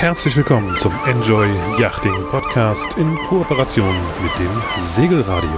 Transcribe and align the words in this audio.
Herzlich 0.00 0.34
willkommen 0.34 0.78
zum 0.78 0.94
Enjoy 1.06 1.46
Yachting 1.78 2.24
Podcast 2.30 2.96
in 2.96 3.18
Kooperation 3.28 3.94
mit 4.22 4.38
dem 4.38 4.50
Segelradio. 4.78 5.50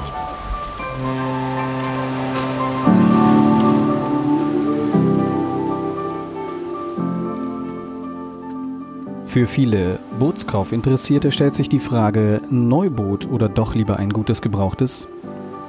Für 9.25 9.47
viele 9.47 10.01
Bootskaufinteressierte 10.19 11.31
stellt 11.31 11.55
sich 11.55 11.69
die 11.69 11.79
Frage, 11.79 12.43
Neuboot 12.51 13.29
oder 13.31 13.49
doch 13.49 13.77
lieber 13.77 14.01
ein 14.01 14.11
gutes 14.11 14.43
Gebrauchtes? 14.43 15.07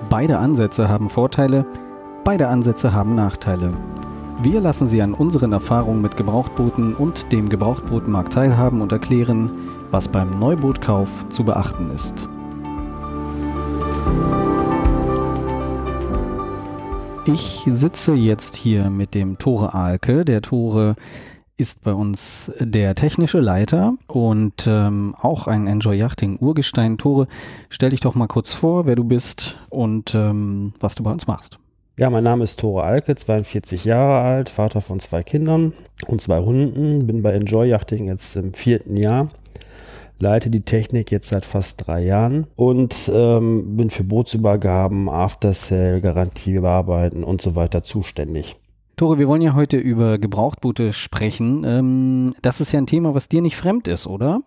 Beide 0.09 0.39
Ansätze 0.39 0.89
haben 0.89 1.11
Vorteile, 1.11 1.67
beide 2.23 2.47
Ansätze 2.47 2.91
haben 2.91 3.13
Nachteile. 3.13 3.77
Wir 4.41 4.59
lassen 4.59 4.87
Sie 4.87 5.01
an 5.01 5.13
unseren 5.13 5.53
Erfahrungen 5.53 6.01
mit 6.01 6.17
Gebrauchtbooten 6.17 6.95
und 6.95 7.31
dem 7.31 7.49
Gebrauchtbootmarkt 7.49 8.33
teilhaben 8.33 8.81
und 8.81 8.91
erklären, 8.91 9.51
was 9.91 10.07
beim 10.07 10.39
Neubootkauf 10.39 11.07
zu 11.29 11.43
beachten 11.43 11.91
ist. 11.91 12.27
Ich 17.25 17.63
sitze 17.69 18.15
jetzt 18.15 18.55
hier 18.55 18.89
mit 18.89 19.13
dem 19.13 19.37
Tore 19.37 19.73
Alke. 19.73 20.25
Der 20.25 20.41
Tore 20.41 20.95
ist 21.55 21.81
bei 21.81 21.93
uns 21.93 22.51
der 22.59 22.95
technische 22.95 23.39
Leiter 23.39 23.93
und 24.07 24.65
ähm, 24.67 25.15
auch 25.21 25.47
ein 25.47 25.67
Enjoy 25.67 25.95
Yachting 25.95 26.37
Urgestein. 26.39 26.97
Tore, 26.97 27.27
stell 27.69 27.91
dich 27.91 28.01
doch 28.01 28.15
mal 28.15 28.27
kurz 28.27 28.53
vor, 28.53 28.85
wer 28.85 28.95
du 28.95 29.05
bist 29.05 29.57
und 29.69 30.15
ähm, 30.15 30.73
was 30.81 30.95
du 30.95 31.03
bei 31.03 31.11
uns 31.11 31.27
machst. 31.27 31.59
Ja, 31.95 32.09
mein 32.09 32.23
Name 32.23 32.43
ist 32.43 32.59
Tore 32.59 32.81
Alke, 32.81 33.13
42 33.13 33.85
Jahre 33.85 34.21
alt, 34.21 34.49
Vater 34.49 34.81
von 34.81 34.99
zwei 34.99 35.21
Kindern 35.21 35.73
und 36.07 36.21
zwei 36.21 36.39
Hunden, 36.39 37.05
bin 37.05 37.21
bei 37.21 37.33
Enjoy 37.33 37.69
Yachting 37.69 38.07
jetzt 38.07 38.35
im 38.35 38.55
vierten 38.55 38.97
Jahr, 38.97 39.27
leite 40.17 40.49
die 40.49 40.61
Technik 40.61 41.11
jetzt 41.11 41.27
seit 41.27 41.45
fast 41.45 41.85
drei 41.85 42.03
Jahren 42.03 42.47
und 42.55 43.11
ähm, 43.13 43.77
bin 43.77 43.91
für 43.91 44.03
Bootsübergaben, 44.03 45.07
After 45.07 45.53
Sale, 45.53 46.01
Garantiebearbeiten 46.01 47.23
und 47.23 47.43
so 47.43 47.55
weiter 47.55 47.83
zuständig. 47.83 48.55
Tore, 48.95 49.19
wir 49.19 49.27
wollen 49.27 49.43
ja 49.43 49.53
heute 49.53 49.77
über 49.77 50.17
Gebrauchtboote 50.17 50.93
sprechen. 50.93 51.63
Ähm, 51.63 52.33
das 52.41 52.59
ist 52.59 52.71
ja 52.71 52.79
ein 52.79 52.87
Thema, 52.87 53.13
was 53.13 53.29
dir 53.29 53.43
nicht 53.43 53.55
fremd 53.55 53.87
ist, 53.87 54.07
oder? 54.07 54.41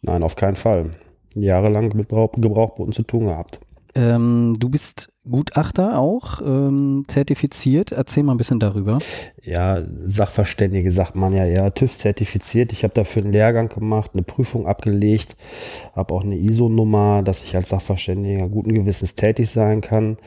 Nein, 0.00 0.22
auf 0.22 0.34
keinen 0.34 0.56
Fall. 0.56 0.92
Jahrelang 1.34 1.94
mit 1.94 2.08
Gebrauchtbooten 2.08 2.94
zu 2.94 3.02
tun 3.02 3.26
gehabt. 3.26 3.60
Ähm, 3.96 4.54
du 4.58 4.68
bist 4.68 5.08
Gutachter 5.28 5.98
auch, 5.98 6.42
ähm, 6.42 7.04
zertifiziert. 7.08 7.92
Erzähl 7.92 8.22
mal 8.22 8.34
ein 8.34 8.38
bisschen 8.38 8.60
darüber. 8.60 8.98
Ja, 9.42 9.82
Sachverständige 10.04 10.92
sagt 10.92 11.16
man 11.16 11.32
ja 11.32 11.46
eher, 11.46 11.72
TÜV 11.72 11.92
zertifiziert. 11.92 12.72
Ich 12.72 12.84
habe 12.84 12.92
dafür 12.92 13.22
einen 13.22 13.32
Lehrgang 13.32 13.68
gemacht, 13.68 14.10
eine 14.12 14.22
Prüfung 14.22 14.66
abgelegt, 14.66 15.36
habe 15.94 16.14
auch 16.14 16.24
eine 16.24 16.36
ISO-Nummer, 16.36 17.22
dass 17.22 17.42
ich 17.42 17.56
als 17.56 17.70
Sachverständiger 17.70 18.48
guten 18.48 18.74
Gewissens 18.74 19.14
tätig 19.14 19.50
sein 19.50 19.80
kann 19.80 20.18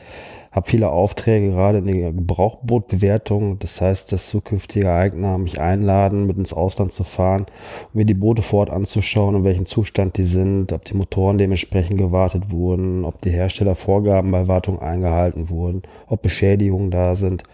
habe 0.52 0.68
viele 0.68 0.90
Aufträge 0.90 1.50
gerade 1.50 1.78
in 1.78 1.86
der 1.86 2.12
Gebrauchbootbewertung. 2.12 3.58
Das 3.60 3.80
heißt, 3.80 4.10
dass 4.12 4.30
zukünftige 4.30 4.92
Eigner 4.92 5.38
mich 5.38 5.60
einladen, 5.60 6.26
mit 6.26 6.38
ins 6.38 6.52
Ausland 6.52 6.92
zu 6.92 7.04
fahren, 7.04 7.46
um 7.92 7.98
mir 7.98 8.04
die 8.04 8.14
Boote 8.14 8.42
vor 8.42 8.60
Ort 8.60 8.70
anzuschauen, 8.70 9.36
in 9.36 9.44
welchem 9.44 9.64
Zustand 9.64 10.16
die 10.16 10.24
sind, 10.24 10.72
ob 10.72 10.84
die 10.84 10.94
Motoren 10.94 11.38
dementsprechend 11.38 11.98
gewartet 11.98 12.50
wurden, 12.50 13.04
ob 13.04 13.20
die 13.20 13.30
Herstellervorgaben 13.30 14.30
bei 14.30 14.48
Wartung 14.48 14.80
eingehalten 14.80 15.50
wurden, 15.50 15.82
ob 16.08 16.22
Beschädigungen 16.22 16.90
da 16.90 17.14
sind 17.14 17.44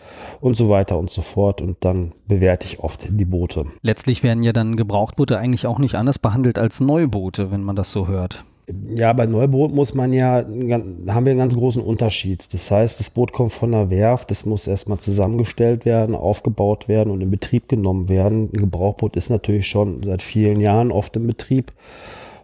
und 0.41 0.57
so 0.57 0.71
weiter 0.71 0.99
und 0.99 1.11
so 1.11 1.21
fort. 1.21 1.61
Und 1.61 1.77
dann 1.81 2.13
bewerte 2.27 2.67
ich 2.67 2.81
oft 2.81 3.09
die 3.11 3.25
Boote. 3.25 3.67
Letztlich 3.83 4.23
werden 4.23 4.43
ja 4.43 4.53
dann 4.53 4.77
Gebrauchtboote 4.77 5.39
eigentlich 5.39 5.67
auch 5.67 5.79
nicht 5.79 5.97
anders 5.97 6.19
behandelt 6.19 6.59
als 6.59 6.81
Neuboote, 6.81 7.51
wenn 7.51 7.63
man 7.63 7.77
das 7.77 7.91
so 7.91 8.09
hört. 8.09 8.45
Ja, 8.69 9.13
bei 9.13 9.27
Neuboot 9.27 9.73
muss 9.73 9.95
man 9.95 10.13
ja, 10.13 10.39
haben 10.39 10.97
wir 10.99 11.13
einen 11.13 11.39
ganz 11.39 11.55
großen 11.55 11.81
Unterschied. 11.81 12.53
Das 12.53 12.69
heißt, 12.71 12.99
das 12.99 13.11
Boot 13.11 13.33
kommt 13.33 13.53
von 13.53 13.71
der 13.71 13.91
Werft, 13.91 14.33
das 14.33 14.45
muss 14.45 14.67
erstmal 14.67 14.99
zusammengestellt 14.99 15.85
werden, 15.85 16.17
aufgebaut 16.17 16.89
werden 16.89 17.13
und 17.13 17.21
in 17.21 17.31
Betrieb 17.31 17.69
genommen 17.69 18.09
werden. 18.09 18.51
Ein 18.53 18.59
Gebrauchboot 18.59 19.17
ist 19.17 19.31
natürlich 19.31 19.69
schon 19.69 20.03
seit 20.03 20.21
vielen 20.21 20.59
Jahren 20.59 20.91
oft 20.91 21.15
im 21.15 21.29
Betrieb 21.29 21.73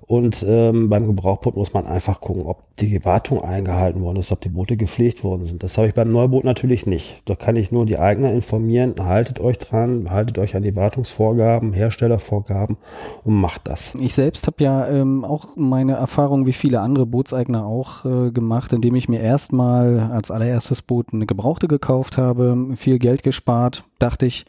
und 0.06 0.44
ähm, 0.48 0.88
beim 0.88 1.06
Gebrauchboot 1.06 1.56
muss 1.56 1.72
man 1.72 1.86
einfach 1.86 2.20
gucken, 2.20 2.42
ob 2.42 2.62
die 2.76 3.04
Wartung 3.04 3.42
eingehalten 3.42 4.02
worden 4.02 4.18
ist, 4.18 4.32
ob 4.32 4.40
die 4.40 4.48
Boote 4.48 4.76
gepflegt 4.76 5.22
worden 5.22 5.44
sind. 5.44 5.62
Das 5.62 5.78
habe 5.78 5.88
ich 5.88 5.94
beim 5.94 6.10
Neuboot 6.10 6.44
natürlich 6.44 6.86
nicht. 6.86 7.22
Da 7.24 7.34
kann 7.34 7.56
ich 7.56 7.70
nur 7.70 7.86
die 7.86 7.98
Eigner 7.98 8.32
informieren, 8.32 8.94
haltet 8.98 9.40
euch 9.40 9.58
dran, 9.58 10.10
haltet 10.10 10.38
euch 10.38 10.56
an 10.56 10.62
die 10.62 10.74
Wartungsvorgaben, 10.74 11.72
Herstellervorgaben 11.72 12.76
und 13.24 13.34
macht 13.34 13.68
das. 13.68 13.94
Ich 14.00 14.14
selbst 14.14 14.46
habe 14.46 14.62
ja 14.64 14.88
ähm, 14.88 15.24
auch 15.24 15.56
meine 15.56 15.94
Erfahrung 15.94 16.46
wie 16.46 16.52
viele 16.52 16.80
andere 16.80 17.06
Bootseigner 17.06 17.64
auch 17.64 18.04
äh, 18.04 18.30
gemacht, 18.30 18.72
indem 18.72 18.96
ich 18.96 19.08
mir 19.08 19.20
erstmal 19.20 20.00
als 20.12 20.30
allererstes 20.30 20.82
Boot 20.82 21.08
eine 21.12 21.26
Gebrauchte 21.26 21.69
gekauft 21.69 22.19
habe, 22.19 22.69
viel 22.74 22.98
Geld 22.98 23.22
gespart, 23.22 23.84
dachte 23.98 24.26
ich, 24.26 24.46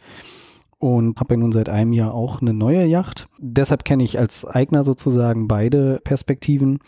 und 0.83 1.17
habe 1.17 1.35
ja 1.35 1.39
nun 1.39 1.53
seit 1.53 1.69
einem 1.69 1.93
Jahr 1.93 2.13
auch 2.13 2.41
eine 2.41 2.53
neue 2.53 2.83
Yacht. 2.83 3.27
Deshalb 3.39 3.85
kenne 3.85 4.03
ich 4.03 4.19
als 4.19 4.43
Eigner 4.43 4.83
sozusagen 4.83 5.47
beide 5.47 6.01
Perspektiven. 6.03 6.79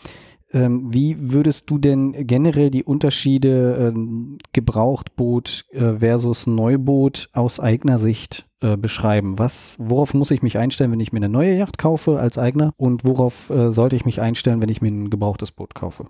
Ähm, 0.52 0.92
wie 0.92 1.16
würdest 1.32 1.70
du 1.70 1.78
denn 1.78 2.12
generell 2.26 2.70
die 2.70 2.84
Unterschiede 2.84 3.92
ähm, 3.94 4.36
Gebrauchtboot 4.52 5.64
äh, 5.72 5.94
versus 5.94 6.46
Neuboot 6.46 7.30
aus 7.32 7.58
Eignersicht 7.58 8.46
äh, 8.60 8.76
beschreiben? 8.76 9.38
Was, 9.38 9.76
worauf 9.78 10.12
muss 10.12 10.30
ich 10.30 10.42
mich 10.42 10.58
einstellen, 10.58 10.92
wenn 10.92 11.00
ich 11.00 11.14
mir 11.14 11.20
eine 11.20 11.30
neue 11.30 11.56
Yacht 11.56 11.78
kaufe 11.78 12.20
als 12.20 12.36
Eigner? 12.36 12.74
Und 12.76 13.06
worauf 13.06 13.48
äh, 13.48 13.72
sollte 13.72 13.96
ich 13.96 14.04
mich 14.04 14.20
einstellen, 14.20 14.60
wenn 14.60 14.68
ich 14.68 14.82
mir 14.82 14.88
ein 14.88 15.08
gebrauchtes 15.08 15.52
Boot 15.52 15.74
kaufe? 15.74 16.04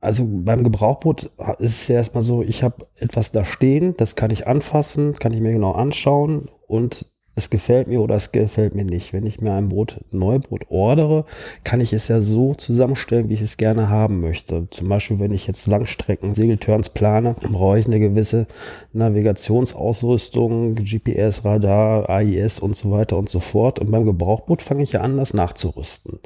Also 0.00 0.26
beim 0.26 0.64
Gebrauchboot 0.64 1.30
ist 1.58 1.82
es 1.82 1.88
ja 1.88 1.96
erstmal 1.96 2.22
so, 2.22 2.42
ich 2.42 2.62
habe 2.62 2.86
etwas 2.96 3.32
da 3.32 3.44
stehen, 3.44 3.94
das 3.98 4.16
kann 4.16 4.30
ich 4.30 4.48
anfassen, 4.48 5.14
kann 5.14 5.32
ich 5.32 5.40
mir 5.40 5.52
genau 5.52 5.72
anschauen 5.72 6.48
und 6.72 7.06
es 7.34 7.50
gefällt 7.50 7.88
mir 7.88 8.00
oder 8.00 8.14
es 8.14 8.32
gefällt 8.32 8.74
mir 8.74 8.84
nicht. 8.84 9.12
Wenn 9.12 9.26
ich 9.26 9.42
mir 9.42 9.52
ein 9.52 9.68
Boot, 9.68 10.00
ein 10.10 10.18
Neuboot 10.18 10.70
ordere, 10.70 11.26
kann 11.64 11.82
ich 11.82 11.92
es 11.92 12.08
ja 12.08 12.22
so 12.22 12.54
zusammenstellen, 12.54 13.28
wie 13.28 13.34
ich 13.34 13.42
es 13.42 13.58
gerne 13.58 13.90
haben 13.90 14.20
möchte. 14.20 14.68
Zum 14.70 14.88
Beispiel, 14.88 15.18
wenn 15.18 15.32
ich 15.32 15.46
jetzt 15.46 15.66
Langstrecken, 15.66 16.34
Segelturns 16.34 16.90
plane, 16.90 17.36
brauche 17.42 17.78
ich 17.78 17.86
eine 17.86 18.00
gewisse 18.00 18.46
Navigationsausrüstung, 18.94 20.76
GPS, 20.76 21.44
Radar, 21.44 22.08
AIS 22.08 22.58
und 22.58 22.74
so 22.74 22.90
weiter 22.90 23.18
und 23.18 23.28
so 23.28 23.40
fort. 23.40 23.78
Und 23.78 23.90
beim 23.90 24.06
Gebrauchboot 24.06 24.62
fange 24.62 24.82
ich 24.82 24.92
ja 24.92 25.02
an, 25.02 25.18
das 25.18 25.34
nachzurüsten. 25.34 26.20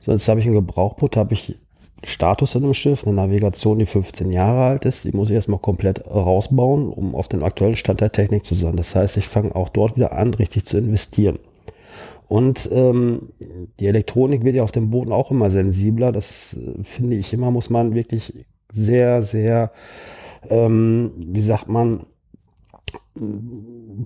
Sonst 0.00 0.28
habe 0.28 0.40
ich 0.40 0.46
ein 0.46 0.52
Gebrauchboot, 0.52 1.16
habe 1.16 1.32
ich 1.32 1.58
Status 2.04 2.54
in 2.54 2.64
einem 2.64 2.74
Schiff, 2.74 3.06
eine 3.06 3.14
Navigation, 3.14 3.78
die 3.78 3.86
15 3.86 4.32
Jahre 4.32 4.64
alt 4.64 4.84
ist, 4.84 5.04
die 5.04 5.12
muss 5.12 5.28
ich 5.28 5.34
erstmal 5.34 5.60
komplett 5.60 6.04
rausbauen, 6.06 6.88
um 6.88 7.14
auf 7.14 7.28
den 7.28 7.42
aktuellen 7.42 7.76
Stand 7.76 8.00
der 8.00 8.12
Technik 8.12 8.44
zu 8.44 8.54
sein. 8.54 8.76
Das 8.76 8.94
heißt, 8.94 9.16
ich 9.16 9.28
fange 9.28 9.54
auch 9.54 9.68
dort 9.68 9.96
wieder 9.96 10.12
an, 10.12 10.34
richtig 10.34 10.64
zu 10.64 10.78
investieren. 10.78 11.38
Und 12.28 12.70
ähm, 12.72 13.28
die 13.78 13.86
Elektronik 13.86 14.42
wird 14.42 14.56
ja 14.56 14.62
auf 14.62 14.72
dem 14.72 14.90
Boden 14.90 15.12
auch 15.12 15.30
immer 15.30 15.50
sensibler. 15.50 16.12
Das 16.12 16.54
äh, 16.54 16.82
finde 16.82 17.16
ich 17.16 17.32
immer, 17.32 17.50
muss 17.50 17.68
man 17.68 17.94
wirklich 17.94 18.32
sehr, 18.72 19.22
sehr, 19.22 19.70
ähm, 20.48 21.12
wie 21.18 21.42
sagt 21.42 21.68
man, 21.68 22.06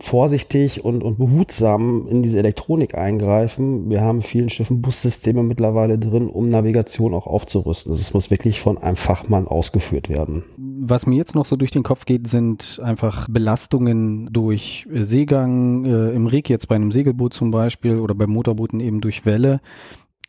vorsichtig 0.01 0.85
und, 0.85 1.03
und 1.05 1.19
behutsam 1.19 2.09
in 2.09 2.23
diese 2.23 2.39
Elektronik 2.39 2.97
eingreifen. 2.97 3.89
Wir 3.89 4.01
haben 4.01 4.21
vielen 4.21 4.49
Schiffen 4.49 4.83
Bussysteme 4.83 5.45
mittlerweile 5.45 5.97
drin, 5.99 6.29
um 6.29 6.49
Navigation 6.49 7.15
auch 7.15 7.27
aufzurüsten. 7.27 7.93
Es 7.93 8.13
muss 8.13 8.31
wirklich 8.31 8.61
von 8.61 8.79
einem 8.79 8.97
Fachmann 8.97 9.47
ausgeführt 9.47 10.09
werden. 10.09 10.43
Was 10.59 11.07
mir 11.07 11.17
jetzt 11.17 11.37
noch 11.37 11.47
so 11.47 11.57
durch 11.57 11.71
den 11.71 11.85
Kopf 11.85 12.05
geht, 12.05 12.27
sind 12.29 12.81
einfach 12.83 13.29
Belastungen 13.29 14.29
durch 14.33 14.89
Seegang, 14.93 15.85
äh, 15.85 16.11
im 16.11 16.27
Rig 16.27 16.49
jetzt 16.49 16.69
bei 16.69 16.75
einem 16.75 16.91
Segelboot 16.91 17.33
zum 17.33 17.53
Beispiel 17.53 17.99
oder 18.01 18.15
bei 18.15 18.27
Motorbooten 18.27 18.81
eben 18.81 19.01
durch 19.01 19.25
Welle 19.25 19.61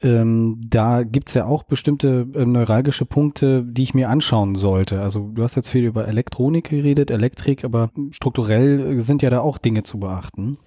ähm, 0.01 0.61
da 0.69 1.03
gibt's 1.03 1.33
ja 1.33 1.45
auch 1.45 1.63
bestimmte 1.63 2.27
äh, 2.33 2.45
neuralgische 2.45 3.05
Punkte, 3.05 3.63
die 3.63 3.83
ich 3.83 3.93
mir 3.93 4.09
anschauen 4.09 4.55
sollte. 4.55 5.01
Also 5.01 5.31
du 5.33 5.43
hast 5.43 5.55
jetzt 5.55 5.69
viel 5.69 5.85
über 5.85 6.07
Elektronik 6.07 6.69
geredet, 6.69 7.09
Elektrik, 7.09 7.63
aber 7.63 7.89
strukturell 8.11 8.99
sind 8.99 9.21
ja 9.21 9.29
da 9.29 9.39
auch 9.39 9.57
Dinge 9.57 9.83
zu 9.83 9.99
beachten 9.99 10.57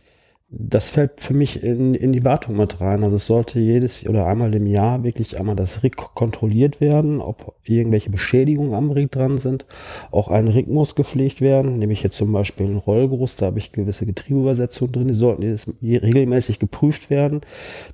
das 0.52 0.90
fällt 0.90 1.20
für 1.20 1.32
mich 1.32 1.62
in, 1.62 1.94
in 1.94 2.12
die 2.12 2.24
Wartung 2.24 2.56
mit 2.56 2.80
rein. 2.80 3.04
Also 3.04 3.16
es 3.16 3.26
sollte 3.26 3.60
jedes 3.60 4.04
oder 4.08 4.26
einmal 4.26 4.52
im 4.52 4.66
Jahr 4.66 5.04
wirklich 5.04 5.38
einmal 5.38 5.54
das 5.54 5.84
Rig 5.84 5.96
kontrolliert 5.96 6.80
werden, 6.80 7.20
ob 7.20 7.54
irgendwelche 7.64 8.10
Beschädigungen 8.10 8.74
am 8.74 8.90
Rig 8.90 9.12
dran 9.12 9.38
sind. 9.38 9.64
Auch 10.10 10.28
ein 10.28 10.48
Rig 10.48 10.66
muss 10.66 10.96
gepflegt 10.96 11.40
werden, 11.40 11.78
nämlich 11.78 12.02
jetzt 12.02 12.16
zum 12.16 12.32
Beispiel 12.32 12.66
ein 12.66 12.78
Rollgroß, 12.78 13.36
da 13.36 13.46
habe 13.46 13.60
ich 13.60 13.70
gewisse 13.70 14.06
Getriebeübersetzungen 14.06 14.92
drin, 14.92 15.08
die 15.08 15.14
sollten 15.14 15.42
jedes, 15.42 15.72
regelmäßig 15.82 16.58
geprüft 16.58 17.10
werden. 17.10 17.42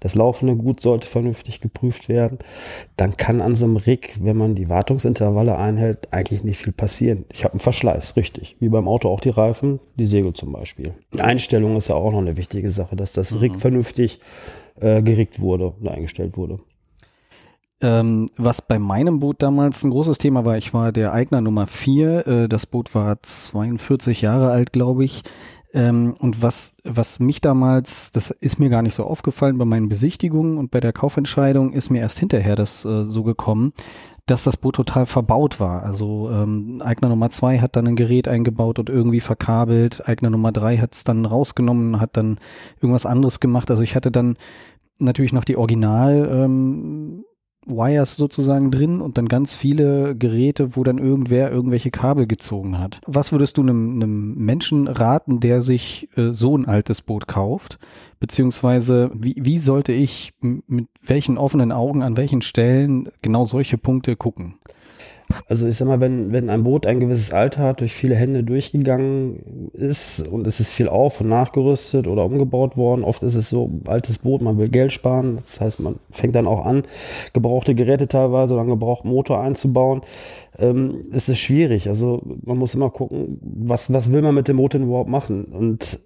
Das 0.01 0.15
laufende 0.15 0.57
Gut 0.57 0.81
sollte 0.81 1.07
vernünftig 1.07 1.61
geprüft 1.61 2.09
werden. 2.09 2.39
Dann 2.97 3.19
kann 3.19 3.43
an 3.43 3.55
so 3.55 3.67
einem 3.67 3.77
Rig, 3.77 4.15
wenn 4.23 4.39
man 4.39 4.55
die 4.55 4.71
Wartungsintervalle 4.71 5.59
einhält, 5.59 6.09
eigentlich 6.11 6.43
nicht 6.43 6.59
viel 6.59 6.73
passieren. 6.73 7.27
Ich 7.31 7.45
habe 7.45 7.53
einen 7.53 7.61
Verschleiß, 7.61 8.17
richtig. 8.17 8.57
Wie 8.61 8.71
beim 8.71 8.89
Auto 8.89 9.11
auch 9.11 9.21
die 9.21 9.29
Reifen, 9.29 9.79
die 9.97 10.07
Segel 10.07 10.33
zum 10.33 10.53
Beispiel. 10.53 10.95
Die 11.13 11.21
Einstellung 11.21 11.77
ist 11.77 11.89
ja 11.89 11.97
auch 11.97 12.13
noch 12.13 12.19
eine 12.19 12.39
wichtige 12.39 12.46
wichtige 12.47 12.71
Sache, 12.71 12.97
dass 12.97 13.13
das 13.13 13.41
Rig 13.41 13.55
mhm. 13.55 13.59
vernünftig 13.59 14.21
äh, 14.81 15.03
gerickt 15.03 15.41
wurde 15.41 15.75
und 15.81 15.89
eingestellt 15.89 16.37
wurde. 16.37 16.59
Ähm, 17.83 18.31
was 18.37 18.63
bei 18.63 18.79
meinem 18.79 19.21
Boot 19.21 19.43
damals 19.43 19.83
ein 19.85 19.91
großes 19.91 20.17
Thema 20.19 20.45
war, 20.45 20.57
ich 20.57 20.73
war 20.73 20.93
der 20.93 21.13
Eigner 21.13 21.41
Nummer 21.41 21.67
vier. 21.67 22.27
Äh, 22.27 22.49
das 22.49 22.67
Boot 22.67 22.95
war 22.95 23.23
42 23.23 24.23
Jahre 24.23 24.51
alt, 24.51 24.73
glaube 24.73 25.05
ich. 25.05 25.25
Ähm, 25.75 26.15
und 26.19 26.41
was, 26.41 26.77
was 26.85 27.19
mich 27.19 27.41
damals, 27.43 28.13
das 28.13 28.31
ist 28.31 28.59
mir 28.59 28.71
gar 28.71 28.83
nicht 28.83 28.95
so 28.95 29.05
aufgefallen 29.05 29.59
bei 29.59 29.67
meinen 29.67 29.89
Besichtigungen 29.89 30.57
und 30.57 30.71
bei 30.71 30.81
der 30.81 30.93
Kaufentscheidung, 30.93 31.73
ist 31.73 31.91
mir 31.91 32.01
erst 32.01 32.19
hinterher 32.19 32.57
das 32.57 32.85
äh, 32.85 33.05
so 33.05 33.25
gekommen, 33.25 33.73
dass 34.27 34.43
das 34.43 34.57
Boot 34.57 34.75
total 34.75 35.07
verbaut 35.07 35.61
war. 35.61 35.85
Also 35.85 36.31
ähm, 36.31 36.83
Eigner 36.85 37.09
Nummer 37.09 37.31
zwei 37.31 37.61
hat 37.61 37.77
dann 37.77 37.87
ein 37.87 37.97
Gerät 37.97 38.27
eingebaut 38.27 38.79
und 38.81 38.91
irgendwie 38.91 39.21
verkabelt. 39.21 40.07
Eigner 40.09 40.31
Nummer 40.31 40.51
drei 40.51 40.79
hat 40.79 40.95
es 40.95 41.05
dann 41.05 41.25
rausgenommen, 41.25 42.01
hat 42.01 42.17
dann 42.17 42.39
irgendwas 42.81 43.07
anderes 43.07 43.39
gemacht. 43.39 43.71
Also 43.71 43.83
ich 43.83 43.95
hatte 43.95 44.11
dann 44.11 44.37
natürlich 44.99 45.33
noch 45.33 45.45
die 45.45 45.57
Original 45.57 46.29
ähm, 46.31 47.25
Wires 47.67 48.17
sozusagen 48.17 48.71
drin 48.71 49.01
und 49.01 49.19
dann 49.19 49.29
ganz 49.29 49.55
viele 49.55 50.17
Geräte, 50.17 50.77
wo 50.77 50.85
dann 50.85 50.99
irgendwer 50.99 51.51
irgendwelche 51.51 51.91
Kabel 51.91 52.27
gezogen 52.27 52.79
hat. 52.79 53.01
Was 53.07 53.33
würdest 53.33 53.57
du 53.57 53.63
einem, 53.63 53.97
einem 53.97 54.35
Menschen 54.37 54.89
raten, 54.89 55.41
der 55.41 55.63
sich 55.63 56.09
äh, 56.17 56.33
so 56.33 56.57
ein 56.57 56.67
altes 56.67 57.03
Boot 57.03 57.27
kauft? 57.27 57.79
Beziehungsweise 58.21 59.11
wie, 59.15 59.35
wie 59.39 59.59
sollte 59.59 59.93
ich 59.93 60.33
mit 60.41 60.89
welchen 61.03 61.39
offenen 61.39 61.73
Augen 61.73 62.03
an 62.03 62.17
welchen 62.17 62.43
Stellen 62.43 63.11
genau 63.21 63.45
solche 63.45 63.79
Punkte 63.79 64.17
gucken? 64.17 64.55
Also 65.49 65.67
ich 65.67 65.77
sag 65.77 65.89
mal, 65.89 66.01
wenn, 66.01 66.33
wenn 66.33 66.51
ein 66.51 66.65
Boot 66.65 66.87
ein 66.87 67.01
gewisses 67.01 67.33
Alter 67.33 67.63
hat, 67.63 67.81
durch 67.81 67.93
viele 67.93 68.15
Hände 68.15 68.45
durchgegangen 68.45 69.71
ist 69.73 70.27
und 70.27 70.47
es 70.47 70.61
ist 70.61 70.73
viel 70.73 70.89
auf 70.89 71.21
und 71.21 71.29
nachgerüstet 71.29 72.07
oder 72.07 72.25
umgebaut 72.25 72.77
worden, 72.77 73.05
oft 73.05 73.23
ist 73.23 73.35
es 73.35 73.49
so, 73.49 73.71
altes 73.87 74.21
Boot, 74.21 74.43
man 74.43 74.59
will 74.59 74.69
Geld 74.69 74.93
sparen, 74.93 75.37
das 75.37 75.61
heißt, 75.61 75.81
man 75.81 75.97
fängt 76.11 76.35
dann 76.35 76.47
auch 76.47 76.65
an, 76.65 76.83
gebrauchte 77.33 77.75
Geräte 77.75 78.09
teilweise 78.09 78.55
oder 78.55 78.63
einen 78.63 78.71
gebrauchten 78.71 79.09
Motor 79.09 79.41
einzubauen. 79.41 80.03
Ähm, 80.59 81.03
es 81.13 81.29
ist 81.29 81.39
schwierig, 81.39 81.89
also 81.89 82.23
man 82.43 82.59
muss 82.59 82.75
immer 82.75 82.91
gucken, 82.91 83.39
was, 83.43 83.93
was 83.93 84.13
will 84.13 84.23
man 84.23 84.35
mit 84.35 84.49
dem 84.49 84.57
Motor 84.57 84.81
überhaupt 84.81 85.11
machen 85.11 85.45
und 85.47 85.99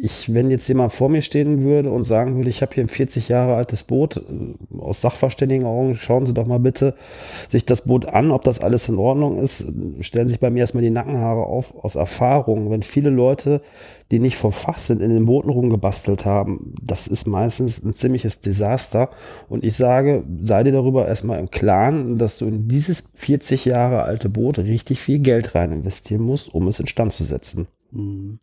ich, 0.00 0.32
wenn 0.32 0.50
jetzt 0.50 0.68
jemand 0.68 0.92
vor 0.92 1.08
mir 1.08 1.22
stehen 1.22 1.62
würde 1.62 1.90
und 1.90 2.04
sagen 2.04 2.36
würde, 2.36 2.50
ich 2.50 2.62
habe 2.62 2.74
hier 2.74 2.84
ein 2.84 2.88
40 2.88 3.28
Jahre 3.28 3.56
altes 3.56 3.82
Boot, 3.82 4.16
äh, 4.16 4.78
aus 4.78 5.00
Sachverständigenaugen, 5.00 5.94
schauen 5.94 6.26
Sie 6.26 6.34
doch 6.34 6.46
mal 6.46 6.60
bitte 6.60 6.94
sich 7.48 7.64
das 7.64 7.82
Boot 7.82 8.06
an, 8.06 8.30
ob 8.30 8.42
das 8.44 8.60
alles 8.60 8.88
in 8.88 8.96
Ordnung 8.96 9.38
ist, 9.38 9.66
stellen 10.00 10.28
sich 10.28 10.40
bei 10.40 10.50
mir 10.50 10.60
erstmal 10.60 10.82
die 10.82 10.90
Nackenhaare 10.90 11.42
auf, 11.42 11.74
aus 11.82 11.96
Erfahrung. 11.96 12.70
Wenn 12.70 12.82
viele 12.82 13.10
Leute, 13.10 13.60
die 14.10 14.20
nicht 14.20 14.36
vom 14.36 14.52
Fach 14.52 14.78
sind, 14.78 15.02
in 15.02 15.10
den 15.10 15.26
Booten 15.26 15.50
rumgebastelt 15.50 16.24
haben, 16.24 16.74
das 16.80 17.08
ist 17.08 17.26
meistens 17.26 17.82
ein 17.82 17.92
ziemliches 17.92 18.40
Desaster. 18.40 19.10
Und 19.48 19.64
ich 19.64 19.76
sage, 19.76 20.22
sei 20.40 20.62
dir 20.62 20.72
darüber 20.72 21.08
erstmal 21.08 21.40
im 21.40 21.50
Klaren, 21.50 22.18
dass 22.18 22.38
du 22.38 22.46
in 22.46 22.68
dieses 22.68 23.10
40 23.14 23.64
Jahre 23.64 24.02
alte 24.02 24.28
Boot 24.28 24.58
richtig 24.58 25.00
viel 25.00 25.18
Geld 25.18 25.54
rein 25.54 25.72
investieren 25.72 26.22
musst, 26.22 26.54
um 26.54 26.68
es 26.68 26.78
instand 26.78 27.12
zu 27.12 27.24
setzen. 27.24 27.66
Mhm. 27.90 28.38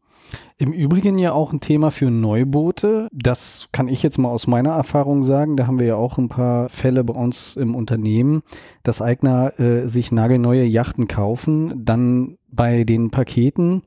Im 0.57 0.72
Übrigen 0.72 1.18
ja 1.18 1.33
auch 1.33 1.51
ein 1.51 1.60
Thema 1.60 1.92
für 1.92 2.10
Neuboote. 2.10 3.10
Das 3.12 3.68
kann 3.74 3.89
ich 3.89 4.01
jetzt 4.04 4.18
mal 4.18 4.30
aus 4.30 4.48
meiner 4.48 4.72
Erfahrung 4.72 5.24
sagen. 5.24 5.57
Da 5.57 5.68
haben 5.68 5.80
wir 5.80 5.88
ja 5.88 5.95
auch 5.95 6.18
ein 6.18 6.30
paar 6.30 6.69
Fälle 6.69 7.04
bei 7.04 7.13
uns 7.13 7.57
im 7.57 7.75
Unternehmen, 7.75 8.42
dass 8.83 9.01
Eigner 9.01 9.60
äh, 9.60 9.89
sich 9.89 10.13
nagelneue 10.13 10.63
Yachten 10.63 11.10
kaufen, 11.10 11.83
dann 11.83 12.38
bei 12.50 12.86
den 12.86 13.12
Paketen, 13.12 13.81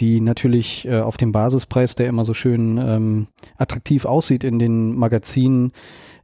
die 0.00 0.20
natürlich 0.20 0.86
äh, 0.88 1.00
auf 1.00 1.16
dem 1.16 1.30
Basispreis, 1.30 1.94
der 1.94 2.08
immer 2.08 2.24
so 2.24 2.34
schön 2.34 2.78
ähm, 2.78 3.26
attraktiv 3.56 4.04
aussieht 4.04 4.42
in 4.42 4.58
den 4.58 4.96
Magazinen, 4.96 5.72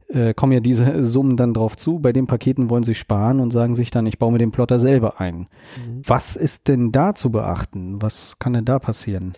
äh, 0.07 0.33
kommen 0.33 0.51
ja 0.51 0.59
diese 0.59 1.05
Summen 1.05 1.37
dann 1.37 1.53
drauf 1.53 1.77
zu. 1.77 1.99
Bei 1.99 2.13
den 2.13 2.27
Paketen 2.27 2.69
wollen 2.69 2.83
sie 2.83 2.95
sparen 2.95 3.39
und 3.39 3.51
sagen 3.51 3.75
sich 3.75 3.91
dann, 3.91 4.05
ich 4.05 4.19
baue 4.19 4.31
mir 4.31 4.37
den 4.37 4.51
Plotter 4.51 4.79
selber 4.79 5.19
ein. 5.19 5.47
Mhm. 5.77 6.01
Was 6.05 6.35
ist 6.35 6.67
denn 6.67 6.91
da 6.91 7.15
zu 7.15 7.31
beachten? 7.31 8.01
Was 8.01 8.37
kann 8.39 8.53
denn 8.53 8.65
da 8.65 8.79
passieren? 8.79 9.33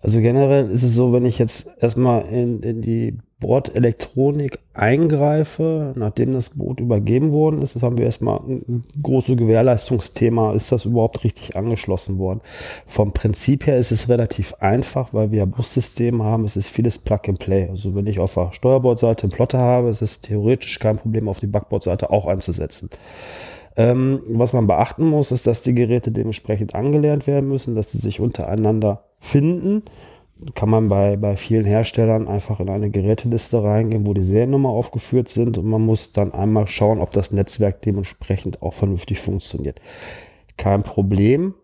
Also 0.00 0.20
generell 0.20 0.70
ist 0.70 0.84
es 0.84 0.94
so, 0.94 1.12
wenn 1.12 1.26
ich 1.26 1.38
jetzt 1.38 1.70
erstmal 1.80 2.24
in, 2.26 2.62
in 2.62 2.82
die 2.82 3.18
Bordelektronik 3.40 4.58
eingreife, 4.74 5.92
nachdem 5.96 6.34
das 6.34 6.50
Boot 6.50 6.80
übergeben 6.80 7.32
worden 7.32 7.62
ist, 7.62 7.74
das 7.74 7.82
haben 7.82 7.98
wir 7.98 8.04
erstmal 8.04 8.38
ein 8.38 8.82
großes 9.02 9.36
Gewährleistungsthema, 9.36 10.54
ist 10.54 10.72
das 10.72 10.84
überhaupt 10.84 11.24
richtig 11.24 11.56
angeschlossen 11.56 12.18
worden. 12.18 12.40
Vom 12.86 13.12
Prinzip 13.12 13.66
her 13.66 13.76
ist 13.76 13.92
es 13.92 14.08
relativ 14.08 14.54
einfach, 14.54 15.12
weil 15.12 15.32
wir 15.32 15.46
Bussysteme 15.46 16.22
haben, 16.22 16.44
es 16.44 16.56
ist 16.56 16.68
vieles 16.68 16.98
Plug 16.98 17.20
and 17.28 17.38
Play. 17.38 17.68
Also 17.68 17.94
wenn 17.94 18.06
ich 18.06 18.20
auf 18.20 18.34
der 18.34 18.52
Steuerbordseite 18.52 19.24
einen 19.24 19.32
Plotter 19.32 19.58
habe, 19.58 19.88
ist 19.88 20.02
es 20.02 20.20
theoretisch 20.20 20.78
kein 20.78 20.98
Problem, 20.98 21.28
auf 21.28 21.40
die 21.40 21.46
Backbordseite 21.46 22.10
auch 22.10 22.26
einzusetzen. 22.26 22.90
Ähm, 23.76 24.22
was 24.28 24.52
man 24.52 24.66
beachten 24.66 25.06
muss, 25.06 25.30
ist, 25.30 25.46
dass 25.46 25.62
die 25.62 25.74
Geräte 25.74 26.10
dementsprechend 26.10 26.74
angelernt 26.74 27.28
werden 27.28 27.48
müssen, 27.48 27.76
dass 27.76 27.92
sie 27.92 27.98
sich 27.98 28.18
untereinander 28.18 29.07
finden. 29.20 29.82
Kann 30.54 30.70
man 30.70 30.88
bei, 30.88 31.16
bei 31.16 31.36
vielen 31.36 31.64
Herstellern 31.64 32.28
einfach 32.28 32.60
in 32.60 32.68
eine 32.68 32.90
Geräteliste 32.90 33.62
reingehen, 33.62 34.06
wo 34.06 34.14
die 34.14 34.22
Seriennummer 34.22 34.68
aufgeführt 34.68 35.28
sind 35.28 35.58
und 35.58 35.66
man 35.66 35.84
muss 35.84 36.12
dann 36.12 36.32
einmal 36.32 36.68
schauen, 36.68 37.00
ob 37.00 37.10
das 37.10 37.32
Netzwerk 37.32 37.82
dementsprechend 37.82 38.62
auch 38.62 38.74
vernünftig 38.74 39.18
funktioniert. 39.18 39.80
Kein 40.56 40.84
Problem. 40.84 41.54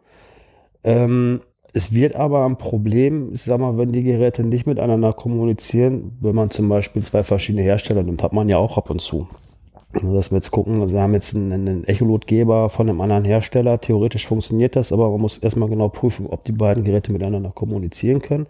Ähm, 0.82 1.40
es 1.72 1.92
wird 1.92 2.14
aber 2.14 2.44
ein 2.44 2.56
Problem, 2.56 3.32
ich 3.32 3.42
sag 3.42 3.58
mal, 3.58 3.76
wenn 3.78 3.90
die 3.90 4.04
Geräte 4.04 4.44
nicht 4.44 4.66
miteinander 4.66 5.12
kommunizieren, 5.12 6.16
wenn 6.20 6.34
man 6.34 6.50
zum 6.50 6.68
Beispiel 6.68 7.02
zwei 7.02 7.24
verschiedene 7.24 7.62
Hersteller 7.64 8.02
nimmt, 8.02 8.22
hat 8.22 8.32
man 8.32 8.48
ja 8.48 8.58
auch 8.58 8.76
ab 8.76 8.90
und 8.90 9.00
zu. 9.00 9.28
Also, 9.94 10.14
dass 10.14 10.30
wir 10.30 10.36
jetzt 10.36 10.50
gucken, 10.50 10.80
also 10.80 10.94
wir 10.94 11.00
haben 11.00 11.14
jetzt 11.14 11.34
einen, 11.34 11.52
einen 11.52 11.84
Echolotgeber 11.84 12.68
von 12.68 12.88
einem 12.88 13.00
anderen 13.00 13.24
Hersteller. 13.24 13.80
Theoretisch 13.80 14.26
funktioniert 14.26 14.76
das, 14.76 14.92
aber 14.92 15.10
man 15.10 15.20
muss 15.20 15.38
erstmal 15.38 15.68
genau 15.68 15.88
prüfen, 15.88 16.26
ob 16.26 16.44
die 16.44 16.52
beiden 16.52 16.84
Geräte 16.84 17.12
miteinander 17.12 17.50
kommunizieren 17.50 18.20
können. 18.20 18.46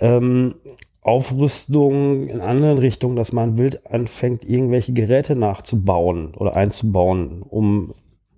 Ähm, 0.00 0.54
Aufrüstung 1.02 2.28
in 2.28 2.40
anderen 2.40 2.78
Richtungen, 2.78 3.16
dass 3.16 3.32
man 3.32 3.56
wild 3.56 3.86
anfängt, 3.90 4.44
irgendwelche 4.44 4.92
Geräte 4.92 5.34
nachzubauen 5.34 6.34
oder 6.34 6.56
einzubauen, 6.56 7.42
um 7.42 7.94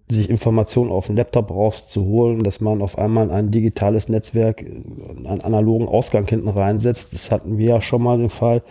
sich 0.09 0.31
Informationen 0.31 0.91
auf 0.91 1.07
den 1.07 1.17
Laptop 1.17 1.51
rauszuholen, 1.51 2.43
dass 2.43 2.61
man 2.61 2.83
auf 2.83 2.99
einmal 2.99 3.31
ein 3.31 3.51
digitales 3.51 4.09
Netzwerk, 4.09 4.61
einen 4.61 5.41
analogen 5.43 5.89
Ausgang 5.89 6.27
hinten 6.27 6.49
reinsetzt. 6.49 7.15
Das 7.15 7.31
hatten 7.31 7.59
wir 7.59 7.69
ja 7.69 7.81
schon 7.81 8.03
mal 8.03 8.19
den 8.19 8.29
Fall 8.29 8.63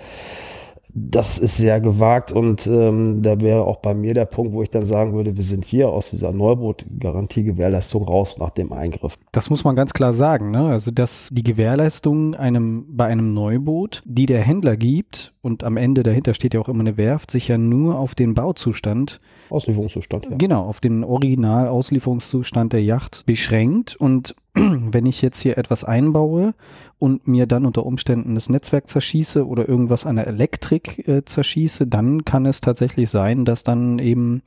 das 0.93 1.37
ist 1.37 1.57
sehr 1.57 1.79
gewagt 1.79 2.31
und 2.31 2.67
ähm, 2.67 3.21
da 3.21 3.39
wäre 3.41 3.63
auch 3.65 3.77
bei 3.77 3.93
mir 3.93 4.13
der 4.13 4.25
Punkt, 4.25 4.53
wo 4.53 4.61
ich 4.61 4.69
dann 4.69 4.85
sagen 4.85 5.13
würde, 5.13 5.37
wir 5.37 5.43
sind 5.43 5.65
hier 5.65 5.89
aus 5.89 6.11
dieser 6.11 6.31
Neuboot-Garantie-Gewährleistung 6.31 8.03
raus 8.03 8.37
nach 8.37 8.49
dem 8.49 8.73
Eingriff. 8.73 9.17
Das 9.31 9.49
muss 9.49 9.63
man 9.63 9.75
ganz 9.75 9.93
klar 9.93 10.13
sagen, 10.13 10.51
ne? 10.51 10.65
Also 10.67 10.91
dass 10.91 11.29
die 11.31 11.43
Gewährleistung 11.43 12.35
einem 12.35 12.85
bei 12.89 13.05
einem 13.05 13.33
Neuboot, 13.33 14.03
die 14.05 14.25
der 14.25 14.41
Händler 14.41 14.75
gibt 14.75 15.33
und 15.41 15.63
am 15.63 15.77
Ende 15.77 16.03
dahinter 16.03 16.33
steht 16.33 16.53
ja 16.53 16.59
auch 16.59 16.69
immer 16.69 16.81
eine 16.81 16.97
Werft, 16.97 17.31
sich 17.31 17.47
ja 17.47 17.57
nur 17.57 17.97
auf 17.97 18.15
den 18.15 18.33
Bauzustand 18.33 19.21
Auslieferungszustand, 19.51 20.27
ja. 20.29 20.37
Genau, 20.37 20.65
auf 20.65 20.79
den 20.79 21.03
Original-Auslieferungszustand 21.03 22.73
der 22.73 22.83
Yacht 22.83 23.23
beschränkt 23.25 23.95
und 23.95 24.35
wenn 24.53 25.05
ich 25.05 25.21
jetzt 25.21 25.39
hier 25.39 25.57
etwas 25.57 25.83
einbaue 25.83 26.53
und 26.99 27.27
mir 27.27 27.45
dann 27.45 27.65
unter 27.65 27.85
Umständen 27.85 28.35
das 28.35 28.49
Netzwerk 28.49 28.87
zerschieße 28.87 29.45
oder 29.47 29.67
irgendwas 29.67 30.05
an 30.05 30.17
der 30.17 30.27
Elektrik 30.27 31.07
äh, 31.07 31.23
zerschieße, 31.25 31.87
dann 31.87 32.25
kann 32.25 32.45
es 32.45 32.61
tatsächlich 32.61 33.09
sein, 33.09 33.45
dass 33.45 33.63
dann 33.63 33.99
eben 33.99 34.41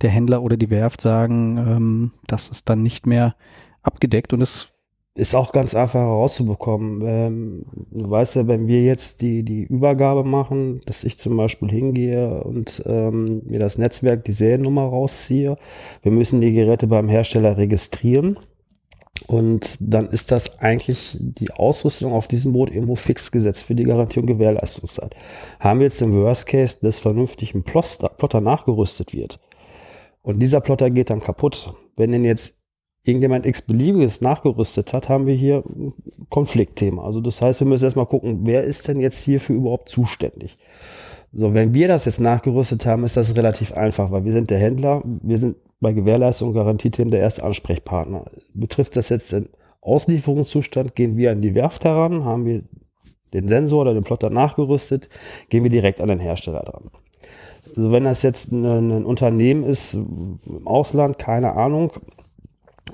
der 0.00 0.10
Händler 0.10 0.42
oder 0.42 0.56
die 0.56 0.70
Werft 0.70 1.00
sagen, 1.00 1.58
ähm, 1.58 2.12
das 2.26 2.48
ist 2.48 2.68
dann 2.68 2.82
nicht 2.82 3.06
mehr 3.06 3.34
abgedeckt 3.82 4.32
und 4.32 4.42
es 4.42 4.72
ist 5.18 5.34
auch 5.34 5.52
ganz 5.52 5.74
einfach 5.74 6.00
herauszubekommen. 6.00 7.02
Ähm, 7.04 7.64
du 7.90 8.08
weißt 8.08 8.36
ja, 8.36 8.46
wenn 8.46 8.68
wir 8.68 8.82
jetzt 8.82 9.20
die, 9.20 9.42
die 9.42 9.64
Übergabe 9.64 10.24
machen, 10.24 10.80
dass 10.86 11.04
ich 11.04 11.18
zum 11.18 11.36
Beispiel 11.36 11.70
hingehe 11.70 12.42
und 12.44 12.82
ähm, 12.86 13.42
mir 13.44 13.58
das 13.58 13.78
Netzwerk, 13.78 14.24
die 14.24 14.32
Seriennummer 14.32 14.84
rausziehe, 14.84 15.56
wir 16.02 16.12
müssen 16.12 16.40
die 16.40 16.52
Geräte 16.52 16.86
beim 16.86 17.08
Hersteller 17.08 17.56
registrieren. 17.56 18.38
Und 19.26 19.76
dann 19.80 20.08
ist 20.08 20.30
das 20.30 20.60
eigentlich 20.60 21.16
die 21.18 21.50
Ausrüstung 21.50 22.12
auf 22.12 22.28
diesem 22.28 22.52
Boot 22.52 22.70
irgendwo 22.70 22.94
fix 22.94 23.32
gesetzt 23.32 23.64
für 23.64 23.74
die 23.74 23.82
Garantie 23.82 24.20
und 24.20 24.26
Gewährleistungszeit. 24.26 25.16
Haben 25.58 25.80
wir 25.80 25.86
jetzt 25.86 26.00
im 26.00 26.14
Worst 26.14 26.46
Case, 26.46 26.78
dass 26.80 27.00
vernünftig 27.00 27.54
ein 27.54 27.64
Plotter, 27.64 28.08
Plotter 28.10 28.40
nachgerüstet 28.40 29.12
wird 29.12 29.40
und 30.22 30.40
dieser 30.40 30.60
Plotter 30.60 30.90
geht 30.90 31.10
dann 31.10 31.20
kaputt. 31.20 31.72
Wenn 31.96 32.12
denn 32.12 32.24
jetzt 32.24 32.57
irgendjemand 33.08 33.46
x-beliebiges 33.46 34.20
nachgerüstet 34.20 34.92
hat, 34.92 35.08
haben 35.08 35.26
wir 35.26 35.34
hier 35.34 35.64
ein 35.66 35.92
Konfliktthema. 36.28 37.04
Also 37.04 37.20
das 37.20 37.42
heißt, 37.42 37.60
wir 37.60 37.66
müssen 37.66 37.84
erstmal 37.84 38.06
gucken, 38.06 38.40
wer 38.44 38.64
ist 38.64 38.86
denn 38.86 39.00
jetzt 39.00 39.24
hierfür 39.24 39.56
überhaupt 39.56 39.88
zuständig? 39.88 40.58
So, 41.32 41.52
wenn 41.52 41.74
wir 41.74 41.88
das 41.88 42.04
jetzt 42.04 42.20
nachgerüstet 42.20 42.86
haben, 42.86 43.04
ist 43.04 43.16
das 43.16 43.36
relativ 43.36 43.72
einfach, 43.72 44.10
weil 44.10 44.24
wir 44.24 44.32
sind 44.32 44.50
der 44.50 44.58
Händler, 44.58 45.02
wir 45.04 45.36
sind 45.38 45.56
bei 45.80 45.92
Gewährleistung 45.92 46.48
und 46.48 46.54
Garantiethemen 46.54 47.10
der 47.10 47.20
erste 47.20 47.44
Ansprechpartner. 47.44 48.24
Betrifft 48.54 48.96
das 48.96 49.08
jetzt 49.10 49.32
den 49.32 49.48
Auslieferungszustand, 49.80 50.94
gehen 50.94 51.16
wir 51.16 51.30
an 51.32 51.42
die 51.42 51.54
Werft 51.54 51.84
heran, 51.84 52.24
haben 52.24 52.44
wir 52.44 52.62
den 53.32 53.46
Sensor 53.46 53.82
oder 53.82 53.94
den 53.94 54.04
Plotter 54.04 54.30
nachgerüstet, 54.30 55.08
gehen 55.50 55.62
wir 55.62 55.70
direkt 55.70 56.00
an 56.00 56.08
den 56.08 56.18
Hersteller 56.18 56.62
dran. 56.62 56.90
Also 57.76 57.92
wenn 57.92 58.04
das 58.04 58.22
jetzt 58.22 58.50
ein, 58.50 58.64
ein 58.64 59.04
Unternehmen 59.04 59.64
ist 59.64 59.94
im 59.94 60.40
Ausland, 60.64 61.18
keine 61.18 61.52
Ahnung, 61.54 61.92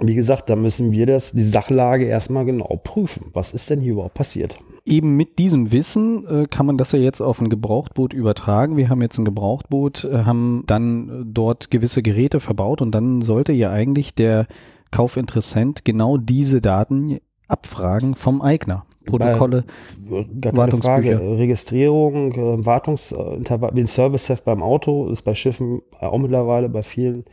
wie 0.01 0.15
gesagt, 0.15 0.51
da 0.51 0.57
müssen 0.57 0.93
wir 0.93 1.07
das, 1.07 1.33
die 1.33 1.43
Sachlage 1.43 2.05
erstmal 2.07 2.45
genau 2.45 2.81
prüfen. 2.83 3.27
Was 3.33 3.53
ist 3.53 3.71
denn 3.71 3.81
hier 3.81 3.93
überhaupt 3.93 4.15
passiert? 4.15 4.59
Eben 4.85 5.17
mit 5.17 5.39
diesem 5.39 5.73
Wissen 5.73 6.27
äh, 6.27 6.47
kann 6.47 6.67
man 6.67 6.77
das 6.77 6.93
ja 6.93 6.99
jetzt 6.99 7.21
auf 7.21 7.41
ein 7.41 7.49
Gebrauchtboot 7.49 8.13
übertragen. 8.13 8.77
Wir 8.77 8.89
haben 8.89 9.03
jetzt 9.03 9.19
ein 9.19 9.25
Gebrauchtboot, 9.25 10.05
äh, 10.05 10.25
haben 10.25 10.65
dann 10.67 11.09
äh, 11.09 11.13
dort 11.27 11.71
gewisse 11.71 12.03
Geräte 12.03 12.41
verbaut 12.41 12.83
und 12.83 12.95
dann 12.95 13.23
sollte 13.23 13.53
ja 13.53 13.71
eigentlich 13.71 14.15
der 14.15 14.47
Kaufinteressent 14.91 15.85
genau 15.85 16.19
diese 16.19 16.61
Daten 16.61 17.19
abfragen 17.49 18.15
vom 18.15 18.43
Eigner. 18.43 18.85
Protokolle, 19.07 19.65
Bei, 20.09 20.27
gar 20.41 20.69
keine 20.69 20.83
Frage. 20.83 21.39
Registrierung, 21.39 22.33
äh, 22.33 22.65
Wartungsintervall, 22.65 23.73
wie 23.75 23.81
ein 23.81 23.87
Service-Heft 23.87 24.45
beim 24.45 24.63
Auto 24.63 25.09
ist 25.11 25.23
bei 25.23 25.35
Schiffen 25.35 25.83
auch 26.01 26.19
mittlerweile 26.19 26.69
bei 26.69 26.83
vielen 26.83 27.25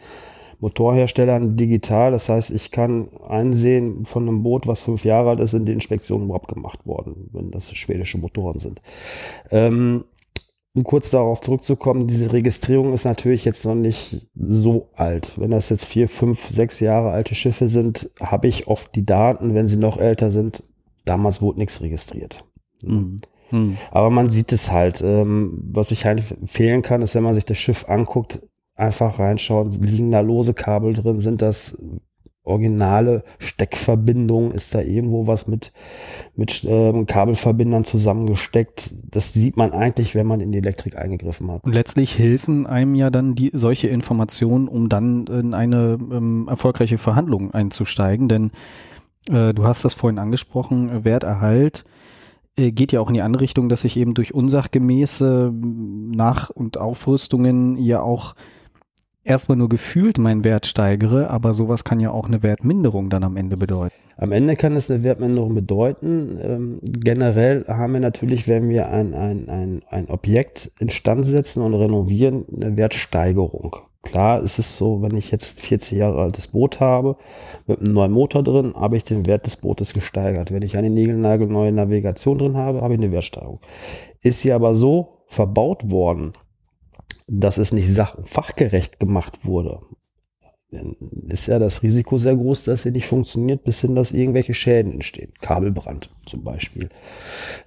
Motorherstellern 0.62 1.58
digital. 1.58 2.12
Das 2.12 2.30
heißt, 2.30 2.52
ich 2.52 2.72
kann 2.72 3.10
einsehen 3.28 4.06
von 4.06 4.28
einem 4.28 4.44
Boot, 4.44 4.68
was 4.68 4.82
fünf 4.82 5.04
Jahre 5.04 5.32
alt 5.32 5.40
ist, 5.40 5.52
sind 5.52 5.66
die 5.66 5.74
Inspektionen 5.74 6.26
überhaupt 6.26 6.48
gemacht 6.48 6.86
worden, 6.86 7.30
wenn 7.34 7.52
das 7.52 7.72
schwedische 7.74 8.20
Motoren 8.20 8.60
sind. 8.60 8.82
Ähm, 9.50 10.06
um 10.74 10.84
kurz 10.84 11.10
darauf 11.10 11.42
zurückzukommen, 11.42 12.08
diese 12.08 12.32
Registrierung 12.32 12.94
ist 12.94 13.04
natürlich 13.04 13.44
jetzt 13.44 13.66
noch 13.66 13.76
nicht 13.76 14.28
so 14.36 14.88
alt. 14.96 15.34
Wenn 15.38 15.52
das 15.52 15.68
jetzt 15.68 15.86
vier, 15.86 16.08
fünf, 16.08 16.48
sechs 16.48 16.80
Jahre 16.80 17.12
alte 17.12 17.36
Schiffe 17.36 17.68
sind, 17.68 18.10
habe 18.22 18.48
ich 18.48 18.68
oft 18.68 18.96
die 18.96 19.06
Daten, 19.06 19.54
wenn 19.54 19.68
sie 19.68 19.76
noch 19.76 19.98
älter 19.98 20.32
sind. 20.32 20.64
Damals 21.04 21.42
wurde 21.42 21.60
nichts 21.60 21.82
registriert. 21.82 22.46
Mhm. 22.84 23.20
Mhm. 23.50 23.78
Aber 23.90 24.10
man 24.12 24.30
sieht 24.30 24.54
es 24.54 24.72
halt. 24.72 25.02
Ähm, 25.02 25.60
was 25.74 25.92
ich 25.92 26.06
halt 26.06 26.24
empfehlen 26.32 26.84
kann, 26.84 27.02
ist, 27.02 27.16
wenn 27.16 27.24
man 27.24 27.34
sich 27.34 27.46
das 27.46 27.58
Schiff 27.58 27.90
anguckt, 27.90 28.42
einfach 28.82 29.20
reinschauen, 29.20 29.72
liegen 29.82 30.12
da 30.12 30.20
lose 30.20 30.54
Kabel 30.54 30.94
drin, 30.94 31.20
sind 31.20 31.42
das 31.42 31.78
originale 32.44 33.24
Steckverbindungen, 33.38 34.52
ist 34.52 34.74
da 34.74 34.82
irgendwo 34.82 35.28
was 35.28 35.48
mit, 35.48 35.72
mit 36.36 36.66
ähm, 36.68 37.06
Kabelverbindern 37.06 37.84
zusammengesteckt. 37.84 38.96
Das 39.12 39.34
sieht 39.34 39.58
man 39.58 39.74
eigentlich, 39.74 40.16
wenn 40.16 40.26
man 40.26 40.42
in 40.42 40.52
die 40.52 40.58
Elektrik 40.58 40.98
eingegriffen 40.98 41.52
hat. 41.52 41.64
Und 41.64 41.74
letztlich 41.74 42.18
helfen 42.18 42.66
einem 42.66 42.96
ja 42.96 43.12
dann 43.12 43.36
die, 43.36 43.52
solche 43.54 43.90
Informationen, 43.90 44.68
um 44.68 44.90
dann 44.90 45.28
in 45.28 45.54
eine 45.54 46.00
ähm, 46.12 46.48
erfolgreiche 46.50 46.98
Verhandlung 46.98 47.54
einzusteigen, 47.54 48.28
denn 48.28 48.52
äh, 49.30 49.54
du 49.54 49.64
hast 49.64 49.86
das 49.86 49.94
vorhin 49.94 50.18
angesprochen, 50.18 51.06
Werterhalt 51.06 51.86
äh, 52.58 52.72
geht 52.72 52.92
ja 52.92 53.02
auch 53.02 53.10
in 53.10 53.14
die 53.14 53.22
andere 53.22 53.42
Richtung, 53.42 53.70
dass 53.70 53.84
ich 53.84 53.98
eben 53.98 54.16
durch 54.16 54.34
unsachgemäße 54.34 55.54
Nach- 55.54 56.50
und 56.50 56.80
Aufrüstungen 56.80 57.78
ja 57.78 58.02
auch 58.02 58.36
erstmal 59.24 59.58
nur 59.58 59.70
gefühlt 59.70 60.18
meinen 60.18 60.44
Wert 60.44 60.66
steigere, 60.66 61.30
aber 61.30 61.54
sowas 61.54 61.84
kann 61.84 62.00
ja 62.00 62.12
auch 62.12 62.28
eine 62.28 62.44
Wertminderung 62.44 63.10
dann 63.10 63.24
am 63.24 63.38
Ende 63.38 63.58
bedeuten. 63.58 63.94
Am 64.18 64.32
Ende 64.32 64.56
kann 64.56 64.76
es 64.76 64.90
eine 64.90 65.04
Wertminderung 65.04 65.56
bedeuten. 65.56 66.38
Ähm, 66.42 66.80
generell 66.84 67.66
haben 67.68 67.94
wir 67.94 68.00
natürlich, 68.00 68.48
wenn 68.48 68.70
wir 68.70 68.90
ein, 68.90 69.14
ein, 69.14 69.50
ein, 69.50 69.82
ein 69.90 70.10
Objekt 70.10 70.72
instand 70.80 71.26
setzen 71.26 71.62
und 71.64 71.74
renovieren, 71.74 72.46
eine 72.56 72.78
Wertsteigerung. 72.78 73.76
Klar 74.04 74.42
ist 74.42 74.58
es 74.58 74.78
so, 74.78 75.02
wenn 75.04 75.16
ich 75.16 75.30
jetzt 75.30 75.62
40 75.62 76.00
Jahre 76.00 76.22
altes 76.22 76.48
Boot 76.48 76.80
habe, 76.80 77.18
mit 77.68 77.80
einem 77.80 77.94
neuen 77.94 78.12
Motor 78.12 78.44
drin, 78.44 78.74
habe 78.76 78.98
ich 78.98 79.04
den 79.04 79.28
Wert 79.28 79.46
des 79.46 79.58
Bootes 79.58 79.94
gesteigert. 79.94 80.52
Wenn 80.52 80.64
ich 80.64 80.76
eine 80.76 80.90
neue 80.90 81.72
Navigation 81.72 82.38
drin 82.38 82.58
habe, 82.58 82.82
habe 82.82 82.96
ich 82.96 83.00
eine 83.00 83.12
Wertsteigerung. 83.12 83.60
Ist 84.22 84.42
sie 84.42 84.54
aber 84.54 84.74
so 84.74 85.20
verbaut 85.28 85.92
worden, 85.92 86.34
dass 87.40 87.58
es 87.58 87.72
nicht 87.72 87.92
sach- 87.92 88.18
fachgerecht 88.24 89.00
gemacht 89.00 89.46
wurde, 89.46 89.80
dann 90.72 90.96
ist 91.28 91.48
ja 91.48 91.60
das 91.60 91.84
Risiko 91.84 92.18
sehr 92.18 92.36
groß, 92.36 92.64
dass 92.64 92.84
sie 92.84 92.92
nicht 92.92 93.06
funktioniert, 93.06 93.64
bis 93.64 93.82
hin, 93.82 93.94
dass 93.94 94.14
irgendwelche 94.14 94.54
Schäden 94.54 94.94
entstehen. 94.94 95.34
Kabelbrand 95.42 96.10
zum 96.26 96.44
Beispiel. 96.44 96.90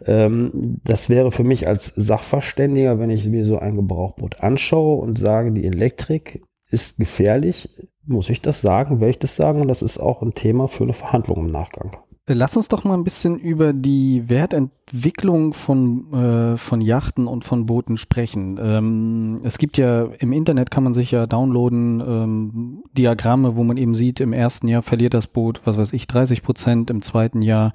Ähm, 0.07 0.81
das 0.85 1.11
wäre 1.11 1.31
für 1.31 1.45
mich 1.45 1.69
als 1.69 1.87
Sachverständiger, 1.97 2.99
wenn 2.99 3.11
ich 3.11 3.27
mir 3.27 3.45
so 3.45 3.59
ein 3.59 3.75
Gebrauchboot 3.75 4.41
anschaue 4.41 5.03
und 5.03 5.19
sage, 5.19 5.53
die 5.53 5.67
Elektrik 5.67 6.43
ist 6.71 6.97
gefährlich, 6.97 7.69
muss 8.07 8.31
ich 8.31 8.41
das 8.41 8.63
sagen, 8.63 9.01
werde 9.01 9.11
ich 9.11 9.19
das 9.19 9.37
sagen 9.37 9.61
und 9.61 9.69
das 9.69 9.83
ist 9.83 9.99
auch 9.99 10.23
ein 10.23 10.35
Thema 10.35 10.69
für 10.69 10.85
eine 10.85 10.93
Verhandlung 10.95 11.39
im 11.39 11.51
Nachgang. 11.51 11.97
Lass 12.27 12.57
uns 12.57 12.69
doch 12.69 12.85
mal 12.85 12.95
ein 12.95 13.05
bisschen 13.05 13.39
über 13.39 13.75
die 13.75 14.31
Wertentwicklung 14.31 15.53
von, 15.53 16.11
äh, 16.15 16.57
von 16.57 16.81
Yachten 16.81 17.27
und 17.27 17.45
von 17.45 17.67
Booten 17.67 17.99
sprechen. 17.99 18.59
Ähm, 18.59 19.41
es 19.45 19.59
gibt 19.59 19.77
ja 19.77 20.05
im 20.21 20.33
Internet 20.33 20.71
kann 20.71 20.85
man 20.85 20.95
sich 20.95 21.11
ja 21.11 21.27
downloaden 21.27 22.01
ähm, 22.01 22.85
Diagramme, 22.97 23.57
wo 23.57 23.65
man 23.65 23.77
eben 23.77 23.95
sieht, 23.95 24.21
im 24.21 24.33
ersten 24.33 24.69
Jahr 24.69 24.83
verliert 24.83 25.13
das 25.13 25.27
Boot, 25.27 25.61
was 25.67 25.77
weiß 25.77 25.93
ich, 25.93 26.07
30 26.07 26.43
Prozent, 26.43 26.89
im 26.89 27.03
zweiten 27.03 27.43
Jahr, 27.43 27.75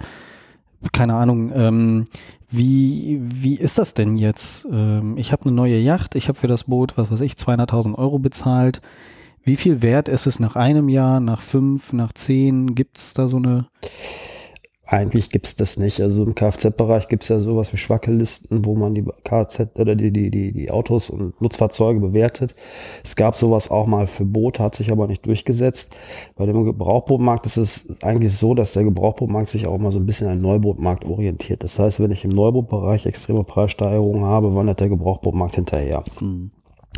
keine 0.93 1.13
Ahnung. 1.13 1.51
Ähm, 1.53 2.05
wie, 2.49 3.21
wie 3.21 3.55
ist 3.55 3.77
das 3.77 3.93
denn 3.93 4.17
jetzt? 4.17 4.67
Ähm, 4.71 5.15
ich 5.17 5.31
habe 5.31 5.43
eine 5.43 5.51
neue 5.51 5.77
Yacht, 5.77 6.15
ich 6.15 6.27
habe 6.27 6.39
für 6.39 6.47
das 6.47 6.63
Boot, 6.63 6.97
was 6.97 7.11
weiß 7.11 7.21
ich, 7.21 7.33
200.000 7.33 7.93
Euro 7.93 8.17
bezahlt. 8.17 8.81
Wie 9.43 9.57
viel 9.57 9.83
wert 9.83 10.07
ist 10.09 10.25
es 10.25 10.39
nach 10.39 10.55
einem 10.55 10.89
Jahr, 10.89 11.19
nach 11.19 11.41
fünf, 11.41 11.93
nach 11.93 12.13
zehn? 12.13 12.73
Gibt 12.73 12.97
es 12.97 13.13
da 13.13 13.27
so 13.27 13.37
eine 13.37 13.67
eigentlich 14.91 15.29
gibt's 15.29 15.55
das 15.55 15.77
nicht. 15.77 16.01
Also 16.01 16.23
im 16.23 16.33
Kfz-Bereich 16.33 17.09
gibt's 17.09 17.27
ja 17.27 17.39
sowas 17.39 17.71
wie 17.71 17.77
Schwackellisten, 17.77 18.65
wo 18.65 18.75
man 18.75 18.95
die 18.95 19.05
Kfz 19.23 19.69
oder 19.75 19.95
die, 19.95 20.11
die, 20.11 20.31
die, 20.31 20.51
die 20.51 20.71
Autos 20.71 21.11
und 21.11 21.39
Nutzfahrzeuge 21.39 21.99
bewertet. 21.99 22.55
Es 23.03 23.15
gab 23.15 23.35
sowas 23.35 23.69
auch 23.69 23.85
mal 23.85 24.07
für 24.07 24.25
Boote, 24.25 24.63
hat 24.63 24.73
sich 24.73 24.91
aber 24.91 25.05
nicht 25.05 25.25
durchgesetzt. 25.27 25.95
Bei 26.35 26.47
dem 26.47 26.63
Gebrauchbootmarkt 26.63 27.45
ist 27.45 27.57
es 27.57 28.01
eigentlich 28.01 28.35
so, 28.35 28.55
dass 28.55 28.73
der 28.73 28.83
Gebrauchbootmarkt 28.83 29.49
sich 29.49 29.67
auch 29.67 29.77
mal 29.77 29.91
so 29.91 29.99
ein 29.99 30.07
bisschen 30.07 30.27
an 30.27 30.37
den 30.37 30.41
Neubootmarkt 30.41 31.05
orientiert. 31.05 31.63
Das 31.63 31.77
heißt, 31.77 31.99
wenn 31.99 32.11
ich 32.11 32.25
im 32.25 32.31
Neubootbereich 32.31 33.05
extreme 33.05 33.43
Preissteigerungen 33.43 34.23
habe, 34.23 34.55
wandert 34.55 34.79
der 34.79 34.89
Gebrauchbootmarkt 34.89 35.53
hinterher. 35.53 36.03
Mhm. 36.19 36.49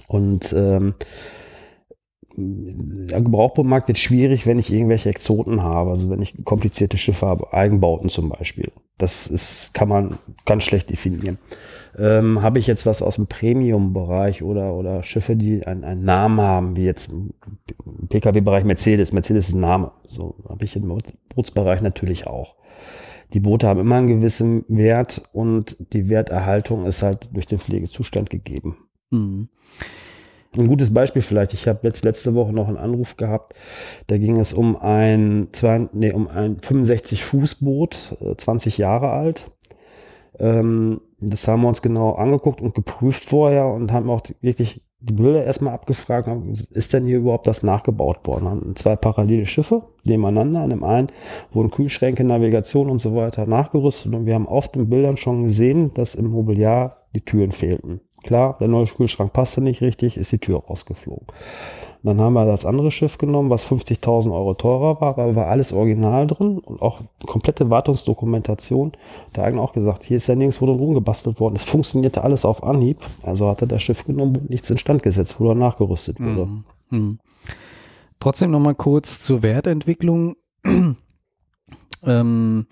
Und 0.07 0.53
ähm, 0.57 0.93
der 2.37 3.21
Gebrauchbootmarkt 3.21 3.87
wird 3.87 3.97
schwierig, 3.97 4.47
wenn 4.47 4.59
ich 4.59 4.71
irgendwelche 4.71 5.09
Exoten 5.09 5.63
habe, 5.63 5.89
also 5.89 6.09
wenn 6.09 6.21
ich 6.21 6.43
komplizierte 6.45 6.97
Schiffe 6.97 7.25
habe, 7.25 7.53
Eigenbauten 7.53 8.09
zum 8.09 8.29
Beispiel. 8.29 8.71
Das 8.97 9.27
ist, 9.27 9.73
kann 9.73 9.89
man 9.89 10.17
ganz 10.45 10.63
schlecht 10.63 10.89
definieren. 10.89 11.37
Ähm, 11.97 12.41
habe 12.41 12.59
ich 12.59 12.67
jetzt 12.67 12.85
was 12.85 13.01
aus 13.01 13.15
dem 13.15 13.27
Premium-Bereich 13.27 14.43
oder, 14.43 14.73
oder 14.75 15.03
Schiffe, 15.03 15.35
die 15.35 15.65
einen, 15.65 15.83
einen 15.83 16.05
Namen 16.05 16.39
haben, 16.39 16.75
wie 16.77 16.85
jetzt 16.85 17.11
im 17.11 17.33
Pkw-Bereich 18.07 18.63
Mercedes. 18.63 19.11
Mercedes 19.11 19.49
ist 19.49 19.55
ein 19.55 19.61
Name. 19.61 19.91
So 20.07 20.35
habe 20.47 20.63
ich 20.63 20.75
im 20.75 20.97
Bootsbereich 21.35 21.81
natürlich 21.81 22.27
auch. 22.27 22.55
Die 23.33 23.39
Boote 23.39 23.67
haben 23.67 23.79
immer 23.79 23.95
einen 23.95 24.07
gewissen 24.07 24.65
Wert 24.67 25.23
und 25.33 25.77
die 25.93 26.09
Werterhaltung 26.09 26.85
ist 26.85 27.01
halt 27.01 27.29
durch 27.33 27.47
den 27.47 27.59
Pflegezustand 27.59 28.29
gegeben. 28.29 28.77
Mhm. 29.09 29.49
Ein 30.57 30.67
gutes 30.67 30.93
Beispiel 30.93 31.21
vielleicht. 31.21 31.53
Ich 31.53 31.67
habe 31.67 31.79
letzt, 31.83 32.03
letzte 32.03 32.35
Woche 32.35 32.51
noch 32.51 32.67
einen 32.67 32.77
Anruf 32.77 33.15
gehabt. 33.15 33.53
Da 34.07 34.17
ging 34.17 34.37
es 34.37 34.51
um 34.51 34.75
ein, 34.75 35.47
nee, 35.93 36.11
um 36.11 36.27
ein 36.27 36.57
65 36.59 37.23
Fußboot, 37.23 38.17
20 38.37 38.77
äh, 38.77 38.81
Jahre 38.81 39.11
alt. 39.11 39.49
Ähm, 40.39 40.99
das 41.19 41.47
haben 41.47 41.61
wir 41.61 41.69
uns 41.69 41.81
genau 41.81 42.13
angeguckt 42.13 42.61
und 42.61 42.75
geprüft 42.75 43.25
vorher 43.25 43.67
und 43.67 43.93
haben 43.93 44.09
auch 44.09 44.21
wirklich 44.41 44.81
die 45.01 45.13
Bilder 45.13 45.43
erstmal 45.43 45.73
abgefragt, 45.73 46.29
ist 46.71 46.93
denn 46.93 47.05
hier 47.05 47.17
überhaupt 47.17 47.47
das 47.47 47.63
nachgebaut 47.63 48.19
worden? 48.25 48.47
Haben 48.47 48.75
zwei 48.75 48.95
parallele 48.95 49.47
Schiffe 49.47 49.81
nebeneinander. 50.05 50.61
An 50.61 50.69
dem 50.69 50.83
einen 50.83 51.07
wurden 51.51 51.71
Kühlschränke, 51.71 52.23
Navigation 52.23 52.89
und 52.89 52.99
so 52.99 53.15
weiter 53.15 53.47
nachgerüstet 53.47 54.13
und 54.13 54.25
wir 54.27 54.35
haben 54.35 54.47
auf 54.47 54.67
den 54.67 54.89
Bildern 54.89 55.17
schon 55.17 55.43
gesehen, 55.43 55.91
dass 55.93 56.13
im 56.13 56.27
Mobiliar 56.27 57.07
die 57.15 57.21
Türen 57.21 57.51
fehlten. 57.51 58.01
Klar, 58.23 58.57
der 58.59 58.67
neue 58.67 58.85
Kühlschrank 58.85 59.33
passte 59.33 59.61
nicht 59.61 59.81
richtig, 59.81 60.17
ist 60.17 60.31
die 60.31 60.39
Tür 60.39 60.59
rausgeflogen. 60.59 61.27
Dann 62.03 62.19
haben 62.19 62.33
wir 62.33 62.45
das 62.45 62.65
andere 62.65 62.89
Schiff 62.89 63.19
genommen, 63.19 63.51
was 63.51 63.65
50.000 63.65 64.33
Euro 64.33 64.55
teurer 64.55 64.99
war, 64.99 65.19
aber 65.19 65.35
war 65.35 65.47
alles 65.47 65.71
original 65.71 66.25
drin 66.25 66.57
und 66.57 66.81
auch 66.81 67.01
komplette 67.27 67.69
Wartungsdokumentation. 67.69 68.93
Der 69.35 69.43
Eigner 69.43 69.61
auch 69.61 69.73
gesagt, 69.73 70.03
hier 70.03 70.17
ist 70.17 70.25
ja 70.27 70.35
nirgendwo 70.35 70.65
drin 70.65 70.79
rumgebastelt 70.79 71.39
worden. 71.39 71.55
Es 71.55 71.63
funktionierte 71.63 72.23
alles 72.23 72.43
auf 72.43 72.63
Anhieb. 72.63 72.97
Also 73.21 73.47
hat 73.47 73.61
er 73.61 73.67
das 73.67 73.83
Schiff 73.83 74.05
genommen 74.05 74.35
und 74.35 74.49
nichts 74.49 74.69
instand 74.71 75.03
gesetzt, 75.03 75.39
wo 75.39 75.49
er 75.49 75.55
nachgerüstet 75.55 76.19
wurde. 76.19 76.47
Mhm. 76.47 76.63
Mhm. 76.89 77.19
Trotzdem 78.19 78.49
nochmal 78.49 78.75
kurz 78.75 79.21
zur 79.21 79.43
Wertentwicklung. 79.43 80.35
ähm, 82.03 82.65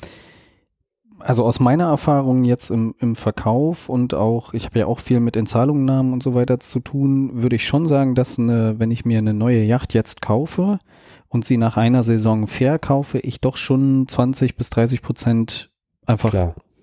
also 1.19 1.43
aus 1.43 1.59
meiner 1.59 1.85
Erfahrung 1.85 2.43
jetzt 2.43 2.69
im, 2.69 2.95
im 2.99 3.15
Verkauf 3.15 3.89
und 3.89 4.13
auch, 4.13 4.53
ich 4.53 4.65
habe 4.65 4.79
ja 4.79 4.85
auch 4.85 4.99
viel 4.99 5.19
mit 5.19 5.35
Entzahlungnahmen 5.35 6.13
und 6.13 6.23
so 6.23 6.33
weiter 6.35 6.59
zu 6.59 6.79
tun, 6.79 7.41
würde 7.41 7.55
ich 7.55 7.67
schon 7.67 7.85
sagen, 7.85 8.15
dass 8.15 8.39
eine, 8.39 8.79
wenn 8.79 8.91
ich 8.91 9.05
mir 9.05 9.17
eine 9.17 9.33
neue 9.33 9.63
Yacht 9.63 9.93
jetzt 9.93 10.21
kaufe 10.21 10.79
und 11.27 11.45
sie 11.45 11.57
nach 11.57 11.77
einer 11.77 12.03
Saison 12.03 12.47
verkaufe, 12.47 13.19
ich 13.19 13.41
doch 13.41 13.57
schon 13.57 14.07
20 14.07 14.55
bis 14.55 14.69
30 14.69 15.01
Prozent 15.01 15.71
einfach 16.05 16.33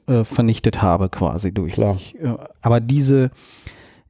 äh, 0.07 0.25
vernichtet 0.25 0.83
habe 0.83 1.09
quasi 1.09 1.52
durch. 1.52 1.73
Klar. 1.73 1.99
Äh, 2.21 2.35
aber 2.62 2.81
diese, 2.81 3.31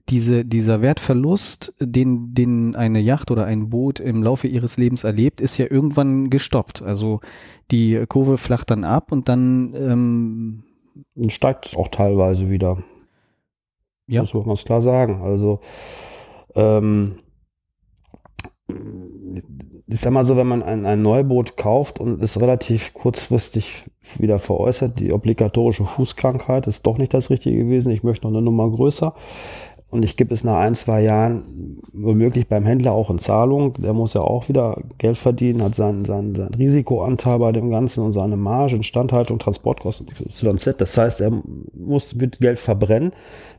diese, 0.08 0.44
dieser 0.44 0.82
Wertverlust, 0.82 1.74
den, 1.80 2.32
den 2.32 2.76
eine 2.76 3.00
Yacht 3.00 3.30
oder 3.30 3.44
ein 3.44 3.70
Boot 3.70 3.98
im 3.98 4.22
Laufe 4.22 4.46
ihres 4.46 4.76
Lebens 4.76 5.04
erlebt, 5.04 5.40
ist 5.40 5.58
ja 5.58 5.66
irgendwann 5.68 6.30
gestoppt. 6.30 6.82
Also 6.82 7.20
die 7.70 8.04
Kurve 8.08 8.38
flacht 8.38 8.70
dann 8.70 8.84
ab 8.84 9.10
und 9.10 9.28
dann 9.28 9.74
ähm, 9.74 10.62
steigt 11.28 11.66
es 11.66 11.76
auch 11.76 11.88
teilweise 11.88 12.50
wieder. 12.50 12.78
Ja. 14.06 14.20
Muss 14.20 14.34
man 14.34 14.44
ganz 14.44 14.64
klar 14.64 14.80
sagen. 14.80 15.22
Also, 15.22 15.60
ähm, 16.54 17.18
ich 18.68 20.00
sag 20.00 20.12
mal 20.12 20.24
so, 20.24 20.36
wenn 20.36 20.46
man 20.46 20.62
ein, 20.62 20.86
ein 20.86 21.02
Neuboot 21.02 21.56
kauft 21.56 22.00
und 22.00 22.20
ist 22.20 22.40
relativ 22.40 22.94
kurzfristig 22.94 23.84
wieder 24.18 24.38
veräußert, 24.38 24.98
die 24.98 25.12
obligatorische 25.12 25.84
Fußkrankheit 25.84 26.66
ist 26.66 26.86
doch 26.86 26.98
nicht 26.98 27.14
das 27.14 27.30
Richtige 27.30 27.64
gewesen. 27.64 27.92
Ich 27.92 28.02
möchte 28.02 28.26
noch 28.26 28.34
eine 28.36 28.42
Nummer 28.42 28.68
größer. 28.70 29.14
Und 29.88 30.04
ich 30.04 30.16
gebe 30.16 30.34
es 30.34 30.42
nach 30.42 30.56
ein, 30.56 30.74
zwei 30.74 31.00
Jahren 31.00 31.78
womöglich 31.92 32.48
beim 32.48 32.64
Händler 32.64 32.92
auch 32.92 33.08
in 33.08 33.20
Zahlung. 33.20 33.74
Der 33.74 33.92
muss 33.92 34.14
ja 34.14 34.20
auch 34.20 34.48
wieder 34.48 34.82
Geld 34.98 35.16
verdienen, 35.16 35.62
hat 35.62 35.76
seinen, 35.76 36.04
seinen, 36.04 36.34
seinen 36.34 36.54
Risikoanteil 36.54 37.38
bei 37.38 37.52
dem 37.52 37.70
Ganzen 37.70 38.04
und 38.04 38.10
seine 38.10 38.36
Marge, 38.36 38.74
Instandhaltung, 38.74 39.38
Transportkosten, 39.38 40.08
XYZ. 40.08 40.76
Das 40.78 40.98
heißt, 40.98 41.20
er 41.20 41.30
muss, 41.72 42.18
wird 42.18 42.40
Geld 42.40 42.58
verbrennen. 42.58 43.12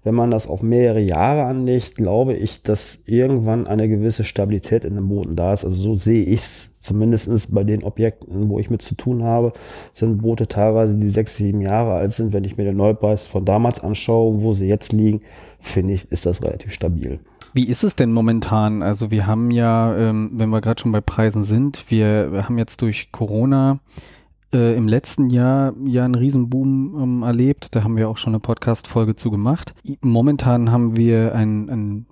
Wenn 0.08 0.16
man 0.16 0.32
das 0.32 0.48
auf 0.48 0.64
mehrere 0.64 1.02
Jahre 1.02 1.44
anlegt, 1.44 1.96
glaube 1.96 2.34
ich, 2.34 2.64
dass 2.64 3.04
irgendwann 3.08 3.68
eine 3.68 3.90
gewisse 3.90 4.24
Stabilität 4.24 4.86
in 4.86 4.96
dem 4.96 5.10
Booten 5.10 5.36
da 5.36 5.52
ist. 5.52 5.66
Also 5.66 5.76
so 5.76 5.96
sehe 5.96 6.24
ich 6.24 6.40
es 6.40 6.72
zumindest 6.80 7.54
bei 7.54 7.66
den 7.66 7.84
Objekten, 7.84 8.48
wo 8.48 8.58
ich 8.58 8.70
mit 8.70 8.82
zu 8.82 8.96
tun 8.96 9.24
habe, 9.24 9.52
sind 9.92 10.22
Boote 10.22 10.48
teilweise, 10.48 10.96
die 10.96 11.10
sechs, 11.10 11.36
sieben 11.36 11.60
Jahre 11.60 11.96
alt 11.96 12.14
sind. 12.14 12.32
Wenn 12.32 12.46
ich 12.46 12.56
mir 12.56 12.64
den 12.64 12.78
Neupreis 12.78 13.28
von 13.28 13.44
damals 13.44 13.84
anschaue, 13.84 14.42
wo 14.42 14.54
sie 14.54 14.70
jetzt 14.70 14.94
liegen, 14.94 15.20
finde 15.60 15.96
ich, 15.96 16.10
ist 16.10 16.26
das 16.26 16.42
relativ 16.42 16.72
stabil. 16.72 17.20
Wie 17.54 17.68
ist 17.68 17.84
es 17.84 17.98
denn 17.98 18.14
momentan? 18.14 18.84
Also 18.84 19.12
wir 19.12 19.28
haben 19.28 19.52
ja, 19.52 19.94
ähm, 19.98 20.32
wenn 20.36 20.48
wir 20.48 20.62
gerade 20.62 20.82
schon 20.82 20.94
bei 20.94 21.02
Preisen 21.02 21.44
sind, 21.44 21.84
wir 21.92 22.46
haben 22.48 22.58
jetzt 22.58 22.82
durch 22.82 23.12
Corona 23.12 23.80
äh, 24.54 24.76
im 24.76 24.88
letzten 24.88 25.30
Jahr 25.30 25.74
ja 25.86 26.06
einen 26.06 26.16
Riesenboom 26.16 27.02
ähm, 27.02 27.24
erlebt. 27.24 27.76
Da 27.76 27.84
haben 27.84 27.98
wir 27.98 28.10
auch 28.10 28.18
schon 28.18 28.32
eine 28.32 28.40
Podcast-Folge 28.40 29.16
zu 29.16 29.30
gemacht. 29.30 29.74
Momentan 30.02 30.72
haben 30.72 30.96
wir 30.96 31.36
ein, 31.36 31.70
ein 31.70 32.06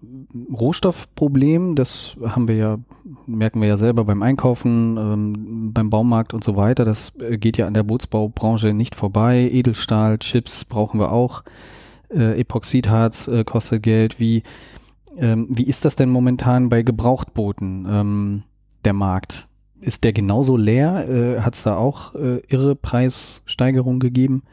Rohstoffproblem. 0.51 1.75
Das 1.75 2.18
haben 2.22 2.48
wir 2.48 2.56
ja, 2.56 2.77
merken 3.25 3.62
wir 3.62 3.68
ja 3.68 3.77
selber 3.77 4.04
beim 4.04 4.22
Einkaufen, 4.22 4.98
ähm, 4.98 5.74
beim 5.74 5.89
Baumarkt 5.89 6.34
und 6.34 6.44
so 6.44 6.56
weiter. 6.56 6.84
Das 6.84 7.13
äh, 7.20 7.38
geht 7.38 7.58
ja 7.58 7.68
an 7.68 7.74
der 7.74 7.84
Bootsbaubranche 7.84 8.74
nicht 8.74 8.96
vorbei. 8.96 9.50
Edelstahl, 9.51 10.20
Chips 10.20 10.65
brauchen 10.65 11.00
wir 11.00 11.12
auch. 11.12 11.44
Äh, 12.10 12.39
Epoxidharz 12.39 13.27
äh, 13.27 13.44
kostet 13.46 13.84
Geld. 13.84 14.20
Wie, 14.20 14.44
ähm, 15.18 15.48
wie 15.50 15.68
ist 15.68 15.86
das 15.86 15.96
denn 15.96 16.10
momentan 16.10 16.70
bei 16.70 16.82
Gebrauchtbooten, 16.84 17.88
ähm, 17.89 18.44
der 18.84 18.94
Markt? 18.94 19.48
Ist 19.82 20.03
der 20.03 20.13
genauso 20.13 20.58
leer? 20.58 21.08
Äh, 21.10 21.41
Hat 21.41 21.55
es 21.55 21.63
da 21.63 21.77
auch 21.77 22.15
äh, 22.15 22.41
irre 22.48 22.75
Preissteigerungen 22.75 24.00
gegeben? 24.00 24.44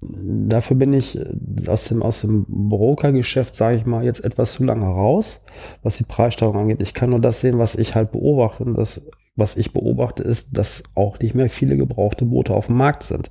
Dafür 0.00 0.76
bin 0.76 0.92
ich 0.92 1.18
äh, 1.18 1.26
aus 1.68 1.86
dem, 1.88 2.02
aus 2.02 2.20
dem 2.22 2.44
Brokergeschäft, 2.48 3.54
sage 3.54 3.76
ich 3.76 3.86
mal, 3.86 4.04
jetzt 4.04 4.24
etwas 4.24 4.52
zu 4.52 4.64
lange 4.64 4.86
raus, 4.86 5.44
was 5.82 5.96
die 5.96 6.04
Preissteigerung 6.04 6.62
angeht. 6.62 6.82
Ich 6.82 6.94
kann 6.94 7.10
nur 7.10 7.20
das 7.20 7.40
sehen, 7.40 7.58
was 7.58 7.74
ich 7.74 7.94
halt 7.94 8.12
beobachte. 8.12 8.64
Und 8.64 8.74
das, 8.74 9.00
was 9.36 9.56
ich 9.56 9.72
beobachte, 9.72 10.24
ist, 10.24 10.56
dass 10.56 10.82
auch 10.94 11.18
nicht 11.20 11.34
mehr 11.34 11.48
viele 11.48 11.76
gebrauchte 11.76 12.24
Boote 12.24 12.54
auf 12.54 12.66
dem 12.66 12.76
Markt 12.76 13.04
sind. 13.04 13.30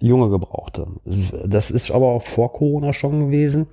Junge 0.00 0.30
Gebrauchte. 0.30 0.86
Das 1.44 1.70
ist 1.70 1.90
aber 1.90 2.06
auch 2.06 2.22
vor 2.22 2.52
Corona 2.52 2.92
schon 2.92 3.18
gewesen, 3.18 3.66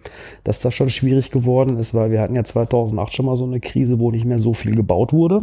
dass 0.43 0.59
das 0.59 0.73
schon 0.73 0.89
schwierig 0.89 1.29
geworden 1.29 1.77
ist, 1.77 1.93
weil 1.93 2.09
wir 2.09 2.19
hatten 2.19 2.35
ja 2.35 2.43
2008 2.43 3.13
schon 3.13 3.27
mal 3.27 3.35
so 3.35 3.45
eine 3.45 3.59
Krise, 3.59 4.00
wo 4.00 4.09
nicht 4.09 4.25
mehr 4.25 4.39
so 4.39 4.53
viel 4.53 4.74
gebaut 4.74 5.13
wurde 5.13 5.41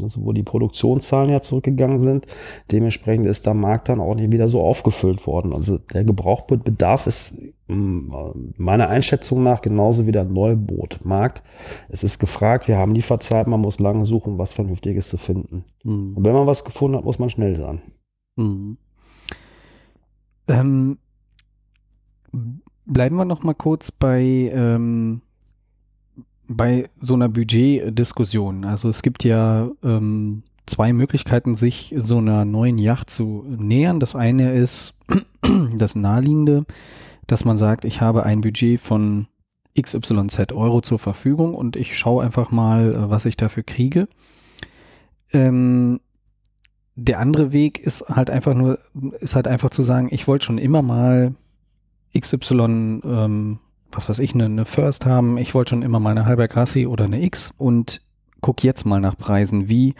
also 0.00 0.24
wo 0.24 0.32
die 0.32 0.42
Produktionszahlen 0.42 1.30
ja 1.30 1.40
zurückgegangen 1.40 1.98
sind. 1.98 2.26
Dementsprechend 2.70 3.26
ist 3.26 3.46
der 3.46 3.54
Markt 3.54 3.88
dann 3.88 4.00
auch 4.00 4.14
nicht 4.14 4.32
wieder 4.32 4.48
so 4.48 4.60
aufgefüllt 4.60 5.26
worden. 5.26 5.52
Also 5.52 5.78
der 5.78 6.04
Gebrauchbootbedarf 6.04 7.06
ist 7.06 7.38
mm, 7.68 8.12
meiner 8.56 8.88
Einschätzung 8.88 9.42
nach 9.42 9.62
genauso 9.62 10.06
wie 10.06 10.12
der 10.12 10.26
Neubootmarkt. 10.26 11.42
Es 11.88 12.04
ist 12.04 12.18
gefragt, 12.18 12.68
wir 12.68 12.76
haben 12.76 12.94
Lieferzeit, 12.94 13.46
man 13.46 13.60
muss 13.60 13.78
lange 13.78 14.04
suchen, 14.04 14.38
was 14.38 14.52
Vernünftiges 14.52 15.08
zu 15.08 15.16
finden. 15.16 15.64
Mhm. 15.84 16.16
Und 16.16 16.24
wenn 16.24 16.34
man 16.34 16.46
was 16.46 16.64
gefunden 16.64 16.98
hat, 16.98 17.04
muss 17.04 17.18
man 17.18 17.30
schnell 17.30 17.56
sein. 17.56 17.80
Mhm. 18.36 18.76
Ähm, 20.48 20.98
bleiben 22.84 23.16
wir 23.16 23.24
noch 23.24 23.42
mal 23.42 23.54
kurz 23.54 23.90
bei 23.90 24.20
ähm 24.22 25.22
bei 26.48 26.88
so 27.00 27.14
einer 27.14 27.28
Budgetdiskussion. 27.28 28.64
Also 28.64 28.88
es 28.88 29.02
gibt 29.02 29.24
ja 29.24 29.70
ähm, 29.82 30.42
zwei 30.66 30.92
Möglichkeiten, 30.92 31.54
sich 31.54 31.94
so 31.96 32.18
einer 32.18 32.44
neuen 32.44 32.78
Yacht 32.78 33.10
zu 33.10 33.44
nähern. 33.46 34.00
Das 34.00 34.14
eine 34.14 34.52
ist 34.52 34.94
das 35.76 35.94
naheliegende, 35.94 36.64
dass 37.26 37.44
man 37.44 37.58
sagt, 37.58 37.84
ich 37.84 38.00
habe 38.00 38.24
ein 38.24 38.40
Budget 38.40 38.80
von 38.80 39.26
XYZ 39.80 40.52
Euro 40.52 40.80
zur 40.80 40.98
Verfügung 40.98 41.54
und 41.54 41.76
ich 41.76 41.98
schaue 41.98 42.24
einfach 42.24 42.50
mal, 42.50 42.94
äh, 42.94 43.10
was 43.10 43.26
ich 43.26 43.36
dafür 43.36 43.62
kriege. 43.62 44.08
Ähm, 45.32 46.00
der 46.94 47.18
andere 47.20 47.52
Weg 47.52 47.78
ist 47.78 48.08
halt 48.08 48.30
einfach 48.30 48.54
nur, 48.54 48.78
ist 49.20 49.36
halt 49.36 49.48
einfach 49.48 49.70
zu 49.70 49.82
sagen, 49.82 50.08
ich 50.10 50.26
wollte 50.26 50.46
schon 50.46 50.58
immer 50.58 50.80
mal 50.80 51.34
XY 52.18 53.02
ähm, 53.04 53.58
was 53.96 54.08
weiß 54.08 54.18
ich, 54.18 54.34
eine, 54.34 54.44
eine 54.44 54.64
First 54.64 55.06
haben. 55.06 55.38
Ich 55.38 55.54
wollte 55.54 55.70
schon 55.70 55.82
immer 55.82 56.00
mal 56.00 56.10
eine 56.10 56.26
Halber 56.26 56.48
Grassi 56.48 56.86
oder 56.86 57.06
eine 57.06 57.22
X 57.22 57.52
und 57.56 58.02
guck 58.40 58.62
jetzt 58.62 58.84
mal 58.84 59.00
nach 59.00 59.16
Preisen. 59.16 59.68
Wie, 59.68 59.94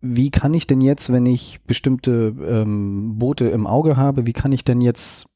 wie 0.00 0.30
kann 0.30 0.54
ich 0.54 0.66
denn 0.66 0.80
jetzt, 0.80 1.10
wenn 1.10 1.26
ich 1.26 1.60
bestimmte 1.66 2.34
ähm, 2.46 3.18
Boote 3.18 3.48
im 3.48 3.66
Auge 3.66 3.96
habe, 3.96 4.26
wie 4.26 4.32
kann 4.32 4.52
ich 4.52 4.64
denn 4.64 4.80
jetzt, 4.80 5.26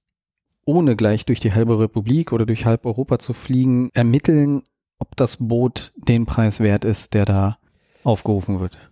ohne 0.64 0.94
gleich 0.94 1.24
durch 1.26 1.40
die 1.40 1.52
halbe 1.52 1.78
Republik 1.78 2.32
oder 2.32 2.46
durch 2.46 2.66
halb 2.66 2.86
Europa 2.86 3.18
zu 3.18 3.32
fliegen, 3.32 3.90
ermitteln, 3.94 4.62
ob 4.98 5.16
das 5.16 5.38
Boot 5.38 5.92
den 5.96 6.26
Preis 6.26 6.60
wert 6.60 6.84
ist, 6.84 7.14
der 7.14 7.24
da 7.24 7.58
aufgerufen 8.04 8.60
wird? 8.60 8.91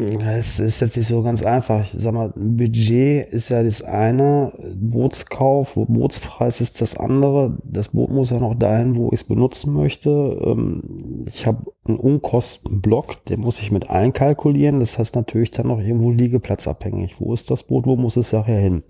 Es 0.00 0.60
ist 0.60 0.78
jetzt 0.78 0.96
nicht 0.96 1.08
so 1.08 1.22
ganz 1.22 1.42
einfach. 1.42 1.80
Ich 1.80 1.92
sag 1.96 2.14
mal, 2.14 2.32
Budget 2.36 3.32
ist 3.32 3.48
ja 3.48 3.64
das 3.64 3.82
eine, 3.82 4.52
Bootskauf, 4.76 5.74
Bootspreis 5.74 6.60
ist 6.60 6.80
das 6.80 6.96
andere. 6.96 7.58
Das 7.64 7.88
Boot 7.88 8.10
muss 8.10 8.30
ja 8.30 8.38
noch 8.38 8.54
dahin, 8.54 8.94
wo 8.94 9.08
ich 9.08 9.22
es 9.22 9.24
benutzen 9.24 9.74
möchte. 9.74 10.10
Ähm, 10.10 11.24
ich 11.26 11.48
habe 11.48 11.72
einen 11.84 11.98
Unkostenblock, 11.98 13.24
den 13.24 13.40
muss 13.40 13.60
ich 13.60 13.72
mit 13.72 13.90
einkalkulieren. 13.90 14.78
Das 14.78 15.00
heißt 15.00 15.16
natürlich 15.16 15.50
dann 15.50 15.66
noch 15.66 15.80
irgendwo 15.80 16.12
liegeplatzabhängig. 16.12 17.16
Wo 17.18 17.34
ist 17.34 17.50
das 17.50 17.64
Boot, 17.64 17.86
wo 17.86 17.96
muss 17.96 18.16
es 18.16 18.32
nachher 18.32 18.60
hin? 18.60 18.84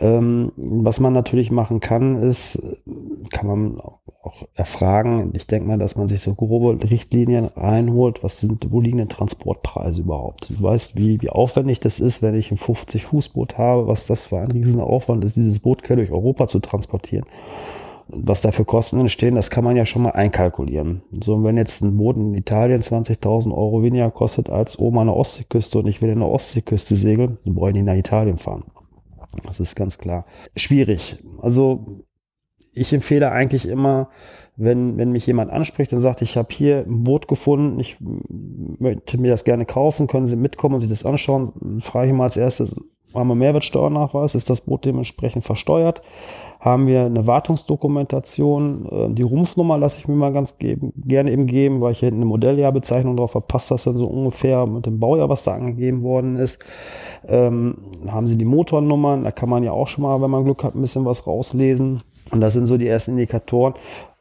Ähm, 0.00 0.52
was 0.56 1.00
man 1.00 1.12
natürlich 1.12 1.50
machen 1.50 1.80
kann, 1.80 2.22
ist, 2.22 2.60
kann 3.30 3.46
man 3.46 3.80
auch 3.80 4.46
erfragen. 4.54 5.32
Ich 5.34 5.46
denke 5.46 5.68
mal, 5.68 5.78
dass 5.78 5.96
man 5.96 6.08
sich 6.08 6.20
so 6.20 6.34
grobe 6.34 6.82
Richtlinien 6.90 7.50
reinholt. 7.56 8.24
Was 8.24 8.40
sind, 8.40 8.70
wo 8.70 8.80
liegen 8.80 8.98
denn 8.98 9.08
Transportpreise 9.08 10.00
überhaupt? 10.00 10.50
Du 10.50 10.62
weißt, 10.62 10.96
wie, 10.96 11.20
wie 11.20 11.30
aufwendig 11.30 11.80
das 11.80 12.00
ist, 12.00 12.22
wenn 12.22 12.34
ich 12.34 12.50
ein 12.50 12.56
50 12.56 13.04
Fußboot 13.04 13.58
habe, 13.58 13.86
was 13.86 14.06
das 14.06 14.26
für 14.26 14.38
ein 14.38 14.50
Riesenaufwand 14.50 15.24
ist, 15.24 15.36
dieses 15.36 15.58
Boot 15.58 15.82
quer 15.82 15.96
durch 15.96 16.10
Europa 16.10 16.46
zu 16.46 16.58
transportieren. 16.58 17.26
Was 18.08 18.42
da 18.42 18.50
für 18.50 18.66
Kosten 18.66 19.00
entstehen, 19.00 19.34
das 19.34 19.48
kann 19.48 19.64
man 19.64 19.76
ja 19.76 19.86
schon 19.86 20.02
mal 20.02 20.10
einkalkulieren. 20.10 21.02
So, 21.22 21.42
wenn 21.42 21.56
jetzt 21.56 21.82
ein 21.82 21.96
Boot 21.96 22.16
in 22.16 22.34
Italien 22.34 22.82
20.000 22.82 23.50
Euro 23.50 23.82
weniger 23.82 24.10
kostet 24.10 24.50
als 24.50 24.78
oben 24.78 24.98
an 24.98 25.06
der 25.06 25.16
Ostseeküste 25.16 25.78
und 25.78 25.86
ich 25.86 26.02
will 26.02 26.10
in 26.10 26.18
der 26.18 26.28
Ostseeküste 26.28 26.96
segeln, 26.96 27.38
dann 27.44 27.54
brauche 27.54 27.70
ich 27.70 27.76
nicht 27.76 27.86
nach 27.86 27.94
Italien 27.94 28.36
fahren. 28.36 28.64
Das 29.42 29.60
ist 29.60 29.74
ganz 29.74 29.98
klar. 29.98 30.26
Schwierig. 30.56 31.18
Also 31.40 32.04
ich 32.72 32.92
empfehle 32.92 33.30
eigentlich 33.30 33.68
immer, 33.68 34.08
wenn, 34.56 34.96
wenn 34.96 35.12
mich 35.12 35.26
jemand 35.26 35.50
anspricht 35.50 35.92
und 35.92 36.00
sagt, 36.00 36.22
ich 36.22 36.36
habe 36.36 36.52
hier 36.52 36.84
ein 36.86 37.04
Boot 37.04 37.28
gefunden, 37.28 37.78
ich 37.80 37.96
möchte 38.00 39.18
mir 39.18 39.30
das 39.30 39.44
gerne 39.44 39.64
kaufen, 39.64 40.06
können 40.06 40.26
Sie 40.26 40.36
mitkommen 40.36 40.74
und 40.74 40.80
sich 40.80 40.90
das 40.90 41.04
anschauen, 41.04 41.80
frage 41.80 42.08
ich 42.08 42.14
mal 42.14 42.24
als 42.24 42.36
erstes, 42.36 42.74
haben 43.14 43.28
wir 43.28 43.34
Mehrwertsteuernachweis, 43.34 44.34
ist 44.34 44.50
das 44.50 44.60
Boot 44.60 44.84
dementsprechend 44.84 45.44
versteuert? 45.44 46.02
Haben 46.64 46.86
wir 46.86 47.04
eine 47.04 47.26
Wartungsdokumentation? 47.26 48.88
Äh, 48.90 49.14
die 49.14 49.22
Rumpfnummer 49.22 49.76
lasse 49.76 49.98
ich 49.98 50.08
mir 50.08 50.14
mal 50.14 50.32
ganz 50.32 50.56
geben, 50.56 50.94
gerne 50.96 51.30
eben 51.30 51.46
geben, 51.46 51.82
weil 51.82 51.92
ich 51.92 51.98
hier 51.98 52.08
eine 52.08 52.24
Modelljahrbezeichnung 52.24 53.18
drauf 53.18 53.34
habe. 53.34 53.44
Passt 53.46 53.70
das 53.70 53.84
dann 53.84 53.98
so 53.98 54.06
ungefähr 54.06 54.66
mit 54.66 54.86
dem 54.86 54.98
Baujahr, 54.98 55.28
was 55.28 55.44
da 55.44 55.52
angegeben 55.52 56.02
worden 56.02 56.36
ist? 56.36 56.64
Ähm, 57.28 57.76
haben 58.08 58.26
Sie 58.26 58.38
die 58.38 58.46
Motornummern? 58.46 59.24
Da 59.24 59.30
kann 59.30 59.50
man 59.50 59.62
ja 59.62 59.72
auch 59.72 59.88
schon 59.88 60.04
mal, 60.04 60.22
wenn 60.22 60.30
man 60.30 60.44
Glück 60.44 60.64
hat, 60.64 60.74
ein 60.74 60.80
bisschen 60.80 61.04
was 61.04 61.26
rauslesen. 61.26 62.00
Und 62.30 62.40
das 62.40 62.54
sind 62.54 62.64
so 62.64 62.78
die 62.78 62.88
ersten 62.88 63.10
Indikatoren, 63.10 63.74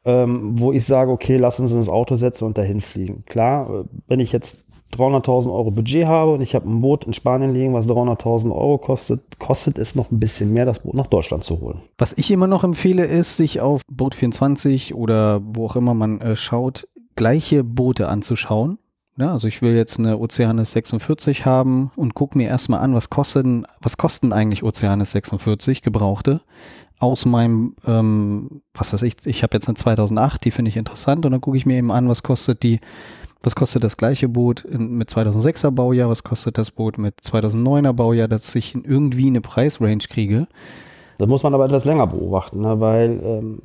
ähm, 0.04 0.60
wo 0.60 0.74
ich 0.74 0.84
sage, 0.84 1.12
okay, 1.12 1.38
lass 1.38 1.62
uns 1.62 1.72
ins 1.72 1.88
Auto 1.88 2.16
setzen 2.16 2.44
und 2.44 2.58
dahin 2.58 2.82
fliegen. 2.82 3.24
Klar, 3.26 3.70
äh, 3.70 3.84
wenn 4.08 4.20
ich 4.20 4.34
jetzt 4.34 4.63
300.000 4.94 5.54
Euro 5.54 5.72
Budget 5.72 6.06
habe 6.06 6.34
und 6.34 6.42
ich 6.42 6.56
habe 6.56 6.70
ein 6.70 6.82
Boot 6.82 7.06
in 7.06 7.14
Spanien 7.14 7.54
liegen, 7.54 7.74
was 7.74 7.88
300.000 7.88 8.52
Euro 8.52 8.78
kostet, 8.78 9.40
kostet 9.40 9.78
es 9.78 9.96
noch 9.96 10.12
ein 10.12 10.20
bisschen 10.20 10.54
mehr, 10.54 10.66
das 10.66 10.80
Boot 10.80 10.96
nach 10.96 11.08
Deutschland 11.08 11.44
zu 11.44 11.60
holen. 11.62 11.80
Was 11.98 12.14
ich 12.14 12.32
immer 12.32 12.48
noch 12.48 12.64
empfehle, 12.64 13.06
ist, 13.06 13.38
sich 13.38 13.62
auf 13.62 13.82
Boot24 13.92 14.94
oder 14.94 15.42
wo 15.44 15.66
auch 15.66 15.76
immer 15.76 15.94
man 15.94 16.22
äh, 16.22 16.36
schaut, 16.36 16.88
gleiche 17.16 17.64
Boote 17.64 18.08
anzuschauen. 18.08 18.78
Ja, 19.16 19.32
also 19.32 19.48
ich 19.48 19.62
will 19.62 19.76
jetzt 19.76 20.00
eine 20.00 20.18
Oceanis 20.18 20.72
46 20.72 21.46
haben 21.46 21.92
und 21.96 22.16
guck 22.16 22.36
mir 22.36 22.48
erstmal 22.48 22.80
an, 22.80 22.96
was 22.96 23.12
kosten, 23.12 23.64
was 23.80 23.98
kosten 23.98 24.34
eigentlich 24.34 24.64
Oceanis 24.64 25.12
46 25.12 25.84
gebrauchte 25.84 26.42
aus 27.04 27.26
meinem, 27.26 27.76
ähm, 27.86 28.62
was 28.74 28.94
weiß 28.94 29.02
ich, 29.02 29.18
ich 29.26 29.44
habe 29.44 29.56
jetzt 29.56 29.68
eine 29.68 29.76
2008, 29.76 30.46
die 30.46 30.52
finde 30.52 30.70
ich 30.70 30.78
interessant 30.78 31.26
und 31.26 31.34
dann 31.34 31.42
gucke 31.42 31.58
ich 31.58 31.66
mir 31.66 31.78
eben 31.78 31.92
an, 31.92 32.08
was 32.08 32.24
kostet 32.24 32.64
die, 32.64 32.80
was 33.44 33.56
kostet 33.56 33.84
das 33.84 33.98
gleiche 33.98 34.30
Boot 34.30 34.64
in, 34.64 34.98
mit 34.98 35.10
2006er 35.10 35.72
Baujahr, 35.72 36.10
was 36.10 36.24
kostet 36.24 36.58
das 36.58 36.72
Boot 36.72 36.98
mit 36.98 37.20
2009er 37.22 37.94
Baujahr, 37.94 38.28
dass 38.28 38.56
ich 38.56 38.74
irgendwie 38.74 39.28
eine 39.28 39.42
Preisrange 39.42 40.06
kriege. 40.10 40.48
Das 41.18 41.28
muss 41.28 41.44
man 41.44 41.54
aber 41.54 41.66
etwas 41.66 41.86
länger 41.86 42.08
beobachten, 42.08 42.62
ne? 42.62 42.80
weil 42.80 43.20
ähm, 43.24 43.60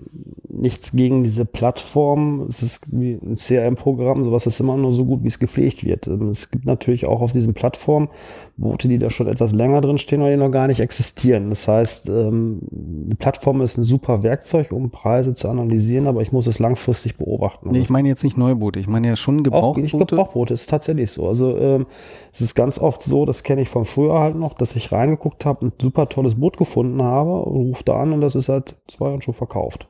nichts 0.48 0.92
gegen 0.92 1.24
diese 1.24 1.44
Plattform. 1.44 2.46
Es 2.48 2.62
ist 2.62 2.86
wie 2.90 3.14
ein 3.14 3.36
CRM-Programm, 3.36 4.22
sowas 4.22 4.46
ist 4.46 4.60
immer 4.60 4.76
nur 4.76 4.92
so 4.92 5.04
gut, 5.04 5.22
wie 5.22 5.28
es 5.28 5.38
gepflegt 5.38 5.84
wird. 5.84 6.06
Ähm, 6.06 6.30
es 6.30 6.50
gibt 6.50 6.66
natürlich 6.66 7.06
auch 7.06 7.20
auf 7.20 7.32
diesen 7.32 7.54
Plattformen 7.54 8.08
Boote, 8.56 8.88
die 8.88 8.98
da 8.98 9.08
schon 9.08 9.28
etwas 9.28 9.52
länger 9.52 9.80
drin 9.80 9.98
stehen 9.98 10.20
oder 10.20 10.32
die 10.32 10.36
noch 10.36 10.50
gar 10.50 10.66
nicht 10.66 10.80
existieren. 10.80 11.48
Das 11.48 11.68
heißt, 11.68 12.08
ähm, 12.08 12.60
eine 13.06 13.14
Plattform 13.14 13.60
ist 13.62 13.78
ein 13.78 13.84
super 13.84 14.22
Werkzeug, 14.22 14.72
um 14.72 14.90
Preise 14.90 15.32
zu 15.34 15.48
analysieren, 15.48 16.08
aber 16.08 16.22
ich 16.22 16.32
muss 16.32 16.46
es 16.48 16.58
langfristig 16.58 17.16
beobachten. 17.16 17.70
Nee, 17.70 17.80
ich 17.80 17.90
meine 17.90 18.08
jetzt 18.08 18.24
nicht 18.24 18.36
Neuboote, 18.36 18.80
ich 18.80 18.88
meine 18.88 19.06
ja 19.08 19.16
schon 19.16 19.44
Gebrauchtboote. 19.44 19.94
Auch 19.94 19.98
Gebrauchtboote 20.06 20.54
ist 20.54 20.68
tatsächlich 20.68 21.10
so. 21.10 21.28
Also 21.28 21.56
ähm, 21.56 21.86
es 22.32 22.40
ist 22.40 22.54
ganz 22.54 22.78
oft 22.78 23.02
so, 23.02 23.24
das 23.24 23.44
kenne 23.44 23.62
ich 23.62 23.68
von 23.68 23.84
früher 23.84 24.18
halt 24.18 24.34
noch, 24.34 24.54
dass 24.54 24.74
ich 24.74 24.90
reingeguckt 24.90 25.46
habe, 25.46 25.66
ein 25.66 25.72
super 25.80 26.08
tolles 26.08 26.34
Boot 26.34 26.56
gefunden 26.56 27.02
habe 27.02 27.37
und 27.46 27.68
rufe 27.68 27.84
da 27.84 28.00
an 28.00 28.12
und 28.12 28.20
das 28.20 28.34
ist 28.34 28.48
halt 28.48 28.76
zwei 28.88 29.08
Jahren 29.08 29.22
schon 29.22 29.34
verkauft. 29.34 29.88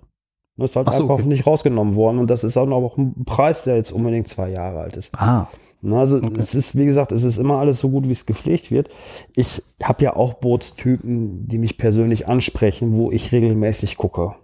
Das 0.56 0.70
ist 0.70 0.76
halt 0.76 0.92
so, 0.92 1.02
einfach 1.02 1.14
okay. 1.14 1.24
nicht 1.24 1.46
rausgenommen 1.46 1.94
worden 1.94 2.18
und 2.18 2.28
das 2.28 2.42
ist 2.42 2.56
auch 2.56 2.66
noch 2.66 2.96
ein 2.96 3.24
Preis, 3.24 3.64
der 3.64 3.76
jetzt 3.76 3.92
unbedingt 3.92 4.26
zwei 4.26 4.50
Jahre 4.50 4.80
alt 4.80 4.96
ist. 4.96 5.14
Ah. 5.14 5.48
Also 5.84 6.16
okay. 6.16 6.32
es 6.36 6.56
ist, 6.56 6.76
wie 6.76 6.86
gesagt, 6.86 7.12
es 7.12 7.22
ist 7.22 7.38
immer 7.38 7.58
alles 7.58 7.78
so 7.78 7.90
gut, 7.90 8.08
wie 8.08 8.12
es 8.12 8.26
gepflegt 8.26 8.72
wird. 8.72 8.88
Ich 9.36 9.62
habe 9.82 10.02
ja 10.02 10.16
auch 10.16 10.34
Bootstypen, 10.34 11.46
die 11.46 11.58
mich 11.58 11.78
persönlich 11.78 12.26
ansprechen, 12.26 12.96
wo 12.96 13.12
ich 13.12 13.30
regelmäßig 13.30 13.96
gucke. 13.96 14.34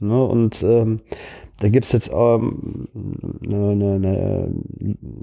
Ne? 0.00 0.22
Und 0.22 0.62
ähm, 0.62 0.98
da 1.62 1.68
gibt's 1.68 1.92
jetzt 1.92 2.10
ähm, 2.12 2.88
eine, 3.44 3.76
ne, 3.76 4.00
ne, 4.00 4.48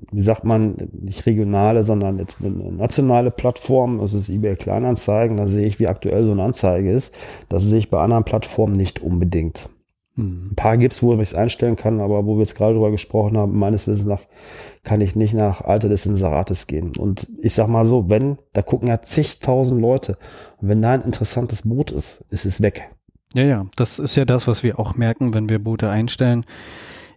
wie 0.09 0.21
sagt 0.21 0.45
man, 0.45 0.75
nicht 0.93 1.25
regionale, 1.25 1.83
sondern 1.83 2.17
jetzt 2.17 2.39
eine 2.41 2.71
nationale 2.71 3.29
Plattform, 3.29 3.99
das 3.99 4.13
ist 4.13 4.29
eBay 4.29 4.55
Kleinanzeigen, 4.55 5.35
da 5.35 5.47
sehe 5.47 5.67
ich, 5.67 5.79
wie 5.79 5.87
aktuell 5.87 6.23
so 6.23 6.31
eine 6.31 6.43
Anzeige 6.43 6.93
ist. 6.93 7.13
Das 7.49 7.63
sehe 7.63 7.79
ich 7.79 7.89
bei 7.89 7.99
anderen 7.99 8.23
Plattformen 8.23 8.71
nicht 8.71 9.01
unbedingt. 9.01 9.69
Ein 10.15 10.53
paar 10.55 10.77
gibt 10.77 10.93
es, 10.93 11.03
wo 11.03 11.13
ich 11.13 11.19
es 11.19 11.33
einstellen 11.33 11.75
kann, 11.75 11.99
aber 11.99 12.25
wo 12.25 12.35
wir 12.35 12.39
jetzt 12.39 12.55
gerade 12.55 12.73
drüber 12.73 12.91
gesprochen 12.91 13.37
haben, 13.37 13.59
meines 13.59 13.85
Wissens 13.87 14.07
nach 14.07 14.21
kann 14.83 15.01
ich 15.01 15.17
nicht 15.17 15.33
nach 15.33 15.61
Alter 15.61 15.89
des 15.89 16.05
Inserates 16.05 16.67
gehen. 16.67 16.93
Und 16.97 17.27
ich 17.41 17.53
sag 17.53 17.67
mal 17.67 17.83
so, 17.85 18.09
wenn, 18.09 18.37
da 18.53 18.61
gucken 18.61 18.87
ja 18.87 19.01
zigtausend 19.01 19.81
Leute. 19.81 20.17
Und 20.61 20.69
wenn 20.69 20.81
da 20.81 20.91
ein 20.91 21.03
interessantes 21.03 21.63
Boot 21.63 21.91
ist, 21.91 22.23
ist 22.29 22.45
es 22.45 22.61
weg. 22.61 22.89
Ja, 23.33 23.43
ja, 23.43 23.65
das 23.75 23.99
ist 23.99 24.15
ja 24.15 24.25
das, 24.25 24.47
was 24.47 24.63
wir 24.63 24.79
auch 24.79 24.95
merken, 24.95 25.33
wenn 25.33 25.49
wir 25.49 25.59
Boote 25.59 25.89
einstellen. 25.89 26.45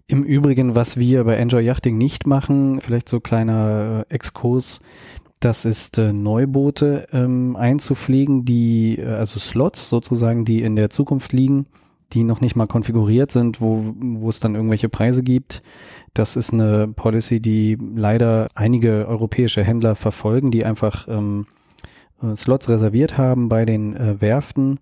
Im 0.07 0.25
Übrigen, 0.25 0.75
was 0.75 0.99
wir 0.99 1.25
bei 1.25 1.37
Enjoy 1.37 1.65
Yachting 1.65 1.97
nicht 1.97 2.27
machen, 2.27 2.81
vielleicht 2.81 3.09
so 3.09 3.21
kleiner 3.21 4.05
äh, 4.11 4.15
Exkurs, 4.15 4.81
das 5.41 5.65
ist 5.65 5.99
äh, 5.99 6.13
Neuboote 6.13 7.09
ähm, 7.13 7.57
einzufliegen, 7.57 8.45
die, 8.45 8.99
äh, 8.99 9.07
also 9.07 9.41
Slots 9.41 9.89
sozusagen, 9.89 10.45
die 10.45 10.63
in 10.63 10.77
der 10.77 10.91
Zukunft 10.91 11.33
liegen 11.33 11.67
die 12.13 12.25
noch 12.25 12.41
nicht 12.41 12.57
mal 12.57 12.67
konfiguriert 12.67 13.31
sind, 13.31 13.61
wo, 13.61 13.95
wo 13.97 14.29
es 14.29 14.41
dann 14.41 14.55
irgendwelche 14.55 14.89
Preise 14.89 15.23
gibt. 15.23 15.63
Das 16.15 16.37
ist 16.37 16.53
eine 16.53 16.89
Policy, 16.89 17.41
die 17.41 17.79
leider 17.95 18.49
einige 18.55 19.07
europäische 19.09 19.63
Händler 19.63 19.95
verfolgen, 19.95 20.51
die 20.51 20.65
einfach 20.65 21.09
ähm, 21.09 21.47
äh, 22.23 22.37
Slots 22.37 22.69
reserviert 22.69 23.17
haben 23.17 23.49
bei 23.49 23.65
den 23.65 23.97
äh, 23.97 24.21
Werften 24.21 24.79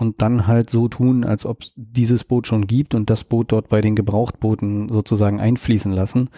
und 0.00 0.22
dann 0.22 0.46
halt 0.46 0.70
so 0.70 0.88
tun, 0.88 1.24
als 1.24 1.44
ob 1.44 1.58
dieses 1.76 2.24
Boot 2.24 2.46
schon 2.46 2.66
gibt 2.66 2.94
und 2.94 3.10
das 3.10 3.24
Boot 3.24 3.52
dort 3.52 3.68
bei 3.68 3.80
den 3.80 3.94
Gebrauchtbooten 3.94 4.88
sozusagen 4.88 5.40
einfließen 5.40 5.92
lassen. 5.92 6.30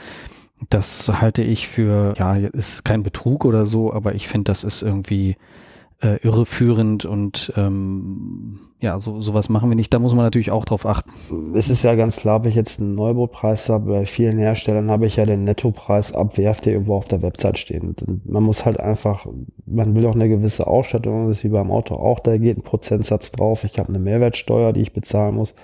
Das 0.69 1.09
halte 1.21 1.43
ich 1.43 1.69
für, 1.69 2.15
ja, 2.17 2.37
ist 2.37 2.85
kein 2.85 3.03
Betrug 3.03 3.45
oder 3.45 3.65
so, 3.65 3.93
aber 3.93 4.15
ich 4.15 4.29
finde, 4.29 4.51
das 4.51 4.65
ist 4.65 4.83
irgendwie 4.83 5.37
äh, 6.01 6.17
irreführend 6.23 7.05
und 7.05 7.53
ähm, 7.57 8.61
ja, 8.83 8.99
so 8.99 9.21
sowas 9.21 9.49
machen 9.49 9.71
wir 9.71 9.77
nicht. 9.77 9.95
Da 9.95 10.01
muss 10.01 10.13
man 10.13 10.25
natürlich 10.25 10.51
auch 10.51 10.65
drauf 10.65 10.87
achten. 10.87 11.13
Es 11.55 11.71
ist 11.71 11.85
ja 11.85 11.95
ganz 11.95 12.17
klar, 12.17 12.37
ob 12.37 12.47
ich 12.47 12.57
jetzt 12.57 12.81
einen 12.81 12.97
Neubootpreis 12.97 13.69
habe, 13.69 13.93
bei 13.93 14.07
vielen 14.07 14.39
Herstellern 14.39 14.91
habe 14.91 15.07
ich 15.07 15.17
ja 15.17 15.25
den 15.25 15.45
Nettopreis 15.45 16.13
ab 16.13 16.37
Werft, 16.37 16.67
der 16.67 16.73
irgendwo 16.73 16.97
auf 16.97 17.07
der 17.07 17.23
Website 17.23 17.59
steht. 17.59 17.83
Und 17.83 18.27
man 18.29 18.43
muss 18.43 18.67
halt 18.67 18.81
einfach, 18.81 19.25
man 19.67 19.95
will 19.95 20.05
auch 20.05 20.17
eine 20.17 20.29
gewisse 20.29 20.67
Ausstattung, 20.67 21.29
das 21.29 21.39
ist 21.39 21.45
wie 21.45 21.49
beim 21.49 21.71
Auto 21.71 21.95
auch, 21.95 22.19
da 22.19 22.37
geht 22.37 22.59
ein 22.59 22.63
Prozentsatz 22.63 23.31
drauf. 23.31 23.63
Ich 23.63 23.79
habe 23.79 23.89
eine 23.91 24.01
Mehrwertsteuer, 24.01 24.73
die 24.73 24.81
ich 24.81 24.93
bezahlen 24.93 25.37
muss 25.37 25.55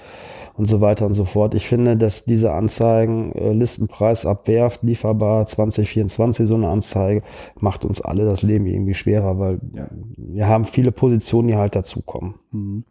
und 0.59 0.67
so 0.67 0.81
weiter 0.81 1.07
und 1.07 1.15
so 1.15 1.25
fort. 1.25 1.55
Ich 1.55 1.69
finde, 1.69 1.97
dass 1.97 2.25
diese 2.25 2.53
Anzeigen, 2.53 3.33
äh, 3.33 3.53
Listenpreis 3.53 4.27
abwerft, 4.27 4.83
lieferbar 4.83 5.47
2024, 5.47 6.49
so 6.49 6.57
eine 6.57 6.69
Anzeige, 6.69 7.23
macht 7.61 7.85
uns 7.85 8.01
alle 8.01 8.25
das 8.29 8.43
Leben 8.43 8.67
irgendwie 8.67 8.95
schwerer, 8.95 9.39
weil 9.39 9.61
ja. 9.73 9.87
wir 10.17 10.49
haben 10.49 10.65
viele 10.65 10.91
Positionen, 10.91 11.49
die 11.49 11.57
halt 11.57 11.77
dazukommen. 11.77 12.35
Mhm. 12.51 12.85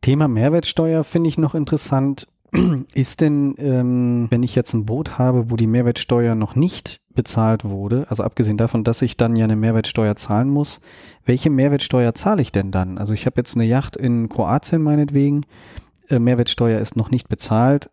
Thema 0.00 0.26
Mehrwertsteuer 0.26 1.04
finde 1.04 1.28
ich 1.28 1.36
noch 1.36 1.54
interessant. 1.54 2.28
Ist 2.94 3.20
denn, 3.20 3.56
ähm, 3.58 4.28
wenn 4.30 4.42
ich 4.42 4.54
jetzt 4.54 4.72
ein 4.72 4.86
Boot 4.86 5.18
habe, 5.18 5.50
wo 5.50 5.56
die 5.56 5.66
Mehrwertsteuer 5.66 6.34
noch 6.34 6.56
nicht 6.56 7.02
bezahlt 7.14 7.64
wurde, 7.64 8.06
also 8.08 8.22
abgesehen 8.22 8.56
davon, 8.56 8.84
dass 8.84 9.02
ich 9.02 9.18
dann 9.18 9.36
ja 9.36 9.44
eine 9.44 9.56
Mehrwertsteuer 9.56 10.16
zahlen 10.16 10.48
muss, 10.48 10.80
welche 11.26 11.50
Mehrwertsteuer 11.50 12.14
zahle 12.14 12.40
ich 12.40 12.52
denn 12.52 12.70
dann? 12.70 12.96
Also 12.96 13.12
ich 13.12 13.26
habe 13.26 13.36
jetzt 13.38 13.54
eine 13.54 13.64
Yacht 13.64 13.96
in 13.96 14.30
Kroatien 14.30 14.80
meinetwegen, 14.80 15.44
äh, 16.08 16.18
Mehrwertsteuer 16.18 16.80
ist 16.80 16.96
noch 16.96 17.10
nicht 17.10 17.28
bezahlt. 17.28 17.90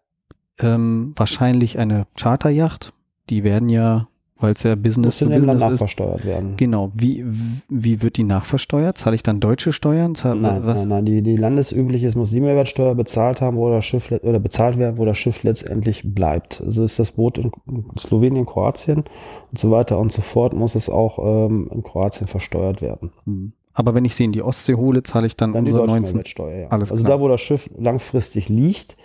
Ähm, 0.59 1.13
wahrscheinlich 1.15 1.79
eine 1.79 2.05
Charterjacht. 2.15 2.93
Die 3.29 3.43
werden 3.43 3.69
ja, 3.69 4.07
weil 4.37 4.53
es 4.53 4.63
ja 4.63 4.75
Business 4.75 5.17
to 5.17 5.25
Business 5.25 5.55
ist. 5.55 5.61
nachversteuert 5.61 6.25
werden. 6.25 6.57
Genau. 6.57 6.91
Wie, 6.93 7.25
wie 7.69 8.01
wird 8.01 8.17
die 8.17 8.23
nachversteuert? 8.23 8.97
Zahle 8.97 9.15
ich 9.15 9.23
dann 9.23 9.39
deutsche 9.39 9.73
Steuern? 9.73 10.13
Zahl, 10.13 10.35
nein, 10.35 10.61
was? 10.63 10.75
nein, 10.75 10.87
nein, 10.89 11.05
die, 11.05 11.21
die 11.21 11.37
landesübliche, 11.37 12.05
es 12.05 12.15
muss 12.15 12.29
die 12.29 12.41
Mehrwertsteuer 12.41 12.93
bezahlt 12.93 13.41
haben, 13.41 13.57
wo 13.57 13.69
das 13.69 13.85
Schiff, 13.85 14.11
oder 14.11 14.39
bezahlt 14.39 14.77
werden, 14.77 14.97
wo 14.97 15.05
das 15.05 15.17
Schiff 15.17 15.43
letztendlich 15.43 16.13
bleibt. 16.13 16.61
Also 16.63 16.83
ist 16.83 16.99
das 16.99 17.11
Boot 17.11 17.37
in 17.39 17.51
Slowenien, 17.97 18.45
Kroatien 18.45 19.05
und 19.49 19.57
so 19.57 19.71
weiter 19.71 19.97
und 19.97 20.11
so 20.11 20.21
fort, 20.21 20.53
muss 20.53 20.75
es 20.75 20.89
auch 20.89 21.47
ähm, 21.47 21.69
in 21.73 21.81
Kroatien 21.81 22.27
versteuert 22.27 22.81
werden. 22.81 23.11
Hm. 23.25 23.53
Aber 23.73 23.95
wenn 23.95 24.05
ich 24.05 24.15
sie 24.15 24.25
in 24.25 24.31
die 24.31 24.41
Ostsee 24.41 24.75
hole, 24.75 25.03
zahle 25.03 25.27
ich 25.27 25.35
dann, 25.35 25.53
dann 25.53 25.63
unsere 25.63 25.85
19. 25.85 26.03
Mehrwertsteuer, 26.03 26.59
ja. 26.61 26.67
Alles 26.67 26.91
also 26.91 27.03
klar. 27.03 27.17
da, 27.17 27.21
wo 27.21 27.27
das 27.27 27.41
Schiff 27.41 27.69
langfristig 27.77 28.49
liegt, 28.49 28.97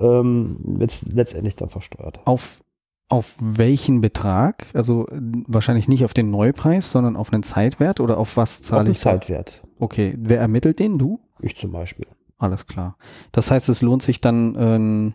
ähm, 0.00 0.56
wird 0.62 0.90
es 0.90 1.02
letztendlich 1.02 1.56
dann 1.56 1.68
versteuert. 1.68 2.20
Auf, 2.26 2.62
auf 3.08 3.36
welchen 3.40 4.00
Betrag? 4.00 4.66
Also 4.74 5.06
wahrscheinlich 5.46 5.88
nicht 5.88 6.04
auf 6.04 6.14
den 6.14 6.30
Neupreis, 6.30 6.90
sondern 6.90 7.16
auf 7.16 7.32
einen 7.32 7.42
Zeitwert 7.42 8.00
oder 8.00 8.18
auf 8.18 8.36
was 8.36 8.62
zahle 8.62 8.90
ich? 8.90 8.98
Auf 8.98 9.06
einen 9.06 9.20
Zeitwert. 9.20 9.62
Okay. 9.78 10.14
Wer 10.18 10.40
ermittelt 10.40 10.78
den? 10.78 10.98
Du? 10.98 11.20
Ich 11.40 11.56
zum 11.56 11.72
Beispiel. 11.72 12.06
Alles 12.38 12.66
klar. 12.66 12.96
Das 13.30 13.50
heißt, 13.50 13.68
es 13.68 13.82
lohnt 13.82 14.02
sich 14.02 14.20
dann, 14.20 14.56
einen 14.56 15.14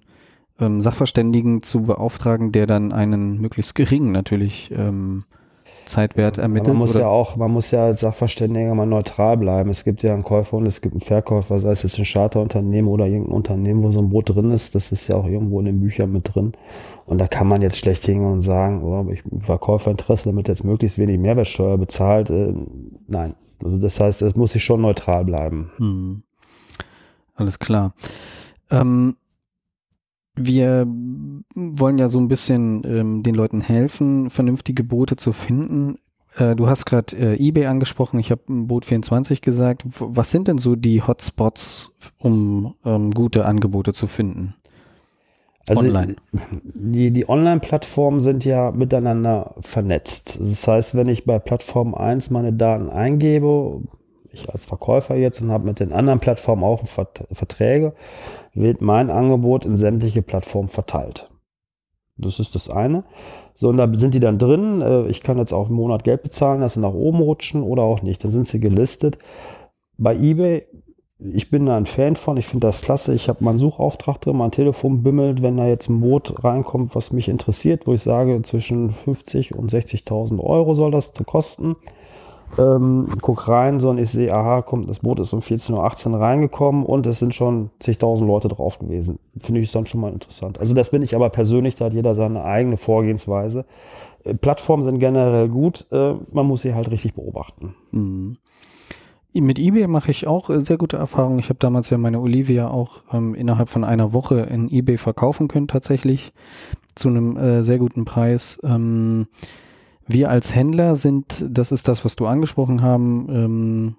ähm, 0.59 0.81
Sachverständigen 0.81 1.61
zu 1.61 1.83
beauftragen, 1.83 2.51
der 2.51 2.67
dann 2.67 2.91
einen 2.91 3.39
möglichst 3.39 3.75
geringen 3.75 4.11
natürlich 4.11 4.71
ähm, 4.71 5.25
Zeitwert 5.87 6.37
ermittelt? 6.37 6.69
Man 6.69 6.77
muss 6.77 6.95
oder? 6.95 7.05
ja 7.05 7.07
auch, 7.07 7.35
man 7.35 7.51
muss 7.51 7.71
ja 7.71 7.85
als 7.85 8.01
Sachverständiger 8.01 8.75
mal 8.75 8.85
neutral 8.85 9.37
bleiben. 9.37 9.69
Es 9.69 9.83
gibt 9.83 10.03
ja 10.03 10.13
einen 10.13 10.23
Käufer 10.23 10.57
und 10.57 10.65
es 10.65 10.81
gibt 10.81 10.93
einen 10.93 11.01
Verkäufer, 11.01 11.59
sei 11.59 11.71
es 11.71 11.83
jetzt 11.83 11.97
ein 11.97 12.05
Charterunternehmen 12.05 12.89
oder 12.89 13.05
irgendein 13.05 13.33
Unternehmen, 13.33 13.83
wo 13.83 13.91
so 13.91 13.99
ein 13.99 14.09
Boot 14.09 14.35
drin 14.35 14.51
ist. 14.51 14.75
Das 14.75 14.91
ist 14.91 15.07
ja 15.07 15.15
auch 15.15 15.25
irgendwo 15.25 15.59
in 15.59 15.65
den 15.65 15.79
Büchern 15.79 16.11
mit 16.11 16.33
drin. 16.33 16.53
Und 17.05 17.19
da 17.19 17.27
kann 17.27 17.47
man 17.47 17.61
jetzt 17.61 17.77
schlecht 17.77 18.05
hingehen 18.05 18.31
und 18.31 18.41
sagen, 18.41 18.83
oh, 18.83 19.09
ich 19.11 19.23
Verkäuferinteresse, 19.39 20.29
damit 20.29 20.47
jetzt 20.47 20.63
möglichst 20.63 20.97
wenig 20.97 21.19
Mehrwertsteuer 21.19 21.77
bezahlt. 21.77 22.29
Äh, 22.29 22.53
nein. 23.07 23.35
Also 23.63 23.77
das 23.77 23.99
heißt, 23.99 24.21
es 24.21 24.35
muss 24.35 24.51
sich 24.51 24.63
schon 24.63 24.81
neutral 24.81 25.25
bleiben. 25.25 25.71
Hm. 25.77 26.23
Alles 27.35 27.59
klar. 27.59 27.93
Ähm, 28.69 29.15
wir 30.37 30.87
wollen 31.55 31.97
ja 31.97 32.09
so 32.09 32.19
ein 32.19 32.27
bisschen 32.27 32.83
ähm, 32.85 33.23
den 33.23 33.35
Leuten 33.35 33.61
helfen, 33.61 34.29
vernünftige 34.29 34.83
Boote 34.83 35.15
zu 35.15 35.33
finden. 35.33 35.97
Äh, 36.37 36.55
du 36.55 36.67
hast 36.67 36.85
gerade 36.85 37.17
äh, 37.17 37.35
eBay 37.35 37.65
angesprochen, 37.65 38.19
ich 38.19 38.31
habe 38.31 38.41
Boot 38.47 38.85
24 38.85 39.41
gesagt. 39.41 39.83
Was 39.99 40.31
sind 40.31 40.47
denn 40.47 40.59
so 40.59 40.75
die 40.75 41.01
Hotspots, 41.01 41.91
um 42.19 42.75
ähm, 42.85 43.11
gute 43.11 43.45
Angebote 43.45 43.93
zu 43.93 44.07
finden? 44.07 44.53
Also 45.67 45.81
Online. 45.81 46.15
die, 46.75 47.11
die 47.11 47.27
Online-Plattformen 47.27 48.21
sind 48.21 48.45
ja 48.45 48.71
miteinander 48.71 49.55
vernetzt. 49.59 50.39
Das 50.39 50.65
heißt, 50.65 50.95
wenn 50.95 51.09
ich 51.09 51.25
bei 51.25 51.39
Plattform 51.39 51.93
1 51.93 52.29
meine 52.29 52.53
Daten 52.53 52.89
eingebe, 52.89 53.81
ich 54.31 54.49
als 54.53 54.65
Verkäufer 54.65 55.15
jetzt 55.15 55.41
und 55.41 55.51
habe 55.51 55.65
mit 55.65 55.79
den 55.79 55.91
anderen 55.91 56.19
Plattformen 56.19 56.63
auch 56.63 56.85
Vert- 56.85 57.25
Verträge, 57.31 57.93
wird 58.59 58.81
mein 58.81 59.09
Angebot 59.09 59.65
in 59.65 59.77
sämtliche 59.77 60.21
Plattformen 60.21 60.69
verteilt. 60.69 61.29
Das 62.17 62.39
ist 62.39 62.55
das 62.55 62.69
eine. 62.69 63.03
So, 63.53 63.69
und 63.69 63.77
da 63.77 63.87
sind 63.93 64.13
die 64.13 64.19
dann 64.19 64.39
drin. 64.39 64.81
Äh, 64.81 65.07
Ich 65.07 65.21
kann 65.21 65.37
jetzt 65.37 65.53
auch 65.53 65.69
im 65.69 65.75
Monat 65.75 66.03
Geld 66.03 66.23
bezahlen, 66.23 66.61
dass 66.61 66.73
sie 66.73 66.79
nach 66.79 66.93
oben 66.93 67.19
rutschen 67.19 67.61
oder 67.61 67.83
auch 67.83 68.01
nicht. 68.01 68.23
Dann 68.23 68.31
sind 68.31 68.47
sie 68.47 68.59
gelistet. 68.59 69.19
Bei 69.97 70.15
eBay, 70.15 70.65
ich 71.19 71.49
bin 71.49 71.65
da 71.65 71.77
ein 71.77 71.85
Fan 71.85 72.15
von. 72.15 72.37
Ich 72.37 72.47
finde 72.47 72.67
das 72.67 72.81
klasse. 72.81 73.13
Ich 73.13 73.29
habe 73.29 73.43
meinen 73.43 73.59
Suchauftrag 73.59 74.19
drin, 74.21 74.37
mein 74.37 74.51
Telefon 74.51 75.03
bimmelt, 75.03 75.41
wenn 75.41 75.57
da 75.57 75.67
jetzt 75.67 75.89
ein 75.89 76.01
Boot 76.01 76.43
reinkommt, 76.43 76.95
was 76.95 77.11
mich 77.11 77.29
interessiert, 77.29 77.85
wo 77.85 77.93
ich 77.93 78.01
sage, 78.01 78.41
zwischen 78.41 78.91
50 78.91 79.55
und 79.55 79.71
60.000 79.71 80.39
Euro 80.39 80.73
soll 80.73 80.91
das 80.91 81.13
kosten. 81.25 81.75
Ähm, 82.57 83.07
guck 83.21 83.47
rein, 83.47 83.79
so 83.79 83.89
und 83.89 83.97
ich 83.97 84.09
sehe, 84.09 84.33
aha, 84.33 84.61
kommt, 84.61 84.89
das 84.89 84.99
Boot 84.99 85.19
ist 85.19 85.33
um 85.33 85.39
14.18 85.39 86.11
Uhr 86.11 86.19
reingekommen 86.19 86.85
und 86.85 87.05
es 87.05 87.19
sind 87.19 87.35
schon 87.35 87.69
zigtausend 87.79 88.27
Leute 88.27 88.47
drauf 88.47 88.79
gewesen. 88.79 89.19
Finde 89.39 89.61
ich 89.61 89.71
dann 89.71 89.85
schon 89.85 90.01
mal 90.01 90.11
interessant. 90.11 90.59
Also 90.59 90.73
das 90.73 90.89
bin 90.89 91.01
ich 91.01 91.15
aber 91.15 91.29
persönlich, 91.29 91.75
da 91.75 91.85
hat 91.85 91.93
jeder 91.93 92.15
seine 92.15 92.43
eigene 92.43 92.77
Vorgehensweise. 92.77 93.65
Äh, 94.23 94.33
Plattformen 94.33 94.83
sind 94.83 94.99
generell 94.99 95.49
gut, 95.49 95.85
äh, 95.91 96.13
man 96.31 96.45
muss 96.47 96.61
sie 96.61 96.73
halt 96.73 96.89
richtig 96.91 97.13
beobachten. 97.13 97.75
Mhm. 97.91 98.37
Mit 99.33 99.59
eBay 99.59 99.85
mache 99.85 100.09
ich 100.09 100.25
auch 100.25 100.49
äh, 100.49 100.63
sehr 100.63 100.77
gute 100.77 100.97
Erfahrungen. 100.97 101.39
Ich 101.39 101.49
habe 101.49 101.59
damals 101.59 101.89
ja 101.89 101.97
meine 101.97 102.19
Olivia 102.19 102.69
auch 102.69 103.03
ähm, 103.13 103.35
innerhalb 103.35 103.69
von 103.69 103.83
einer 103.83 104.13
Woche 104.13 104.39
in 104.39 104.71
eBay 104.71 104.97
verkaufen 104.97 105.47
können, 105.47 105.67
tatsächlich 105.67 106.33
zu 106.95 107.09
einem 107.09 107.37
äh, 107.37 107.63
sehr 107.63 107.77
guten 107.77 108.05
Preis. 108.05 108.59
Ähm, 108.63 109.27
wir 110.07 110.29
als 110.29 110.55
Händler 110.55 110.95
sind, 110.95 111.45
das 111.49 111.71
ist 111.71 111.87
das, 111.87 112.05
was 112.05 112.15
du 112.15 112.25
angesprochen 112.27 112.81
haben, 112.81 113.27
ähm, 113.29 113.95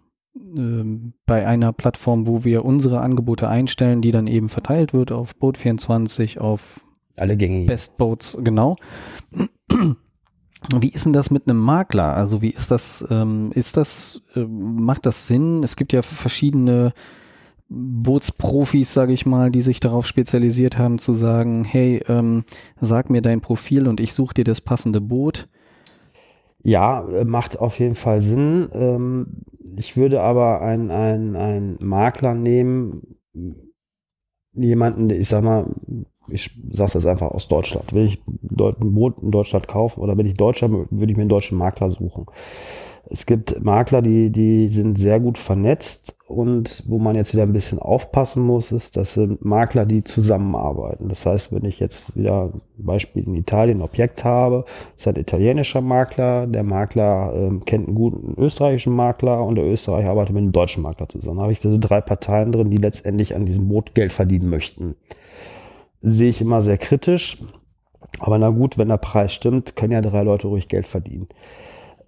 ähm, 0.57 1.13
bei 1.27 1.47
einer 1.47 1.73
Plattform, 1.73 2.27
wo 2.27 2.45
wir 2.45 2.65
unsere 2.65 3.01
Angebote 3.01 3.49
einstellen, 3.49 4.01
die 4.03 4.11
dann 4.11 4.27
eben 4.27 4.49
verteilt 4.49 4.93
wird 4.93 5.13
auf 5.13 5.35
Boat24, 5.41 6.39
auf 6.39 6.81
Alle 7.17 7.37
gängigen. 7.37 7.67
Best 7.67 7.97
Boats, 7.97 8.37
genau. 8.43 8.77
Wie 10.81 10.89
ist 10.89 11.05
denn 11.05 11.13
das 11.13 11.31
mit 11.31 11.49
einem 11.49 11.59
Makler? 11.59 12.15
Also 12.15 12.43
wie 12.43 12.51
ist 12.51 12.71
das, 12.71 13.05
ähm, 13.11 13.53
ist 13.55 13.77
das, 13.77 14.23
äh, 14.35 14.41
macht 14.41 15.07
das 15.07 15.27
Sinn? 15.27 15.63
Es 15.63 15.77
gibt 15.77 15.93
ja 15.93 16.03
verschiedene 16.03 16.93
Bootsprofis, 17.69 18.93
sage 18.93 19.13
ich 19.13 19.27
mal, 19.27 19.51
die 19.51 19.63
sich 19.63 19.79
darauf 19.79 20.07
spezialisiert 20.07 20.79
haben 20.79 20.99
zu 20.99 21.13
sagen, 21.13 21.65
hey, 21.65 22.03
ähm, 22.09 22.45
sag 22.77 23.11
mir 23.11 23.23
dein 23.23 23.41
Profil 23.41 23.87
und 23.87 24.01
ich 24.01 24.15
suche 24.15 24.35
dir 24.35 24.45
das 24.45 24.61
passende 24.61 25.01
Boot. 25.01 25.49
Ja, 26.65 27.09
äh, 27.09 27.25
macht 27.25 27.59
auf 27.59 27.79
jeden 27.79 27.95
Fall 27.95 28.21
Sinn. 28.21 28.69
Ähm, 28.73 29.43
Ich 29.77 29.97
würde 29.97 30.21
aber 30.23 30.61
einen 30.61 30.91
ein 31.37 31.79
Makler 31.81 32.35
nehmen, 32.35 33.17
jemanden, 34.55 35.11
ich 35.11 35.29
sag 35.29 35.45
mal, 35.45 35.67
ich 36.29 36.51
sag's 36.71 36.95
jetzt 36.95 37.07
einfach 37.07 37.31
aus 37.31 37.49
Deutschland. 37.49 37.93
Will 37.93 38.05
ich 38.05 38.23
ein 38.27 38.95
Boot 38.95 39.21
in 39.23 39.31
Deutschland 39.31 39.69
kaufen 39.69 40.01
oder 40.01 40.17
bin 40.17 40.27
ich 40.27 40.35
Deutscher, 40.35 40.71
würde 40.71 41.11
ich 41.11 41.17
mir 41.17 41.23
einen 41.23 41.29
deutschen 41.29 41.57
Makler 41.59 41.91
suchen. 41.91 42.27
Es 43.11 43.25
gibt 43.25 43.65
Makler, 43.65 44.03
die, 44.03 44.31
die 44.31 44.69
sind 44.69 44.99
sehr 44.99 45.19
gut 45.19 45.39
vernetzt 45.39 46.15
und 46.27 46.83
wo 46.87 46.99
man 46.99 47.17
jetzt 47.17 47.33
wieder 47.33 47.45
ein 47.45 47.55
bisschen 47.55 47.79
aufpassen 47.79 48.43
muss, 48.43 48.71
ist, 48.71 48.99
das 48.99 49.15
sind 49.15 49.43
Makler, 49.43 49.87
die 49.87 50.05
zusammenarbeiten. 50.05 51.09
Das 51.09 51.25
heißt, 51.25 51.55
wenn 51.55 51.65
ich 51.65 51.81
jetzt 51.81 52.15
wieder 52.17 52.53
ein 52.53 52.61
Beispiel 52.77 53.27
in 53.27 53.35
Italien 53.35 53.79
ein 53.79 53.83
Objekt 53.83 54.25
habe, 54.25 54.67
ist 54.95 55.09
ein 55.09 55.17
italienischer 55.17 55.81
Makler, 55.81 56.47
der 56.47 56.65
Makler 56.65 57.33
ähm, 57.35 57.65
kennt 57.65 57.87
einen 57.87 57.97
guten 57.97 58.35
österreichischen 58.39 58.93
Makler 58.93 59.43
und 59.43 59.55
der 59.55 59.65
Österreicher 59.65 60.11
arbeitet 60.11 60.35
mit 60.35 60.43
einem 60.43 60.53
deutschen 60.53 60.83
Makler 60.83 61.09
zusammen. 61.09 61.39
Da 61.39 61.45
habe 61.45 61.53
ich 61.53 61.61
diese 61.61 61.79
drei 61.79 62.03
Parteien 62.03 62.53
drin, 62.53 62.69
die 62.69 62.77
letztendlich 62.77 63.35
an 63.35 63.47
diesem 63.47 63.69
Boot 63.69 63.95
Geld 63.95 64.13
verdienen 64.13 64.51
möchten. 64.51 64.97
Sehe 66.03 66.29
ich 66.29 66.43
immer 66.43 66.61
sehr 66.61 66.77
kritisch. 66.77 67.43
Aber 68.21 68.39
na 68.39 68.51
gut, 68.51 68.77
wenn 68.77 68.89
der 68.89 68.97
Preis 68.99 69.33
stimmt, 69.33 69.77
können 69.77 69.93
ja 69.93 70.01
drei 70.03 70.23
Leute 70.23 70.49
ruhig 70.49 70.69
Geld 70.69 70.87
verdienen 70.87 71.29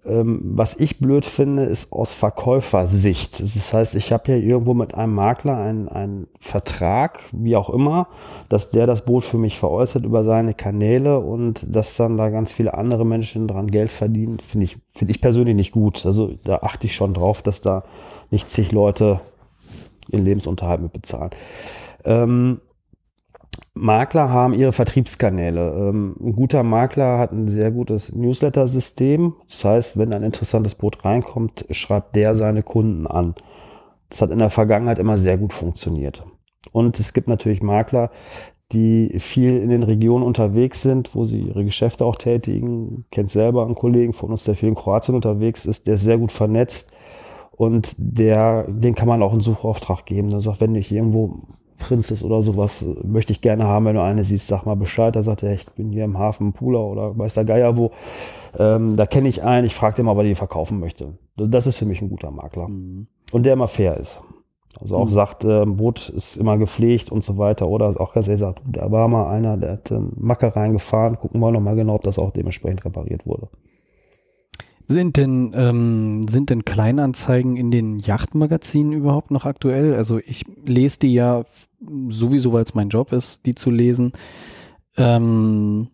was 0.03 0.77
ich 0.77 0.99
blöd 0.99 1.27
finde, 1.27 1.65
ist 1.65 1.93
aus 1.93 2.15
Verkäufersicht. 2.15 3.41
Das 3.41 3.73
heißt, 3.75 3.95
ich 3.97 4.13
habe 4.13 4.33
ja 4.33 4.39
irgendwo 4.39 4.73
mit 4.73 4.95
einem 4.95 5.15
Makler 5.15 5.59
einen, 5.59 5.89
einen 5.91 6.27
Vertrag, 6.41 7.25
wie 7.33 7.55
auch 7.55 7.69
immer, 7.69 8.09
dass 8.49 8.71
der 8.71 8.87
das 8.87 9.05
Boot 9.05 9.27
für 9.27 9.37
mich 9.37 9.59
veräußert 9.59 10.05
über 10.05 10.25
seine 10.25 10.55
Kanäle 10.55 11.19
und 11.19 11.75
dass 11.75 11.97
dann 11.97 12.17
da 12.17 12.31
ganz 12.31 12.51
viele 12.53 12.75
andere 12.75 13.05
Menschen 13.05 13.47
dran 13.47 13.67
Geld 13.67 13.93
verdienen, 13.93 14.39
finde 14.41 14.65
ich, 14.65 14.79
finde 14.95 15.13
ich 15.13 15.21
persönlich 15.21 15.55
nicht 15.55 15.73
gut. 15.73 16.07
Also 16.07 16.35
da 16.45 16.57
achte 16.63 16.87
ich 16.87 16.95
schon 16.95 17.13
drauf, 17.13 17.43
dass 17.43 17.61
da 17.61 17.85
nicht 18.31 18.49
zig 18.49 18.73
Leute 18.73 19.21
ihren 20.11 20.25
Lebensunterhalt 20.25 20.81
mit 20.81 20.95
bezahlen. 20.95 21.31
Ähm, 22.05 22.61
Makler 23.75 24.31
haben 24.31 24.55
ihre 24.55 24.73
Vertriebskanäle. 24.73 25.73
Ähm, 25.73 26.17
ein 26.21 26.33
guter 26.35 26.63
Makler 26.63 27.19
hat 27.19 27.33
ein 27.33 27.49
sehr 27.49 27.71
gutes 27.71 28.15
Newsletter-System. 28.15 29.35
Das 29.49 29.65
heißt, 29.65 29.99
wenn 29.99 30.13
ein 30.13 30.23
interessantes 30.23 30.75
Boot 30.75 31.05
reinkommt, 31.05 31.67
schreibt 31.71 32.17
der 32.17 32.35
seine 32.35 32.63
Kunden 32.63 33.07
an. 33.07 33.35
Das 34.09 34.23
hat 34.23 34.31
in 34.31 34.39
der 34.39 34.51
Vergangenheit 34.51 34.99
immer 34.99 35.19
sehr 35.19 35.39
gut 35.39 35.53
funktioniert. 35.53 36.25
Und 36.73 36.99
es 36.99 37.13
gibt 37.13 37.29
natürlich 37.29 37.63
Makler, 37.63 38.11
die 38.73 39.19
viel 39.19 39.57
in 39.57 39.69
den 39.69 39.83
Regionen 39.83 40.25
unterwegs 40.25 40.83
sind, 40.83 41.15
wo 41.15 41.25
sie 41.25 41.41
ihre 41.41 41.65
Geschäfte 41.65 42.05
auch 42.05 42.17
tätigen. 42.17 43.05
Kennt 43.11 43.31
selber 43.31 43.65
einen 43.65 43.75
Kollegen 43.75 44.13
von 44.13 44.31
uns, 44.31 44.45
der 44.45 44.55
viel 44.55 44.69
in 44.69 44.75
Kroatien 44.75 45.15
unterwegs 45.15 45.65
ist, 45.67 45.87
der 45.87 45.95
ist 45.95 46.05
sehr 46.05 46.19
gut 46.19 46.33
vernetzt 46.33 46.93
und 47.53 47.95
der, 47.99 48.65
den 48.69 48.95
kann 48.95 49.09
man 49.09 49.23
auch 49.23 49.33
einen 49.33 49.41
Suchauftrag 49.41 50.07
geben. 50.07 50.31
Der 50.31 50.41
sagt, 50.41 50.61
wenn 50.61 50.75
ich 50.75 50.93
irgendwo 50.93 51.41
Princess 51.81 52.23
oder 52.23 52.43
sowas 52.43 52.83
äh, 52.83 52.95
möchte 53.05 53.33
ich 53.33 53.41
gerne 53.41 53.65
haben, 53.65 53.87
wenn 53.87 53.97
du 53.97 54.03
eine 54.03 54.23
siehst, 54.23 54.47
sag 54.47 54.65
mal 54.67 54.77
Bescheid. 54.77 55.17
Da 55.17 55.23
sagt 55.25 55.43
er, 55.43 55.53
ich 55.53 55.67
bin 55.73 55.91
hier 55.91 56.05
im 56.05 56.17
Hafen 56.19 56.53
Pula 56.53 56.79
oder 56.79 57.19
weiß 57.19 57.35
der 57.35 57.45
Geier 57.45 57.77
wo. 57.77 57.91
Ähm, 58.59 58.97
da 58.97 59.07
kenne 59.07 59.29
ich 59.29 59.43
einen, 59.43 59.67
ich 59.67 59.75
frage 59.75 59.97
den 59.97 60.05
mal, 60.07 60.13
ob 60.13 60.19
er 60.19 60.25
die 60.25 60.35
verkaufen 60.35 60.79
möchte. 60.79 61.15
Das 61.37 61.67
ist 61.67 61.77
für 61.77 61.87
mich 61.87 62.01
ein 62.03 62.09
guter 62.11 62.31
Makler. 62.31 62.69
Mhm. 62.69 63.07
Und 63.33 63.45
der 63.47 63.55
immer 63.55 63.69
fair 63.69 63.97
ist. 63.97 64.23
Also 64.81 64.97
auch 64.97 65.07
Mhm. 65.07 65.09
sagt, 65.11 65.45
äh, 65.45 65.63
ein 65.63 65.77
Boot 65.77 66.09
ist 66.11 66.37
immer 66.37 66.57
gepflegt 66.57 67.11
und 67.11 67.25
so 67.25 67.39
weiter. 67.39 67.67
Oder 67.69 68.01
auch 68.01 68.13
ganz 68.13 68.29
ehrlich 68.29 68.41
sagt, 68.41 68.63
da 68.67 68.91
war 68.91 69.09
mal 69.09 69.29
einer, 69.31 69.57
der 69.57 69.73
hat 69.73 69.91
einen 69.91 70.13
Macker 70.17 70.55
reingefahren, 70.55 71.19
gucken 71.19 71.41
wir 71.41 71.51
nochmal 71.51 71.75
genau, 71.75 71.97
ob 71.97 72.03
das 72.03 72.19
auch 72.19 72.31
dementsprechend 72.31 72.85
repariert 72.85 73.27
wurde. 73.27 73.49
Sind 74.91 75.19
denn, 75.19 75.53
ähm, 75.55 76.27
sind 76.29 76.51
denn 76.51 76.65
Kleinanzeigen 76.65 77.57
in 77.57 77.71
den 77.71 78.01
Yachtmagazinen 78.01 78.93
überhaupt 78.93 79.31
noch 79.31 79.45
aktuell? 79.45 79.95
Also 79.95 80.19
ich 80.19 80.45
lese 80.67 80.99
die 80.99 81.15
ja 81.15 81.45
sowieso, 82.09 82.53
weil 82.53 82.65
es 82.65 82.75
mein 82.75 82.89
Job 82.89 83.13
ist, 83.13 83.47
die 83.47 83.55
zu 83.55 83.71
lesen. 83.71 84.11
Ähm, 84.97 85.91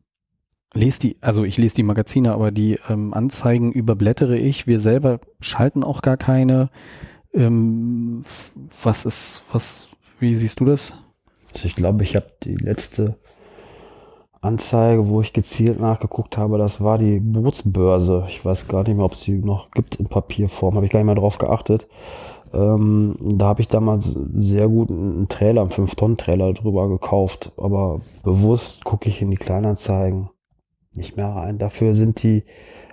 lese 0.73 1.01
die, 1.01 1.19
also 1.21 1.45
ich 1.45 1.59
lese 1.59 1.75
die 1.75 1.83
Magazine, 1.83 2.33
aber 2.33 2.51
die 2.51 2.79
ähm, 2.89 3.13
Anzeigen 3.13 3.71
überblättere 3.71 4.39
ich. 4.39 4.67
Wir 4.67 4.81
selber 4.81 5.21
schalten 5.41 5.85
auch 5.85 6.01
gar 6.01 6.17
keine. 6.17 6.71
Ähm, 7.35 8.23
was 8.83 9.05
ist, 9.05 9.43
was, 9.53 9.91
wie 10.21 10.35
siehst 10.35 10.61
du 10.61 10.65
das? 10.65 10.95
Also 11.53 11.67
ich 11.67 11.75
glaube, 11.75 12.03
ich 12.03 12.17
habe 12.17 12.29
die 12.43 12.57
letzte 12.57 13.19
Anzeige, 14.41 15.09
wo 15.09 15.21
ich 15.21 15.33
gezielt 15.33 15.81
nachgeguckt 15.81 16.39
habe, 16.39 16.59
das 16.59 16.81
war 16.81 16.99
die 16.99 17.19
Bootsbörse. 17.21 18.25
Ich 18.29 18.45
weiß 18.45 18.69
gar 18.69 18.83
nicht 18.85 18.97
mehr, 18.97 19.05
ob 19.05 19.15
es 19.15 19.23
die 19.23 19.39
noch 19.39 19.71
gibt 19.73 19.97
in 19.97 20.07
Papierform. 20.07 20.75
Habe 20.77 20.87
ich 20.87 20.93
gar 20.93 21.01
nicht 21.01 21.07
mehr 21.07 21.15
drauf 21.15 21.39
geachtet. 21.39 21.89
Ähm, 22.53 23.17
da 23.39 23.47
habe 23.47 23.61
ich 23.61 23.69
damals 23.69 24.05
sehr 24.35 24.69
gut 24.69 24.91
einen 24.91 25.29
Trailer, 25.29 25.63
einen 25.63 25.71
5-Tonnen-Trailer 25.71 26.53
drüber 26.53 26.89
gekauft. 26.89 27.53
Aber 27.57 28.01
bewusst 28.23 28.85
gucke 28.85 29.09
ich 29.09 29.21
in 29.21 29.31
die 29.31 29.37
Kleinanzeigen 29.37 30.31
nicht 30.95 31.17
mehr 31.17 31.29
rein. 31.29 31.59
Dafür 31.59 31.95
sind 31.95 32.23
die 32.23 32.45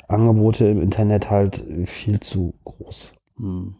Angebote 0.07 0.65
im 0.67 0.81
Internet 0.81 1.29
halt 1.29 1.63
viel 1.85 2.19
zu 2.19 2.55
groß. 2.65 3.13
Hm. 3.37 3.75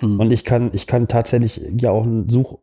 Hm. 0.00 0.20
Und 0.20 0.32
ich 0.32 0.44
kann, 0.44 0.70
ich 0.72 0.86
kann 0.86 1.08
tatsächlich 1.08 1.60
ja 1.80 1.90
auch 1.90 2.04
einen 2.04 2.28
Such- 2.28 2.58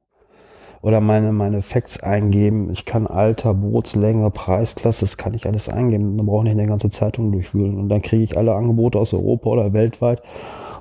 oder 0.82 1.00
meine, 1.00 1.32
meine 1.32 1.62
Facts 1.62 2.02
eingeben. 2.02 2.72
Ich 2.72 2.86
kann 2.86 3.06
Alter, 3.08 3.54
Bootslänge, 3.54 4.30
Preisklasse, 4.32 5.02
das 5.02 5.18
kann 5.18 5.34
ich 5.34 5.46
alles 5.46 5.70
eingeben. 5.70 6.18
Dann 6.18 6.26
brauche 6.26 6.44
ich 6.44 6.54
nicht 6.54 6.60
eine 6.60 6.68
ganze 6.68 6.90
Zeitung 6.90 7.32
durchwühlen. 7.32 7.78
Und 7.78 7.90
dann 7.90 8.02
kriege 8.02 8.24
ich 8.24 8.38
alle 8.38 8.56
Angebote 8.56 8.98
aus 9.00 9.14
Europa 9.14 9.50
oder 9.50 9.74
weltweit 9.74 10.24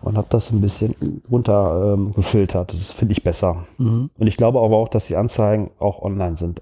und 0.02 0.16
habe 0.16 0.26
das 0.30 0.50
ein 0.50 0.60
bisschen 0.60 1.22
runter 1.30 1.94
ähm, 1.94 2.12
gefiltert. 2.12 2.72
Das 2.72 2.92
finde 2.92 3.12
ich 3.12 3.22
besser. 3.22 3.64
Mhm. 3.78 4.10
Und 4.18 4.26
ich 4.26 4.36
glaube 4.36 4.60
aber 4.60 4.76
auch, 4.76 4.88
dass 4.88 5.06
die 5.06 5.16
Anzeigen 5.16 5.70
auch 5.78 6.02
online 6.02 6.36
sind. 6.36 6.60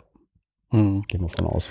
Mhm. 0.73 1.05
Gehen 1.07 1.21
wir 1.21 1.29
von 1.29 1.47
aus. 1.47 1.67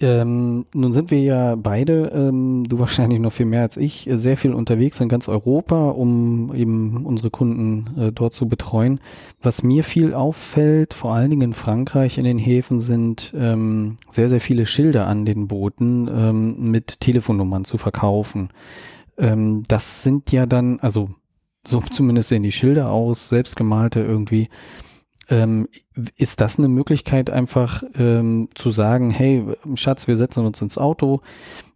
Ähm, 0.00 0.64
nun 0.74 0.92
sind 0.92 1.10
wir 1.10 1.20
ja 1.20 1.56
beide, 1.56 2.12
ähm, 2.14 2.64
du 2.68 2.78
wahrscheinlich 2.78 3.18
noch 3.18 3.32
viel 3.32 3.46
mehr 3.46 3.62
als 3.62 3.76
ich, 3.76 4.08
sehr 4.12 4.36
viel 4.36 4.54
unterwegs 4.54 5.00
in 5.00 5.08
ganz 5.08 5.28
Europa, 5.28 5.90
um 5.90 6.54
eben 6.54 7.04
unsere 7.04 7.30
Kunden 7.30 7.98
äh, 7.98 8.12
dort 8.12 8.32
zu 8.32 8.48
betreuen. 8.48 9.00
Was 9.42 9.64
mir 9.64 9.82
viel 9.82 10.14
auffällt, 10.14 10.94
vor 10.94 11.14
allen 11.14 11.30
Dingen 11.30 11.42
in 11.50 11.54
Frankreich 11.54 12.16
in 12.16 12.24
den 12.24 12.38
Häfen, 12.38 12.78
sind 12.78 13.34
ähm, 13.36 13.96
sehr, 14.08 14.28
sehr 14.28 14.40
viele 14.40 14.66
Schilder 14.66 15.08
an 15.08 15.24
den 15.24 15.48
Booten 15.48 16.08
ähm, 16.08 16.70
mit 16.70 17.00
Telefonnummern 17.00 17.64
zu 17.64 17.76
verkaufen. 17.76 18.50
Ähm, 19.18 19.64
das 19.66 20.04
sind 20.04 20.30
ja 20.30 20.46
dann, 20.46 20.78
also 20.78 21.08
so 21.66 21.80
zumindest 21.80 22.28
sehen 22.28 22.44
die 22.44 22.52
Schilder 22.52 22.90
aus, 22.90 23.28
selbstgemalte 23.28 24.00
irgendwie. 24.00 24.48
Ähm, 25.30 25.68
ist 26.16 26.40
das 26.40 26.58
eine 26.58 26.68
Möglichkeit, 26.68 27.30
einfach 27.30 27.82
ähm, 27.96 28.48
zu 28.54 28.70
sagen, 28.70 29.10
hey, 29.10 29.44
Schatz, 29.74 30.08
wir 30.08 30.16
setzen 30.16 30.46
uns 30.46 30.62
ins 30.62 30.78
Auto. 30.78 31.20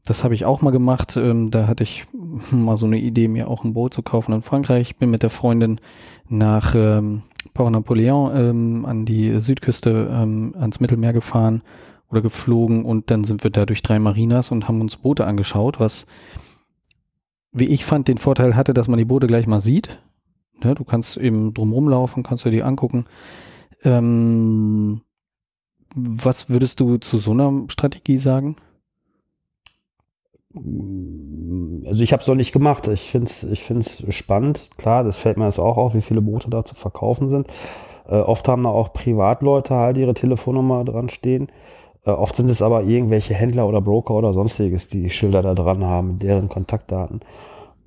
Das 0.04 0.24
habe 0.24 0.34
ich 0.34 0.44
auch 0.44 0.62
mal 0.62 0.70
gemacht. 0.70 1.16
Ähm, 1.16 1.50
da 1.50 1.66
hatte 1.66 1.82
ich 1.82 2.06
mal 2.50 2.76
so 2.76 2.86
eine 2.86 2.98
Idee, 2.98 3.28
mir 3.28 3.48
auch 3.48 3.64
ein 3.64 3.74
Boot 3.74 3.94
zu 3.94 4.02
kaufen 4.02 4.32
in 4.32 4.42
Frankreich. 4.42 4.96
Bin 4.96 5.10
mit 5.10 5.22
der 5.22 5.30
Freundin 5.30 5.80
nach 6.28 6.74
ähm, 6.74 7.22
Port 7.54 7.72
Napoleon 7.72 8.32
ähm, 8.34 8.84
an 8.86 9.04
die 9.04 9.38
Südküste 9.38 10.08
ähm, 10.10 10.54
ans 10.58 10.80
Mittelmeer 10.80 11.12
gefahren 11.12 11.62
oder 12.10 12.22
geflogen 12.22 12.84
und 12.84 13.10
dann 13.10 13.24
sind 13.24 13.42
wir 13.42 13.50
da 13.50 13.66
durch 13.66 13.82
drei 13.82 13.98
Marinas 13.98 14.50
und 14.50 14.68
haben 14.68 14.80
uns 14.80 14.96
Boote 14.96 15.26
angeschaut, 15.26 15.80
was, 15.80 16.06
wie 17.52 17.66
ich 17.66 17.84
fand, 17.84 18.06
den 18.08 18.18
Vorteil 18.18 18.54
hatte, 18.54 18.74
dass 18.74 18.88
man 18.88 18.98
die 18.98 19.04
Boote 19.04 19.26
gleich 19.26 19.46
mal 19.46 19.60
sieht. 19.60 19.98
Ne, 20.62 20.74
du 20.74 20.84
kannst 20.84 21.16
eben 21.16 21.54
drumherum 21.54 21.88
laufen, 21.88 22.22
kannst 22.22 22.44
du 22.44 22.50
die 22.50 22.62
angucken. 22.62 23.06
Ähm, 23.84 25.02
was 25.94 26.48
würdest 26.48 26.80
du 26.80 26.98
zu 26.98 27.18
so 27.18 27.32
einer 27.32 27.64
Strategie 27.68 28.18
sagen? 28.18 28.56
Also 30.54 32.02
ich 32.02 32.12
habe 32.12 32.22
es 32.22 32.28
noch 32.28 32.34
nicht 32.34 32.52
gemacht. 32.52 32.86
Ich 32.88 33.10
finde 33.10 33.26
es 33.26 33.42
ich 33.42 33.64
find's 33.64 34.04
spannend. 34.14 34.68
Klar, 34.76 35.04
das 35.04 35.16
fällt 35.16 35.36
mir 35.36 35.46
jetzt 35.46 35.58
auch 35.58 35.76
auf, 35.76 35.94
wie 35.94 36.02
viele 36.02 36.20
Boote 36.20 36.50
da 36.50 36.64
zu 36.64 36.74
verkaufen 36.74 37.28
sind. 37.28 37.48
Äh, 38.06 38.16
oft 38.16 38.46
haben 38.48 38.62
da 38.62 38.70
auch 38.70 38.92
Privatleute 38.92 39.74
halt 39.74 39.96
ihre 39.96 40.14
Telefonnummer 40.14 40.84
dran 40.84 41.08
stehen. 41.08 41.48
Äh, 42.04 42.10
oft 42.10 42.36
sind 42.36 42.50
es 42.50 42.62
aber 42.62 42.84
irgendwelche 42.84 43.34
Händler 43.34 43.66
oder 43.66 43.80
Broker 43.80 44.14
oder 44.14 44.32
sonstiges, 44.32 44.88
die 44.88 45.10
Schilder 45.10 45.42
da 45.42 45.54
dran 45.54 45.84
haben, 45.84 46.18
deren 46.18 46.48
Kontaktdaten. 46.48 47.20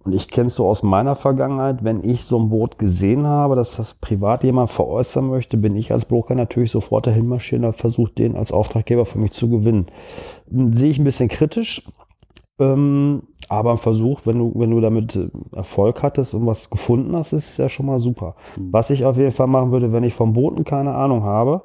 Und 0.05 0.13
ich 0.13 0.27
kenne 0.27 0.47
es 0.47 0.55
so 0.55 0.67
aus 0.67 0.83
meiner 0.83 1.15
Vergangenheit, 1.15 1.83
wenn 1.83 2.03
ich 2.03 2.23
so 2.23 2.39
ein 2.39 2.49
Boot 2.49 2.77
gesehen 2.77 3.25
habe, 3.25 3.55
dass 3.55 3.77
das 3.77 3.95
privat 3.95 4.43
jemand 4.43 4.69
veräußern 4.69 5.27
möchte, 5.27 5.57
bin 5.57 5.75
ich 5.75 5.91
als 5.91 6.05
Broker 6.05 6.35
natürlich 6.35 6.69
sofort 6.69 7.07
dahin 7.07 7.27
marschieren 7.27 7.65
und 7.65 7.75
versuche 7.75 8.11
den 8.11 8.35
als 8.35 8.51
Auftraggeber 8.51 9.05
für 9.05 9.17
mich 9.17 9.31
zu 9.31 9.49
gewinnen. 9.49 9.87
Sehe 10.47 10.91
ich 10.91 10.99
ein 10.99 11.05
bisschen 11.05 11.27
kritisch, 11.27 11.89
ähm, 12.59 13.23
aber 13.49 13.71
ein 13.71 13.77
Versuch, 13.79 14.21
wenn 14.25 14.37
du, 14.37 14.51
wenn 14.55 14.69
du 14.69 14.79
damit 14.79 15.15
äh, 15.15 15.29
Erfolg 15.53 16.03
hattest 16.03 16.35
und 16.35 16.45
was 16.45 16.69
gefunden 16.69 17.15
hast, 17.15 17.33
ist 17.33 17.57
ja 17.57 17.67
schon 17.67 17.87
mal 17.87 17.99
super. 17.99 18.35
Mhm. 18.57 18.71
Was 18.73 18.91
ich 18.91 19.05
auf 19.05 19.17
jeden 19.17 19.31
Fall 19.31 19.47
machen 19.47 19.71
würde, 19.71 19.91
wenn 19.91 20.03
ich 20.03 20.13
vom 20.13 20.33
Booten 20.33 20.65
keine 20.65 20.93
Ahnung 20.93 21.23
habe, 21.23 21.63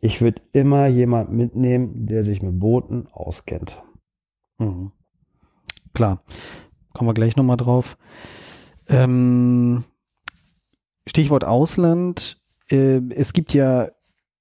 ich 0.00 0.20
würde 0.20 0.40
immer 0.52 0.86
jemand 0.86 1.32
mitnehmen, 1.32 2.06
der 2.06 2.22
sich 2.22 2.42
mit 2.42 2.60
Booten 2.60 3.08
auskennt. 3.12 3.82
Mhm. 4.58 4.92
Klar 5.94 6.20
kommen 6.92 7.08
wir 7.08 7.14
gleich 7.14 7.36
nochmal 7.36 7.56
drauf. 7.56 7.96
Ähm, 8.88 9.84
Stichwort 11.06 11.44
Ausland. 11.44 12.38
Äh, 12.68 13.00
es 13.10 13.32
gibt 13.32 13.54
ja 13.54 13.88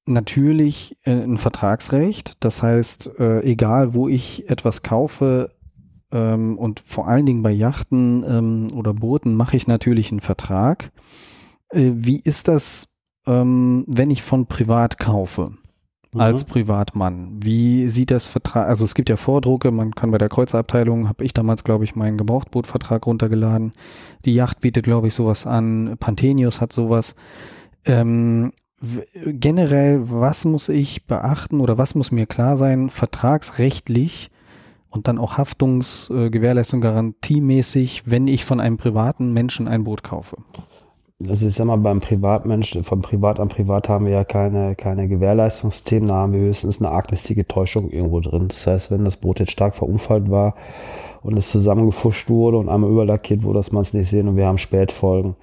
natürlich 0.06 0.98
äh, 1.04 1.12
ein 1.12 1.38
Vertragsrecht. 1.38 2.44
Das 2.44 2.64
heißt, 2.64 3.20
äh, 3.20 3.42
egal 3.44 3.94
wo 3.94 4.08
ich 4.08 4.50
etwas 4.50 4.84
kaufe 4.84 5.52
ähm, 6.12 6.58
und 6.58 6.80
vor 6.80 7.08
allen 7.08 7.26
Dingen 7.26 7.44
bei 7.44 7.52
Yachten 7.52 8.24
ähm, 8.28 8.68
oder 8.78 8.94
Booten 8.94 9.36
mache 9.36 9.58
ich 9.58 9.68
natürlich 9.68 10.12
einen 10.12 10.22
Vertrag. 10.22 10.92
Äh, 11.70 11.92
wie 11.96 12.20
ist 12.20 12.48
das, 12.48 12.90
ähm, 13.26 13.86
wenn 13.88 14.12
ich 14.12 14.24
von 14.24 14.48
privat 14.48 14.98
kaufe? 14.98 15.54
Als 16.17 16.45
mhm. 16.45 16.50
Privatmann. 16.50 17.38
Wie 17.41 17.88
sieht 17.88 18.12
das 18.12 18.28
Vertrag, 18.28 18.67
also 18.67 18.84
es 18.84 18.95
gibt 18.95 19.10
ja 19.10 19.17
Vordrucke, 19.17 19.71
man 19.71 19.95
kann 19.95 20.12
bei 20.12 20.17
der 20.17 20.30
Kreuzerabteilung, 20.30 21.08
habe 21.08 21.24
ich 21.24 21.34
damals, 21.34 21.63
glaube 21.63 21.84
ich, 21.84 21.95
meinen 21.95 22.17
Gebrauchtbootvertrag 22.17 23.06
runtergeladen. 23.06 23.71
Die 24.26 24.34
Yacht 24.34 24.60
bietet, 24.60 24.84
glaube 24.84 25.08
ich, 25.08 25.13
sowas 25.13 25.47
an. 25.47 25.95
Pantenius 26.00 26.60
hat 26.60 26.74
sowas. 26.74 27.15
Ähm, 27.86 28.52
generell, 29.26 30.02
was 30.10 30.43
muss 30.43 30.69
ich 30.69 31.06
beachten 31.06 31.62
oder 31.62 31.78
was 31.78 31.95
muss 31.95 32.12
mir 32.12 32.26
klar 32.26 32.58
sein, 32.58 32.89
vertragsrechtlich 32.89 34.30
und 34.89 35.08
dann 35.08 35.17
auch 35.17 35.38
Haftungs-, 35.38 36.10
äh, 36.10 36.30
Gewährleistung, 36.30 36.82
garantiemäßig, 36.82 38.04
wenn 38.06 38.28
ich 38.28 38.43
von 38.43 38.60
einem 38.60 38.78
privaten 38.78 39.32
Menschen 39.34 39.67
ein 39.67 39.84
Boot 39.84 40.04
kaufe? 40.04 40.38
Also 41.28 41.48
ich 41.48 41.56
sag 41.56 41.66
mal, 41.66 41.78
beim 41.78 42.00
Privatmensch, 42.00 42.78
von 42.84 43.02
Privat 43.02 43.40
an 43.40 43.50
Privat 43.50 43.90
haben 43.90 44.06
wir 44.06 44.14
ja 44.14 44.24
keine, 44.24 44.76
keine 44.76 45.08
Gewährleistungsthemen, 45.08 46.10
da 46.10 46.16
haben 46.16 46.34
wir 46.34 46.42
höchstens 46.42 46.82
eine 46.82 46.92
arglistige 46.92 47.48
Täuschung 47.48 47.90
irgendwo 47.90 48.20
drin. 48.20 48.48
Das 48.48 48.66
heißt, 48.68 48.92
wenn 48.92 49.06
das 49.06 49.18
Boot 49.18 49.40
jetzt 49.40 49.52
stark 49.52 49.76
verunfallt 49.76 50.30
war 50.30 50.56
und 51.22 51.38
es 51.38 51.52
zusammengefuscht 51.52 52.30
wurde 52.30 52.58
und 52.58 52.70
einmal 52.70 52.90
überlackiert 52.90 53.44
wurde, 53.44 53.60
dass 53.60 53.72
man 53.72 53.82
es 53.82 53.94
nicht 53.94 54.10
sehen 54.10 54.28
und 54.28 54.38
wir 54.38 54.48
haben 54.48 54.58
Spätfolgen, 54.58 55.36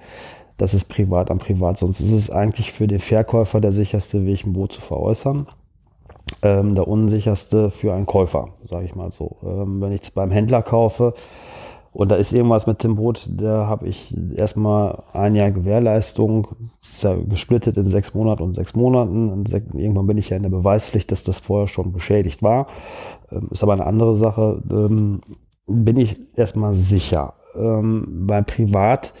das 0.57 0.73
ist 0.73 0.85
Privat 0.85 1.31
an 1.31 1.39
Privat. 1.39 1.77
Sonst 1.77 2.01
ist 2.01 2.11
es 2.11 2.29
eigentlich 2.29 2.73
für 2.73 2.87
den 2.87 2.99
Verkäufer 2.99 3.61
der 3.61 3.71
sicherste 3.71 4.25
Weg, 4.25 4.45
ein 4.45 4.53
Boot 4.53 4.73
zu 4.73 4.81
veräußern. 4.81 5.47
Ähm, 6.43 6.75
der 6.75 6.87
unsicherste 6.87 7.69
für 7.71 7.93
einen 7.93 8.05
Käufer, 8.05 8.49
sage 8.69 8.85
ich 8.85 8.93
mal 8.93 9.11
so. 9.11 9.37
Ähm, 9.41 9.81
wenn 9.81 9.93
ich 9.93 10.01
es 10.01 10.11
beim 10.11 10.31
Händler 10.31 10.61
kaufe, 10.61 11.13
und 11.91 12.11
da 12.11 12.15
ist 12.15 12.33
irgendwas 12.33 12.67
mit 12.67 12.83
dem 12.83 12.95
Boot, 12.95 13.27
da 13.31 13.65
habe 13.65 13.87
ich 13.87 14.15
erstmal 14.35 15.03
ein 15.11 15.33
Jahr 15.33 15.51
Gewährleistung, 15.51 16.47
ist 16.83 17.03
ja 17.03 17.15
gesplittet 17.15 17.77
in 17.77 17.83
sechs 17.83 18.13
Monaten 18.13 18.43
und 18.43 18.55
sechs 18.55 18.75
Monaten. 18.75 19.29
Und 19.29 19.51
irgendwann 19.51 20.05
bin 20.05 20.17
ich 20.17 20.29
ja 20.29 20.37
in 20.37 20.43
der 20.43 20.49
Beweispflicht, 20.49 21.11
dass 21.11 21.23
das 21.23 21.39
vorher 21.39 21.67
schon 21.67 21.91
beschädigt 21.91 22.43
war. 22.43 22.67
Ähm, 23.31 23.49
ist 23.51 23.63
aber 23.63 23.73
eine 23.73 23.87
andere 23.87 24.15
Sache. 24.15 24.61
Ähm, 24.71 25.21
bin 25.65 25.97
ich 25.97 26.19
erstmal 26.35 26.75
sicher. 26.75 27.33
Ähm, 27.55 28.27
bei 28.27 28.41
Privat 28.43 29.13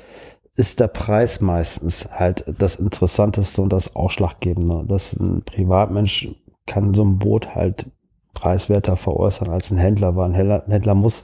ist 0.55 0.79
der 0.79 0.87
Preis 0.87 1.41
meistens 1.41 2.09
halt 2.11 2.45
das 2.59 2.75
Interessanteste 2.75 3.61
und 3.61 3.73
das 3.73 3.95
Ausschlaggebende. 3.95 4.83
Dass 4.87 5.13
ein 5.13 5.41
Privatmensch 5.43 6.35
kann 6.67 6.93
so 6.93 7.03
ein 7.03 7.17
Boot 7.17 7.55
halt 7.55 7.87
preiswerter 8.35 8.95
veräußern 8.95 9.49
als 9.49 9.71
ein 9.71 9.77
Händler, 9.77 10.15
weil 10.15 10.31
ein 10.31 10.61
Händler, 10.69 10.95
muss 10.95 11.23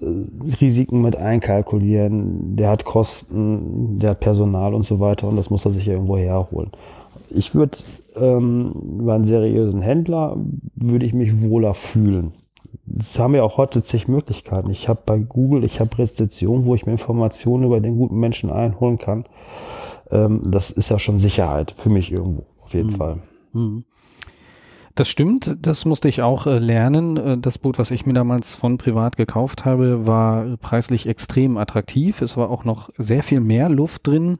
Risiken 0.00 1.02
mit 1.02 1.16
einkalkulieren, 1.16 2.56
der 2.56 2.70
hat 2.70 2.84
Kosten, 2.84 3.98
der 3.98 4.10
hat 4.10 4.20
Personal 4.20 4.74
und 4.74 4.82
so 4.82 5.00
weiter 5.00 5.28
und 5.28 5.36
das 5.36 5.50
muss 5.50 5.64
er 5.64 5.70
sich 5.70 5.88
irgendwo 5.88 6.16
herholen. 6.16 6.70
Ich 7.30 7.54
würde 7.54 7.78
ähm, 8.16 8.72
bei 9.02 9.14
einem 9.14 9.24
seriösen 9.24 9.80
Händler 9.80 10.36
würde 10.74 11.06
ich 11.06 11.14
mich 11.14 11.42
wohler 11.42 11.74
fühlen. 11.74 12.32
Das 12.86 13.18
haben 13.18 13.34
wir 13.34 13.44
auch 13.44 13.58
heute 13.58 13.82
zig 13.82 14.08
Möglichkeiten. 14.08 14.70
Ich 14.70 14.88
habe 14.88 15.00
bei 15.04 15.18
Google, 15.18 15.64
ich 15.64 15.80
habe 15.80 15.98
Rezession, 15.98 16.64
wo 16.64 16.74
ich 16.74 16.86
mir 16.86 16.92
Informationen 16.92 17.64
über 17.64 17.80
den 17.80 17.96
guten 17.96 18.18
Menschen 18.18 18.50
einholen 18.50 18.98
kann. 18.98 19.24
Ähm, 20.10 20.42
das 20.46 20.70
ist 20.70 20.88
ja 20.88 20.98
schon 20.98 21.18
Sicherheit 21.18 21.74
für 21.76 21.90
mich 21.90 22.12
irgendwo, 22.12 22.44
auf 22.62 22.72
jeden 22.72 22.90
mhm. 22.90 22.96
Fall. 22.96 23.18
Mhm. 23.52 23.84
Das 24.98 25.08
stimmt, 25.08 25.58
das 25.64 25.84
musste 25.84 26.08
ich 26.08 26.22
auch 26.22 26.48
äh, 26.48 26.58
lernen. 26.58 27.16
Äh, 27.16 27.38
das 27.38 27.58
Boot, 27.58 27.78
was 27.78 27.92
ich 27.92 28.04
mir 28.04 28.14
damals 28.14 28.56
von 28.56 28.78
privat 28.78 29.16
gekauft 29.16 29.64
habe, 29.64 30.08
war 30.08 30.56
preislich 30.56 31.06
extrem 31.06 31.56
attraktiv. 31.56 32.20
Es 32.20 32.36
war 32.36 32.50
auch 32.50 32.64
noch 32.64 32.90
sehr 32.98 33.22
viel 33.22 33.38
mehr 33.38 33.68
Luft 33.68 34.08
drin 34.08 34.38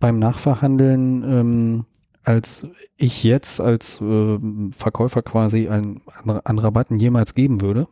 beim 0.00 0.18
Nachverhandeln, 0.18 1.22
ähm, 1.22 1.84
als 2.24 2.66
ich 2.96 3.22
jetzt 3.22 3.60
als 3.60 4.00
äh, 4.00 4.36
Verkäufer 4.72 5.22
quasi 5.22 5.68
an, 5.68 6.00
Rabatten 6.24 6.98
jemals 6.98 7.36
geben 7.36 7.60
würde. 7.60 7.86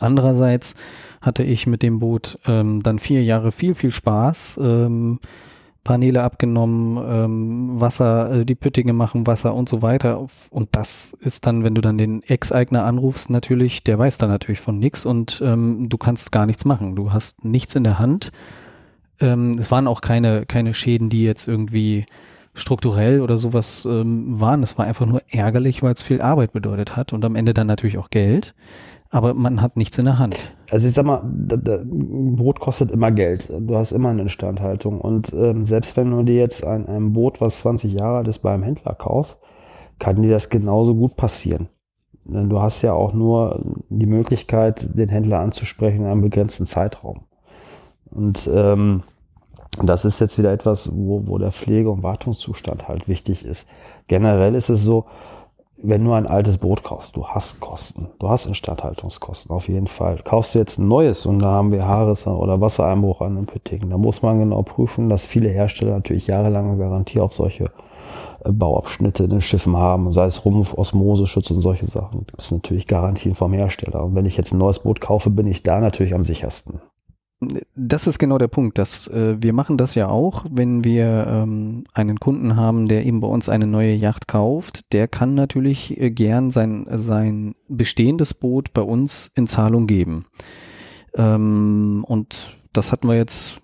Andererseits 0.00 0.74
hatte 1.20 1.42
ich 1.42 1.66
mit 1.66 1.82
dem 1.82 1.98
Boot 1.98 2.38
ähm, 2.46 2.82
dann 2.82 2.98
vier 2.98 3.22
Jahre 3.22 3.52
viel, 3.52 3.74
viel 3.74 3.90
Spaß. 3.90 4.58
Ähm, 4.62 5.20
Paneele 5.84 6.22
abgenommen, 6.22 6.96
ähm, 7.06 7.80
Wasser, 7.80 8.32
äh, 8.32 8.44
die 8.44 8.54
Püttinge 8.54 8.92
machen 8.92 9.26
Wasser 9.26 9.54
und 9.54 9.68
so 9.68 9.82
weiter. 9.82 10.26
Und 10.50 10.70
das 10.72 11.16
ist 11.20 11.46
dann, 11.46 11.62
wenn 11.62 11.74
du 11.74 11.80
dann 11.80 11.98
den 11.98 12.22
Ex-Eigner 12.22 12.84
anrufst, 12.84 13.30
natürlich, 13.30 13.84
der 13.84 13.98
weiß 13.98 14.18
dann 14.18 14.30
natürlich 14.30 14.60
von 14.60 14.78
nichts 14.78 15.06
und 15.06 15.42
ähm, 15.44 15.88
du 15.88 15.98
kannst 15.98 16.32
gar 16.32 16.46
nichts 16.46 16.64
machen. 16.64 16.96
Du 16.96 17.12
hast 17.12 17.44
nichts 17.44 17.74
in 17.74 17.84
der 17.84 17.98
Hand. 17.98 18.32
Ähm, 19.20 19.56
es 19.58 19.70
waren 19.70 19.86
auch 19.86 20.00
keine, 20.00 20.46
keine 20.46 20.74
Schäden, 20.74 21.10
die 21.10 21.22
jetzt 21.22 21.46
irgendwie 21.46 22.06
strukturell 22.54 23.20
oder 23.20 23.36
sowas 23.36 23.86
ähm, 23.88 24.40
waren. 24.40 24.62
Es 24.62 24.78
war 24.78 24.86
einfach 24.86 25.06
nur 25.06 25.22
ärgerlich, 25.28 25.82
weil 25.82 25.92
es 25.92 26.02
viel 26.02 26.22
Arbeit 26.22 26.52
bedeutet 26.52 26.96
hat 26.96 27.12
und 27.12 27.24
am 27.24 27.36
Ende 27.36 27.52
dann 27.52 27.66
natürlich 27.66 27.98
auch 27.98 28.10
Geld 28.10 28.54
aber 29.14 29.32
man 29.32 29.62
hat 29.62 29.76
nichts 29.76 29.96
in 29.96 30.06
der 30.06 30.18
Hand. 30.18 30.52
Also 30.72 30.88
ich 30.88 30.92
sag 30.92 31.06
mal, 31.06 31.22
Brot 31.22 32.58
kostet 32.58 32.90
immer 32.90 33.12
Geld. 33.12 33.48
Du 33.60 33.76
hast 33.76 33.92
immer 33.92 34.08
eine 34.08 34.22
Instandhaltung. 34.22 35.00
Und 35.00 35.32
ähm, 35.32 35.64
selbst 35.64 35.96
wenn 35.96 36.10
du 36.10 36.24
dir 36.24 36.34
jetzt 36.34 36.64
ein, 36.64 36.88
ein 36.88 37.12
Boot, 37.12 37.40
was 37.40 37.60
20 37.60 37.92
Jahre 37.92 38.16
alt 38.16 38.28
ist, 38.28 38.40
beim 38.40 38.64
Händler 38.64 38.92
kaufst, 38.96 39.38
kann 40.00 40.20
dir 40.20 40.32
das 40.32 40.50
genauso 40.50 40.96
gut 40.96 41.14
passieren. 41.14 41.68
Du 42.24 42.60
hast 42.60 42.82
ja 42.82 42.92
auch 42.92 43.12
nur 43.12 43.62
die 43.88 44.06
Möglichkeit, 44.06 44.98
den 44.98 45.10
Händler 45.10 45.38
anzusprechen 45.38 46.00
in 46.00 46.06
einem 46.06 46.22
begrenzten 46.22 46.66
Zeitraum. 46.66 47.20
Und 48.10 48.50
ähm, 48.52 49.04
das 49.80 50.04
ist 50.04 50.18
jetzt 50.18 50.38
wieder 50.38 50.52
etwas, 50.52 50.90
wo, 50.92 51.24
wo 51.28 51.38
der 51.38 51.52
Pflege- 51.52 51.90
und 51.90 52.02
Wartungszustand 52.02 52.88
halt 52.88 53.06
wichtig 53.06 53.44
ist. 53.44 53.68
Generell 54.08 54.56
ist 54.56 54.70
es 54.70 54.82
so, 54.82 55.04
wenn 55.86 56.04
du 56.04 56.12
ein 56.12 56.26
altes 56.26 56.58
Boot 56.58 56.82
kaufst, 56.82 57.14
du 57.14 57.26
hast 57.26 57.60
Kosten, 57.60 58.08
du 58.18 58.28
hast 58.28 58.46
Instandhaltungskosten 58.46 59.54
auf 59.54 59.68
jeden 59.68 59.86
Fall. 59.86 60.18
Kaufst 60.24 60.54
du 60.54 60.58
jetzt 60.58 60.78
ein 60.78 60.88
neues 60.88 61.26
und 61.26 61.40
da 61.40 61.48
haben 61.48 61.72
wir 61.72 61.86
Haarrisse 61.86 62.30
oder 62.30 62.60
Wassereinbruch 62.60 63.20
an 63.20 63.36
den 63.36 63.46
Püttingen, 63.46 63.90
da 63.90 63.98
muss 63.98 64.22
man 64.22 64.38
genau 64.38 64.62
prüfen, 64.62 65.08
dass 65.08 65.26
viele 65.26 65.50
Hersteller 65.50 65.92
natürlich 65.92 66.26
jahrelange 66.26 66.78
Garantie 66.78 67.20
auf 67.20 67.34
solche 67.34 67.64
äh, 68.44 68.52
Bauabschnitte 68.52 69.24
in 69.24 69.30
den 69.30 69.42
Schiffen 69.42 69.76
haben, 69.76 70.10
sei 70.12 70.24
es 70.24 70.44
Rumpf, 70.44 70.74
Osmoseschutz 70.74 71.50
und 71.50 71.60
solche 71.60 71.86
Sachen. 71.86 72.26
Das 72.34 72.48
sind 72.48 72.64
natürlich 72.64 72.86
Garantien 72.86 73.34
vom 73.34 73.52
Hersteller. 73.52 74.04
Und 74.04 74.14
wenn 74.14 74.26
ich 74.26 74.36
jetzt 74.36 74.52
ein 74.52 74.58
neues 74.58 74.78
Boot 74.78 75.00
kaufe, 75.00 75.28
bin 75.28 75.46
ich 75.46 75.62
da 75.62 75.80
natürlich 75.80 76.14
am 76.14 76.24
sichersten. 76.24 76.80
Das 77.74 78.06
ist 78.06 78.18
genau 78.18 78.38
der 78.38 78.48
Punkt. 78.48 78.78
Dass, 78.78 79.08
äh, 79.08 79.36
wir 79.40 79.52
machen 79.52 79.76
das 79.76 79.94
ja 79.94 80.08
auch, 80.08 80.44
wenn 80.50 80.84
wir 80.84 81.26
ähm, 81.28 81.84
einen 81.92 82.20
Kunden 82.20 82.56
haben, 82.56 82.88
der 82.88 83.04
eben 83.06 83.20
bei 83.20 83.28
uns 83.28 83.48
eine 83.48 83.66
neue 83.66 83.94
Yacht 83.94 84.28
kauft. 84.28 84.92
Der 84.92 85.08
kann 85.08 85.34
natürlich 85.34 86.00
äh, 86.00 86.10
gern 86.10 86.50
sein, 86.50 86.86
sein 86.90 87.54
bestehendes 87.68 88.34
Boot 88.34 88.72
bei 88.72 88.82
uns 88.82 89.30
in 89.34 89.46
Zahlung 89.46 89.86
geben. 89.86 90.26
Ähm, 91.14 92.04
und 92.06 92.58
das 92.72 92.92
hatten 92.92 93.08
wir 93.08 93.16
jetzt. 93.16 93.60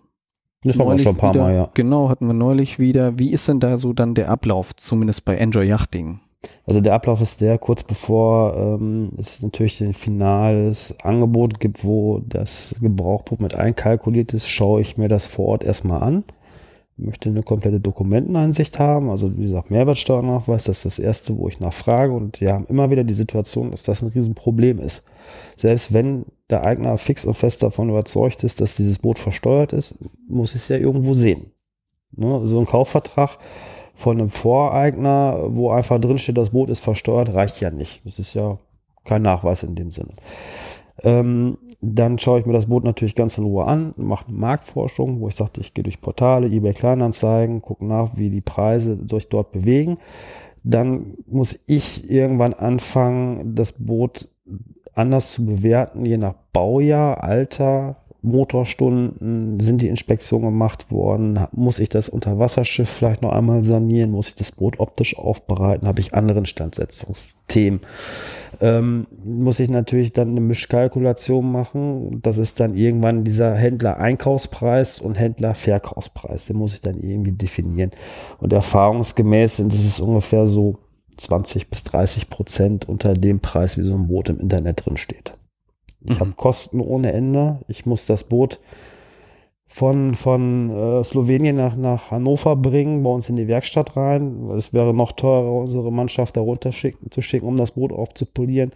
Das 0.63 0.79
war 0.79 0.99
schon 0.99 1.09
ein 1.09 1.17
paar 1.17 1.35
wieder, 1.35 1.45
Mal, 1.45 1.55
ja. 1.55 1.71
Genau, 1.75 2.11
hatten 2.11 2.27
wir 2.27 2.35
neulich 2.35 2.79
wieder. 2.79 3.19
Wie 3.19 3.33
ist 3.33 3.49
denn 3.49 3.61
da 3.61 3.79
so 3.79 3.93
dann 3.95 4.15
der 4.15 4.29
Ablauf, 4.29 4.77
zumindest 4.77 5.25
bei 5.25 5.37
Enjoy 5.37 5.67
Yachting? 5.67 6.21
Also 6.65 6.81
der 6.81 6.95
Ablauf 6.95 7.21
ist 7.21 7.41
der, 7.41 7.59
kurz 7.59 7.85
bevor 7.85 8.57
ähm, 8.57 9.13
es 9.19 9.43
natürlich 9.43 9.81
ein 9.83 9.93
finales 9.93 10.95
Angebot 11.03 11.61
gibt, 11.61 11.85
wo 11.85 12.21
das 12.21 12.75
Gebrauchbuch 12.81 13.39
mit 13.39 13.55
einkalkuliert 13.55 14.33
ist, 14.33 14.49
schaue 14.49 14.81
ich 14.81 14.97
mir 14.97 15.09
das 15.09 15.27
vor 15.27 15.47
Ort 15.47 15.65
erstmal 15.65 16.03
an. 16.03 16.25
Ich 16.97 17.05
möchte 17.05 17.31
eine 17.31 17.43
komplette 17.43 17.81
Dokumenteneinsicht 17.81 18.79
haben, 18.79 19.09
also 19.09 19.37
wie 19.37 19.43
gesagt, 19.43 19.71
Mehrwertsteuernachweis, 19.71 20.65
das 20.65 20.79
ist 20.79 20.85
das 20.85 20.99
erste, 20.99 21.37
wo 21.37 21.49
ich 21.49 21.59
nachfrage 21.59 22.13
und 22.13 22.41
wir 22.43 22.53
haben 22.53 22.67
immer 22.67 22.91
wieder 22.91 23.05
die 23.05 23.15
Situation, 23.15 23.71
dass 23.71 23.85
das 23.85 24.03
ein 24.03 24.09
Riesenproblem 24.09 24.79
ist. 24.81 25.05
Selbst 25.57 25.95
wenn 25.95 26.27
der 26.51 26.65
Eigner 26.65 26.99
fix 26.99 27.25
und 27.25 27.35
fest 27.35 27.63
davon 27.63 27.89
überzeugt 27.89 28.45
ist, 28.45 28.61
dass 28.61 28.77
dieses 28.77 28.99
Boot 28.99 29.19
versteuert 29.19 29.73
ist, 29.73 29.99
muss 30.29 30.55
ich 30.55 30.63
es 30.63 30.69
ja 30.69 30.77
irgendwo 30.77 31.15
sehen. 31.15 31.53
Ne? 32.13 32.47
So 32.47 32.59
ein 32.59 32.67
Kaufvertrag 32.67 33.39
von 34.01 34.19
einem 34.19 34.31
Voreigner, 34.31 35.55
wo 35.55 35.71
einfach 35.71 36.01
drinsteht, 36.01 36.39
das 36.39 36.51
Boot 36.51 36.71
ist 36.71 36.81
versteuert, 36.81 37.35
reicht 37.35 37.61
ja 37.61 37.71
nicht. 37.71 38.01
Das 38.07 38.19
ist 38.19 38.33
ja 38.33 38.57
kein 39.05 39.21
Nachweis 39.21 39.63
in 39.63 39.75
dem 39.75 39.91
Sinne. 39.91 40.15
Ähm, 41.03 41.59
dann 41.83 42.19
schaue 42.19 42.41
ich 42.41 42.47
mir 42.47 42.55
das 42.55 42.67
Boot 42.67 42.85
natürlich 42.85 43.15
ganz 43.15 43.37
in 43.37 43.45
Ruhe 43.45 43.67
an, 43.67 43.93
mache 43.99 44.29
eine 44.29 44.39
Marktforschung, 44.39 45.21
wo 45.21 45.29
ich 45.29 45.35
sagte, 45.35 45.61
ich 45.61 45.75
gehe 45.75 45.85
durch 45.85 46.01
Portale, 46.01 46.47
eBay 46.47 46.73
Kleinanzeigen, 46.73 47.61
gucke 47.61 47.85
nach, 47.85 48.17
wie 48.17 48.31
die 48.31 48.41
Preise 48.41 48.99
sich 49.07 49.29
dort 49.29 49.53
bewegen. 49.53 49.99
Dann 50.65 51.19
muss 51.27 51.63
ich 51.67 52.11
irgendwann 52.11 52.55
anfangen, 52.55 53.55
das 53.55 53.73
Boot 53.73 54.29
anders 54.95 55.33
zu 55.33 55.45
bewerten, 55.45 56.07
je 56.07 56.17
nach 56.17 56.35
Baujahr, 56.55 57.23
Alter, 57.23 57.97
Motorstunden, 58.23 59.61
sind 59.61 59.83
die 59.83 59.89
Inspektionen 59.89 60.47
gemacht 60.47 60.91
worden, 60.91 61.39
muss 61.53 61.79
ich 61.79 61.89
das 61.89 62.09
Unterwasserschiff 62.09 62.89
vielleicht 62.89 63.23
noch 63.23 63.33
einmal 63.33 63.65
sanieren, 63.65 64.11
muss 64.11 64.29
ich 64.29 64.35
das 64.35 64.53
Boot 64.53 64.79
optisch 64.79 65.17
aufbereiten, 65.17 65.89
habe 65.89 66.01
ich 66.01 66.15
andere 66.15 66.41
Instandsetzungsthemen. 66.41 67.81
Ähm, 68.61 69.07
muss 69.25 69.59
ich 69.59 69.71
natürlich 69.71 70.13
dann 70.13 70.31
eine 70.31 70.41
Mischkalkulation 70.41 71.51
machen. 71.51 72.21
Das 72.21 72.37
ist 72.37 72.61
dann 72.61 72.75
irgendwann 72.75 73.25
dieser 73.25 73.55
Händler-Einkaufspreis 73.55 74.99
und 74.99 75.15
Händler-Verkaufspreis. 75.15 76.47
Den 76.47 76.57
muss 76.57 76.75
ich 76.75 76.83
dann 76.83 77.01
irgendwie 77.01 77.33
definieren. 77.33 77.91
Und 78.39 78.53
erfahrungsgemäß 78.53 79.57
sind 79.57 79.73
es 79.73 79.99
ungefähr 79.99 80.47
so 80.47 80.75
20 81.17 81.71
bis 81.71 81.85
30 81.85 82.29
Prozent 82.29 82.89
unter 82.89 83.15
dem 83.15 83.41
Preis, 83.41 83.79
wie 83.79 83.83
so 83.83 83.95
ein 83.95 84.09
Boot 84.09 84.29
im 84.29 84.41
Internet 84.41 84.85
drin 84.85 84.99
steht. 84.99 85.33
Ich 86.05 86.17
mhm. 86.17 86.21
habe 86.21 86.33
Kosten 86.33 86.81
ohne 86.81 87.13
Ende. 87.13 87.61
Ich 87.69 87.87
muss 87.87 88.07
das 88.07 88.25
Boot 88.25 88.61
von, 89.67 90.17
von 90.17 90.71
äh, 90.71 91.05
Slowenien 91.05 91.57
nach, 91.57 91.77
nach 91.77 92.11
Hannover 92.11 92.57
bringen, 92.57 93.05
bei 93.05 93.11
uns 93.11 93.29
in 93.29 93.37
die 93.37 93.47
Werkstatt 93.47 93.97
rein. 93.97 94.51
Es 94.51 94.73
wäre 94.73 94.93
noch 94.93 95.13
teurer, 95.13 95.53
unsere 95.53 95.93
Mannschaft 95.93 96.37
darunter 96.37 96.73
schicken, 96.73 97.11
zu 97.11 97.23
schicken, 97.23 97.47
um 97.47 97.57
das 97.57 97.73
Boot 97.73 97.93
aufzupolieren. 97.93 98.73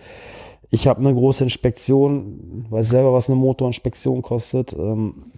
Ich 0.71 0.87
habe 0.87 1.01
eine 1.01 1.13
große 1.13 1.45
Inspektion, 1.45 2.67
weiß 2.71 2.91
selber, 2.91 3.13
was 3.13 3.29
eine 3.29 3.39
Motorinspektion 3.39 4.23
kostet. 4.23 4.73
Ähm, 4.73 5.33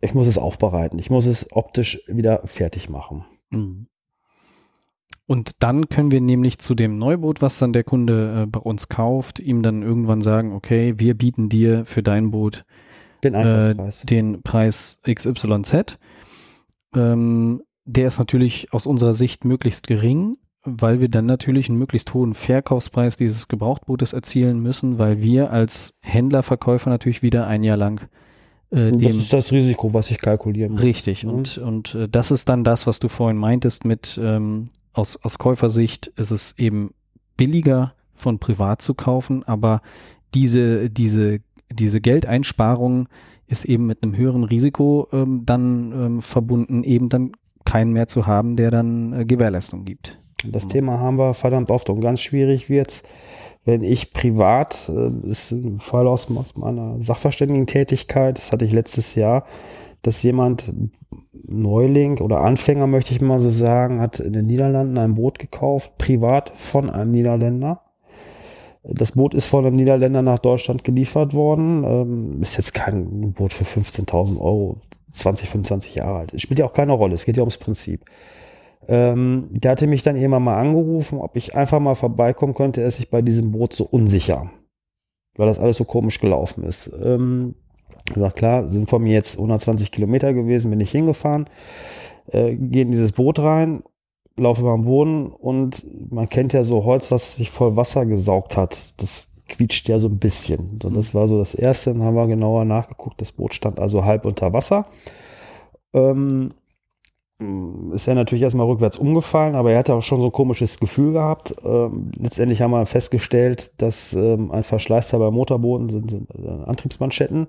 ich 0.00 0.14
muss 0.14 0.28
es 0.28 0.38
aufbereiten. 0.38 0.98
Ich 0.98 1.10
muss 1.10 1.26
es 1.26 1.52
optisch 1.52 2.02
wieder 2.06 2.42
fertig 2.44 2.88
machen. 2.88 3.24
Mhm. 3.50 3.89
Und 5.30 5.62
dann 5.62 5.88
können 5.88 6.10
wir 6.10 6.20
nämlich 6.20 6.58
zu 6.58 6.74
dem 6.74 6.98
Neuboot, 6.98 7.40
was 7.40 7.56
dann 7.60 7.72
der 7.72 7.84
Kunde 7.84 8.42
äh, 8.42 8.46
bei 8.46 8.58
uns 8.58 8.88
kauft, 8.88 9.38
ihm 9.38 9.62
dann 9.62 9.80
irgendwann 9.80 10.22
sagen, 10.22 10.52
okay, 10.52 10.94
wir 10.96 11.14
bieten 11.14 11.48
dir 11.48 11.84
für 11.84 12.02
dein 12.02 12.32
Boot 12.32 12.64
den, 13.22 13.34
äh, 13.34 13.76
den 14.02 14.42
Preis 14.42 15.00
XYZ. 15.08 15.98
Ähm, 16.96 17.62
der 17.84 18.08
ist 18.08 18.18
natürlich 18.18 18.72
aus 18.72 18.86
unserer 18.86 19.14
Sicht 19.14 19.44
möglichst 19.44 19.86
gering, 19.86 20.36
weil 20.64 20.98
wir 20.98 21.08
dann 21.08 21.26
natürlich 21.26 21.68
einen 21.68 21.78
möglichst 21.78 22.12
hohen 22.12 22.34
Verkaufspreis 22.34 23.16
dieses 23.16 23.46
Gebrauchtbootes 23.46 24.12
erzielen 24.12 24.58
müssen, 24.58 24.98
weil 24.98 25.22
wir 25.22 25.52
als 25.52 25.94
Händlerverkäufer 26.02 26.90
natürlich 26.90 27.22
wieder 27.22 27.46
ein 27.46 27.62
Jahr 27.62 27.76
lang 27.76 28.00
äh, 28.70 28.90
das 28.90 29.14
ist 29.14 29.32
das 29.32 29.52
Risiko, 29.52 29.94
was 29.94 30.10
ich 30.10 30.18
kalkulieren 30.18 30.72
muss. 30.72 30.82
Richtig. 30.82 31.22
Mhm. 31.22 31.30
Und, 31.30 31.58
und 31.58 31.94
äh, 31.94 32.08
das 32.08 32.32
ist 32.32 32.48
dann 32.48 32.64
das, 32.64 32.88
was 32.88 32.98
du 32.98 33.06
vorhin 33.06 33.36
meintest 33.36 33.84
mit, 33.84 34.18
ähm, 34.20 34.68
aus, 35.00 35.18
aus 35.22 35.38
Käufersicht 35.38 36.08
ist 36.16 36.30
es 36.30 36.54
eben 36.58 36.94
billiger 37.36 37.94
von 38.14 38.38
privat 38.38 38.82
zu 38.82 38.94
kaufen, 38.94 39.42
aber 39.44 39.80
diese, 40.34 40.90
diese, 40.90 41.40
diese 41.72 42.00
Geldeinsparung 42.00 43.08
ist 43.46 43.64
eben 43.64 43.86
mit 43.86 44.02
einem 44.02 44.16
höheren 44.16 44.44
Risiko 44.44 45.08
ähm, 45.12 45.42
dann 45.44 45.92
ähm, 45.92 46.22
verbunden, 46.22 46.84
eben 46.84 47.08
dann 47.08 47.32
keinen 47.64 47.92
mehr 47.92 48.06
zu 48.06 48.26
haben, 48.26 48.56
der 48.56 48.70
dann 48.70 49.12
äh, 49.12 49.24
Gewährleistung 49.24 49.84
gibt. 49.84 50.18
Das 50.44 50.66
Thema 50.66 50.98
haben 50.98 51.18
wir 51.18 51.34
verdammt 51.34 51.70
oft 51.70 51.90
und 51.90 52.00
ganz 52.00 52.20
schwierig 52.20 52.70
wird's, 52.70 53.02
wenn 53.64 53.82
ich 53.82 54.12
privat, 54.12 54.90
äh, 54.94 55.28
ist 55.28 55.50
ein 55.50 55.78
Fall 55.78 56.06
aus, 56.06 56.30
aus 56.30 56.56
meiner 56.56 57.00
Sachverständigen-Tätigkeit, 57.00 58.38
das 58.38 58.52
hatte 58.52 58.64
ich 58.64 58.72
letztes 58.72 59.14
Jahr, 59.14 59.44
dass 60.02 60.22
jemand 60.22 60.72
Neuling 61.46 62.18
oder 62.18 62.40
Anfänger, 62.40 62.86
möchte 62.86 63.12
ich 63.12 63.20
mal 63.20 63.40
so 63.40 63.50
sagen, 63.50 64.00
hat 64.00 64.20
in 64.20 64.32
den 64.32 64.46
Niederlanden 64.46 64.98
ein 64.98 65.14
Boot 65.14 65.38
gekauft, 65.38 65.98
privat 65.98 66.52
von 66.54 66.90
einem 66.90 67.10
Niederländer. 67.10 67.82
Das 68.82 69.12
Boot 69.12 69.34
ist 69.34 69.46
von 69.46 69.66
einem 69.66 69.76
Niederländer 69.76 70.22
nach 70.22 70.38
Deutschland 70.38 70.84
geliefert 70.84 71.34
worden. 71.34 71.84
Ähm, 71.84 72.42
ist 72.42 72.56
jetzt 72.56 72.72
kein 72.72 73.32
Boot 73.32 73.52
für 73.52 73.64
15.000 73.64 74.40
Euro, 74.40 74.78
20, 75.12 75.50
25 75.50 75.96
Jahre 75.96 76.20
alt. 76.20 76.40
Spielt 76.40 76.58
ja 76.58 76.66
auch 76.66 76.72
keine 76.72 76.92
Rolle. 76.92 77.14
Es 77.14 77.24
geht 77.24 77.36
ja 77.36 77.42
ums 77.42 77.58
Prinzip. 77.58 78.04
Ähm, 78.88 79.48
der 79.50 79.72
hatte 79.72 79.86
mich 79.86 80.02
dann 80.02 80.16
irgendwann 80.16 80.44
mal 80.44 80.58
angerufen, 80.58 81.18
ob 81.18 81.36
ich 81.36 81.54
einfach 81.54 81.80
mal 81.80 81.94
vorbeikommen 81.94 82.54
könnte. 82.54 82.80
Er 82.80 82.88
ist 82.88 82.96
sich 82.96 83.10
bei 83.10 83.20
diesem 83.20 83.52
Boot 83.52 83.74
so 83.74 83.84
unsicher, 83.84 84.50
weil 85.36 85.46
das 85.46 85.58
alles 85.58 85.76
so 85.76 85.84
komisch 85.84 86.18
gelaufen 86.18 86.64
ist. 86.64 86.90
Gesagt, 88.06 88.36
klar, 88.36 88.68
sind 88.68 88.88
von 88.88 89.02
mir 89.02 89.12
jetzt 89.12 89.36
120 89.36 89.90
Kilometer 89.92 90.32
gewesen, 90.32 90.70
bin 90.70 90.80
ich 90.80 90.90
hingefahren, 90.90 91.46
äh, 92.32 92.54
gehe 92.54 92.82
in 92.82 92.90
dieses 92.90 93.12
Boot 93.12 93.38
rein, 93.38 93.82
laufe 94.36 94.62
über 94.62 94.74
den 94.74 94.84
Boden 94.84 95.26
und 95.28 95.86
man 96.10 96.28
kennt 96.28 96.52
ja 96.52 96.64
so 96.64 96.84
Holz, 96.84 97.10
was 97.10 97.36
sich 97.36 97.50
voll 97.50 97.76
Wasser 97.76 98.06
gesaugt 98.06 98.56
hat. 98.56 98.94
Das 98.96 99.30
quietscht 99.48 99.88
ja 99.88 99.98
so 99.98 100.08
ein 100.08 100.18
bisschen. 100.18 100.78
So, 100.82 100.88
das 100.88 101.14
war 101.14 101.28
so 101.28 101.38
das 101.38 101.54
Erste. 101.54 101.92
Dann 101.92 102.02
haben 102.02 102.14
wir 102.14 102.26
genauer 102.26 102.64
nachgeguckt. 102.64 103.20
Das 103.20 103.32
Boot 103.32 103.52
stand 103.52 103.78
also 103.78 104.04
halb 104.04 104.24
unter 104.24 104.52
Wasser. 104.52 104.86
Ähm, 105.92 106.54
ist 107.92 108.06
er 108.06 108.14
natürlich 108.14 108.42
erstmal 108.42 108.66
rückwärts 108.66 108.98
umgefallen, 108.98 109.54
aber 109.54 109.72
er 109.72 109.78
hatte 109.78 109.94
auch 109.94 110.02
schon 110.02 110.20
so 110.20 110.26
ein 110.26 110.32
komisches 110.32 110.78
Gefühl 110.78 111.12
gehabt. 111.12 111.54
Ähm, 111.64 112.10
letztendlich 112.18 112.60
haben 112.60 112.72
wir 112.72 112.84
festgestellt, 112.84 113.72
dass 113.78 114.12
ähm, 114.12 114.50
ein 114.50 114.62
Verschleißteil 114.62 115.20
beim 115.20 115.34
Motorboden 115.34 115.88
sind, 115.88 116.10
sind 116.10 116.28
äh, 116.34 116.48
Antriebsmanschetten. 116.66 117.46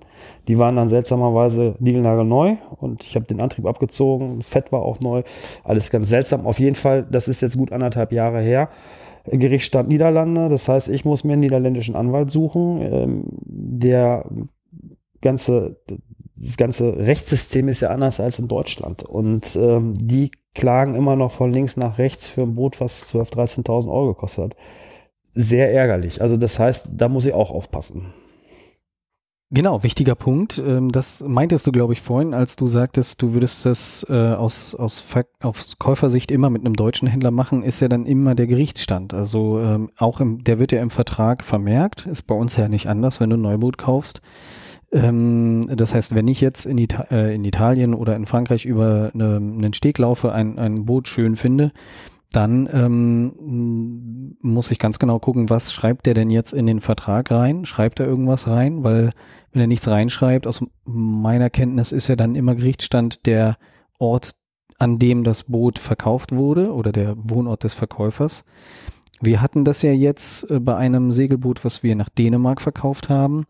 Die 0.47 0.57
waren 0.57 0.77
dann 0.77 0.87
seltsamerweise 0.87 1.75
niegelnagelneu 1.79 2.55
und 2.79 3.03
ich 3.03 3.15
habe 3.15 3.25
den 3.25 3.41
Antrieb 3.41 3.65
abgezogen. 3.65 4.41
Fett 4.43 4.71
war 4.71 4.81
auch 4.81 5.01
neu. 5.01 5.23
Alles 5.63 5.91
ganz 5.91 6.07
seltsam. 6.07 6.45
Auf 6.45 6.59
jeden 6.59 6.75
Fall, 6.75 7.05
das 7.09 7.27
ist 7.27 7.41
jetzt 7.41 7.57
gut 7.57 7.73
anderthalb 7.73 8.13
Jahre 8.13 8.39
her. 8.39 8.69
Gerichtsstand 9.25 9.89
Niederlande. 9.89 10.47
Das 10.47 10.69
heißt, 10.69 10.87
ich 10.87 11.03
muss 11.03 11.25
mir 11.25 11.33
einen 11.33 11.41
niederländischen 11.41 11.95
Anwalt 11.95 12.31
suchen, 12.31 12.81
ähm, 12.81 13.23
der 13.43 14.25
ganze 15.21 15.77
das 16.41 16.57
ganze 16.57 16.97
Rechtssystem 16.97 17.67
ist 17.67 17.81
ja 17.81 17.89
anders 17.89 18.19
als 18.19 18.39
in 18.39 18.47
Deutschland. 18.47 19.03
Und 19.03 19.55
ähm, 19.55 19.93
die 19.95 20.31
klagen 20.55 20.95
immer 20.95 21.15
noch 21.15 21.31
von 21.31 21.51
links 21.51 21.77
nach 21.77 21.97
rechts 21.97 22.27
für 22.27 22.41
ein 22.41 22.55
Boot, 22.55 22.81
was 22.81 23.13
12.000, 23.13 23.65
13.000 23.65 23.91
Euro 23.91 24.13
gekostet 24.13 24.43
hat. 24.43 24.55
sehr 25.33 25.71
ärgerlich. 25.73 26.21
Also 26.21 26.37
das 26.37 26.59
heißt, 26.59 26.89
da 26.93 27.09
muss 27.09 27.25
ich 27.25 27.33
auch 27.33 27.51
aufpassen. 27.51 28.07
Genau, 29.53 29.83
wichtiger 29.83 30.15
Punkt. 30.15 30.63
Ähm, 30.65 30.93
das 30.93 31.21
meintest 31.27 31.67
du, 31.67 31.73
glaube 31.73 31.91
ich, 31.91 32.01
vorhin, 32.01 32.33
als 32.33 32.55
du 32.55 32.67
sagtest, 32.67 33.21
du 33.21 33.33
würdest 33.33 33.65
das 33.65 34.05
äh, 34.09 34.13
aus, 34.13 34.75
aus, 34.75 35.03
aus 35.41 35.75
Käufersicht 35.77 36.31
immer 36.31 36.49
mit 36.49 36.65
einem 36.65 36.75
deutschen 36.75 37.09
Händler 37.09 37.31
machen, 37.31 37.61
ist 37.61 37.81
ja 37.81 37.89
dann 37.89 38.05
immer 38.05 38.33
der 38.33 38.47
Gerichtsstand. 38.47 39.13
Also 39.13 39.59
ähm, 39.59 39.89
auch 39.97 40.21
im, 40.21 40.45
der 40.45 40.57
wird 40.57 40.71
ja 40.71 40.81
im 40.81 40.89
Vertrag 40.89 41.43
vermerkt, 41.43 42.05
ist 42.05 42.23
bei 42.23 42.35
uns 42.35 42.55
ja 42.55 42.69
nicht 42.69 42.87
anders, 42.87 43.19
wenn 43.19 43.29
du 43.29 43.35
ein 43.35 43.41
Neuboot 43.41 43.77
kaufst. 43.77 44.21
Ähm, 44.91 45.61
das 45.67 45.93
heißt, 45.93 46.15
wenn 46.15 46.27
ich 46.27 46.41
jetzt 46.41 46.65
in, 46.65 46.77
Ita 46.77 47.03
äh, 47.11 47.33
in 47.35 47.45
Italien 47.45 47.93
oder 47.93 48.15
in 48.15 48.25
Frankreich 48.25 48.65
über 48.65 49.11
eine, 49.13 49.37
einen 49.37 49.73
Steg 49.73 49.97
laufe, 49.97 50.33
ein, 50.33 50.59
ein 50.59 50.85
Boot 50.85 51.07
schön 51.07 51.35
finde, 51.35 51.71
dann 52.31 52.69
ähm, 52.71 54.37
muss 54.41 54.71
ich 54.71 54.79
ganz 54.79 54.99
genau 54.99 55.19
gucken, 55.19 55.49
was 55.49 55.73
schreibt 55.73 56.05
der 56.05 56.13
denn 56.13 56.29
jetzt 56.29 56.53
in 56.53 56.65
den 56.65 56.79
Vertrag 56.79 57.29
rein? 57.29 57.65
Schreibt 57.65 57.99
er 57.99 58.07
irgendwas 58.07 58.47
rein? 58.47 58.83
Weil 58.83 59.11
wenn 59.51 59.61
er 59.61 59.67
nichts 59.67 59.87
reinschreibt, 59.87 60.47
aus 60.47 60.63
meiner 60.85 61.49
Kenntnis 61.49 61.91
ist 61.91 62.07
ja 62.07 62.15
dann 62.15 62.35
immer 62.35 62.55
Gerichtsstand 62.55 63.25
der 63.25 63.57
Ort, 63.99 64.35
an 64.79 64.97
dem 64.97 65.23
das 65.23 65.43
Boot 65.43 65.77
verkauft 65.77 66.31
wurde 66.31 66.73
oder 66.73 66.91
der 66.91 67.15
Wohnort 67.17 67.65
des 67.65 67.73
Verkäufers. 67.73 68.45
Wir 69.19 69.41
hatten 69.41 69.65
das 69.65 69.81
ja 69.81 69.91
jetzt 69.91 70.49
äh, 70.49 70.59
bei 70.59 70.75
einem 70.75 71.11
Segelboot, 71.11 71.63
was 71.65 71.83
wir 71.83 71.95
nach 71.95 72.09
Dänemark 72.09 72.61
verkauft 72.61 73.09
haben. 73.09 73.45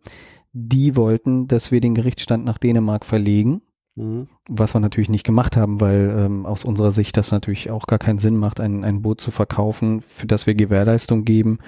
Die 0.54 0.96
wollten, 0.96 1.48
dass 1.48 1.72
wir 1.72 1.82
den 1.82 1.96
Gerichtsstand 1.96 2.46
nach 2.46 2.58
Dänemark 2.58 3.06
verlegen. 3.06 3.62
Mhm. 3.96 4.28
Was 4.48 4.74
wir 4.74 4.80
natürlich 4.80 5.10
nicht 5.10 5.26
gemacht 5.26 5.58
haben, 5.58 5.82
weil 5.82 6.16
ähm, 6.18 6.46
aus 6.46 6.64
unserer 6.64 6.92
Sicht 6.92 7.18
das 7.18 7.32
natürlich 7.32 7.72
auch 7.72 7.88
gar 7.88 8.00
keinen 8.00 8.20
Sinn 8.20 8.38
macht, 8.38 8.60
ein, 8.60 8.86
ein 8.86 9.02
Boot 9.02 9.20
zu 9.20 9.32
verkaufen, 9.32 10.02
für 10.02 10.28
das 10.28 10.48
wir 10.48 10.56
Gewährleistung 10.56 11.26
geben 11.26 11.60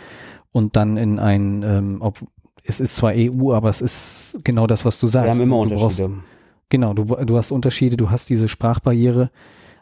und 0.52 0.78
dann 0.78 0.96
in 0.96 1.20
ein, 1.20 1.64
ähm, 1.64 1.98
ob, 2.00 2.26
es 2.64 2.80
ist 2.80 2.96
zwar 2.96 3.12
EU, 3.14 3.52
aber 3.54 3.70
es 3.70 3.82
ist 3.82 4.40
genau 4.46 4.68
das, 4.68 4.86
was 4.86 5.00
du 5.00 5.08
sagst. 5.08 5.28
Wir 5.28 5.34
haben 5.34 5.42
immer 5.42 5.58
Unterschiede. 5.58 6.10
Brauchst, 6.10 6.24
genau, 6.70 6.94
du, 6.94 7.04
du 7.04 7.38
hast 7.38 7.52
Unterschiede, 7.52 7.98
du 7.98 8.10
hast 8.10 8.30
diese 8.30 8.48
Sprachbarriere. 8.48 9.30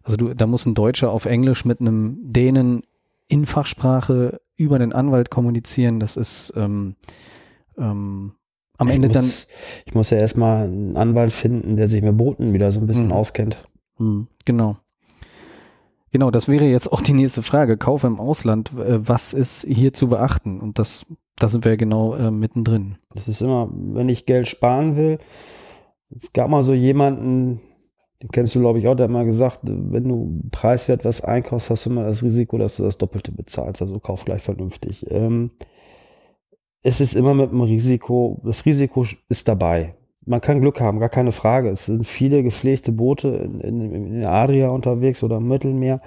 Also 0.01 0.17
du, 0.17 0.33
da 0.33 0.47
muss 0.47 0.65
ein 0.65 0.73
Deutscher 0.73 1.11
auf 1.11 1.25
Englisch 1.25 1.63
mit 1.63 1.79
einem 1.79 2.17
Dänen 2.23 2.81
in 3.27 3.45
Fachsprache 3.45 4.41
über 4.55 4.79
den 4.79 4.93
Anwalt 4.93 5.29
kommunizieren. 5.29 5.99
Das 5.99 6.17
ist 6.17 6.53
ähm, 6.55 6.95
ähm, 7.77 8.33
am 8.81 8.89
ich 8.89 8.95
Ende 8.95 9.07
muss, 9.07 9.15
dann. 9.15 9.55
Ich 9.85 9.93
muss 9.93 10.09
ja 10.09 10.17
erstmal 10.17 10.65
einen 10.65 10.97
Anwalt 10.97 11.31
finden, 11.31 11.77
der 11.77 11.87
sich 11.87 12.01
mit 12.01 12.17
Booten 12.17 12.53
wieder 12.53 12.71
so 12.71 12.79
ein 12.79 12.87
bisschen 12.87 13.07
mhm. 13.07 13.13
auskennt. 13.13 13.57
Mhm, 13.97 14.27
genau. 14.45 14.77
Genau, 16.11 16.29
das 16.29 16.49
wäre 16.49 16.65
jetzt 16.65 16.91
auch 16.91 17.01
die 17.01 17.13
nächste 17.13 17.41
Frage. 17.41 17.77
Kauf 17.77 18.03
im 18.03 18.19
Ausland, 18.19 18.71
äh, 18.73 19.07
was 19.07 19.33
ist 19.33 19.65
hier 19.67 19.93
zu 19.93 20.09
beachten? 20.09 20.59
Und 20.59 20.77
das, 20.77 21.05
da 21.37 21.47
sind 21.47 21.63
wir 21.63 21.77
genau 21.77 22.15
äh, 22.15 22.31
mittendrin. 22.31 22.95
Das 23.15 23.29
ist 23.29 23.41
immer, 23.41 23.69
wenn 23.71 24.09
ich 24.09 24.25
Geld 24.25 24.49
sparen 24.49 24.97
will, 24.97 25.19
es 26.13 26.33
gab 26.33 26.49
mal 26.49 26.63
so 26.63 26.73
jemanden, 26.73 27.61
den 28.21 28.29
kennst 28.29 28.53
du, 28.53 28.59
glaube 28.59 28.79
ich, 28.79 28.87
auch, 28.87 28.95
der 28.95 29.05
hat 29.05 29.11
mal 29.11 29.25
gesagt, 29.25 29.59
wenn 29.63 30.03
du 30.03 30.41
preiswert 30.51 31.05
was 31.05 31.21
einkaufst, 31.21 31.69
hast 31.69 31.85
du 31.85 31.91
immer 31.91 32.03
das 32.03 32.23
Risiko, 32.23 32.57
dass 32.57 32.75
du 32.75 32.83
das 32.83 32.97
Doppelte 32.97 33.31
bezahlst. 33.31 33.81
Also 33.81 33.99
kauf 33.99 34.25
gleich 34.25 34.41
vernünftig. 34.41 35.09
Ähm, 35.09 35.51
es 36.83 37.01
ist 37.01 37.15
immer 37.15 37.33
mit 37.33 37.51
dem 37.51 37.61
Risiko, 37.61 38.41
das 38.43 38.65
Risiko 38.65 39.05
ist 39.29 39.47
dabei. 39.47 39.93
Man 40.25 40.41
kann 40.41 40.61
Glück 40.61 40.81
haben, 40.81 40.99
gar 40.99 41.09
keine 41.09 41.31
Frage. 41.31 41.69
Es 41.69 41.85
sind 41.87 42.05
viele 42.05 42.43
gepflegte 42.43 42.91
Boote 42.91 43.27
in, 43.29 43.59
in, 43.59 44.05
in 44.13 44.25
Adria 44.25 44.69
unterwegs 44.69 45.23
oder 45.23 45.37
im 45.37 45.47
Mittelmeer. 45.47 46.01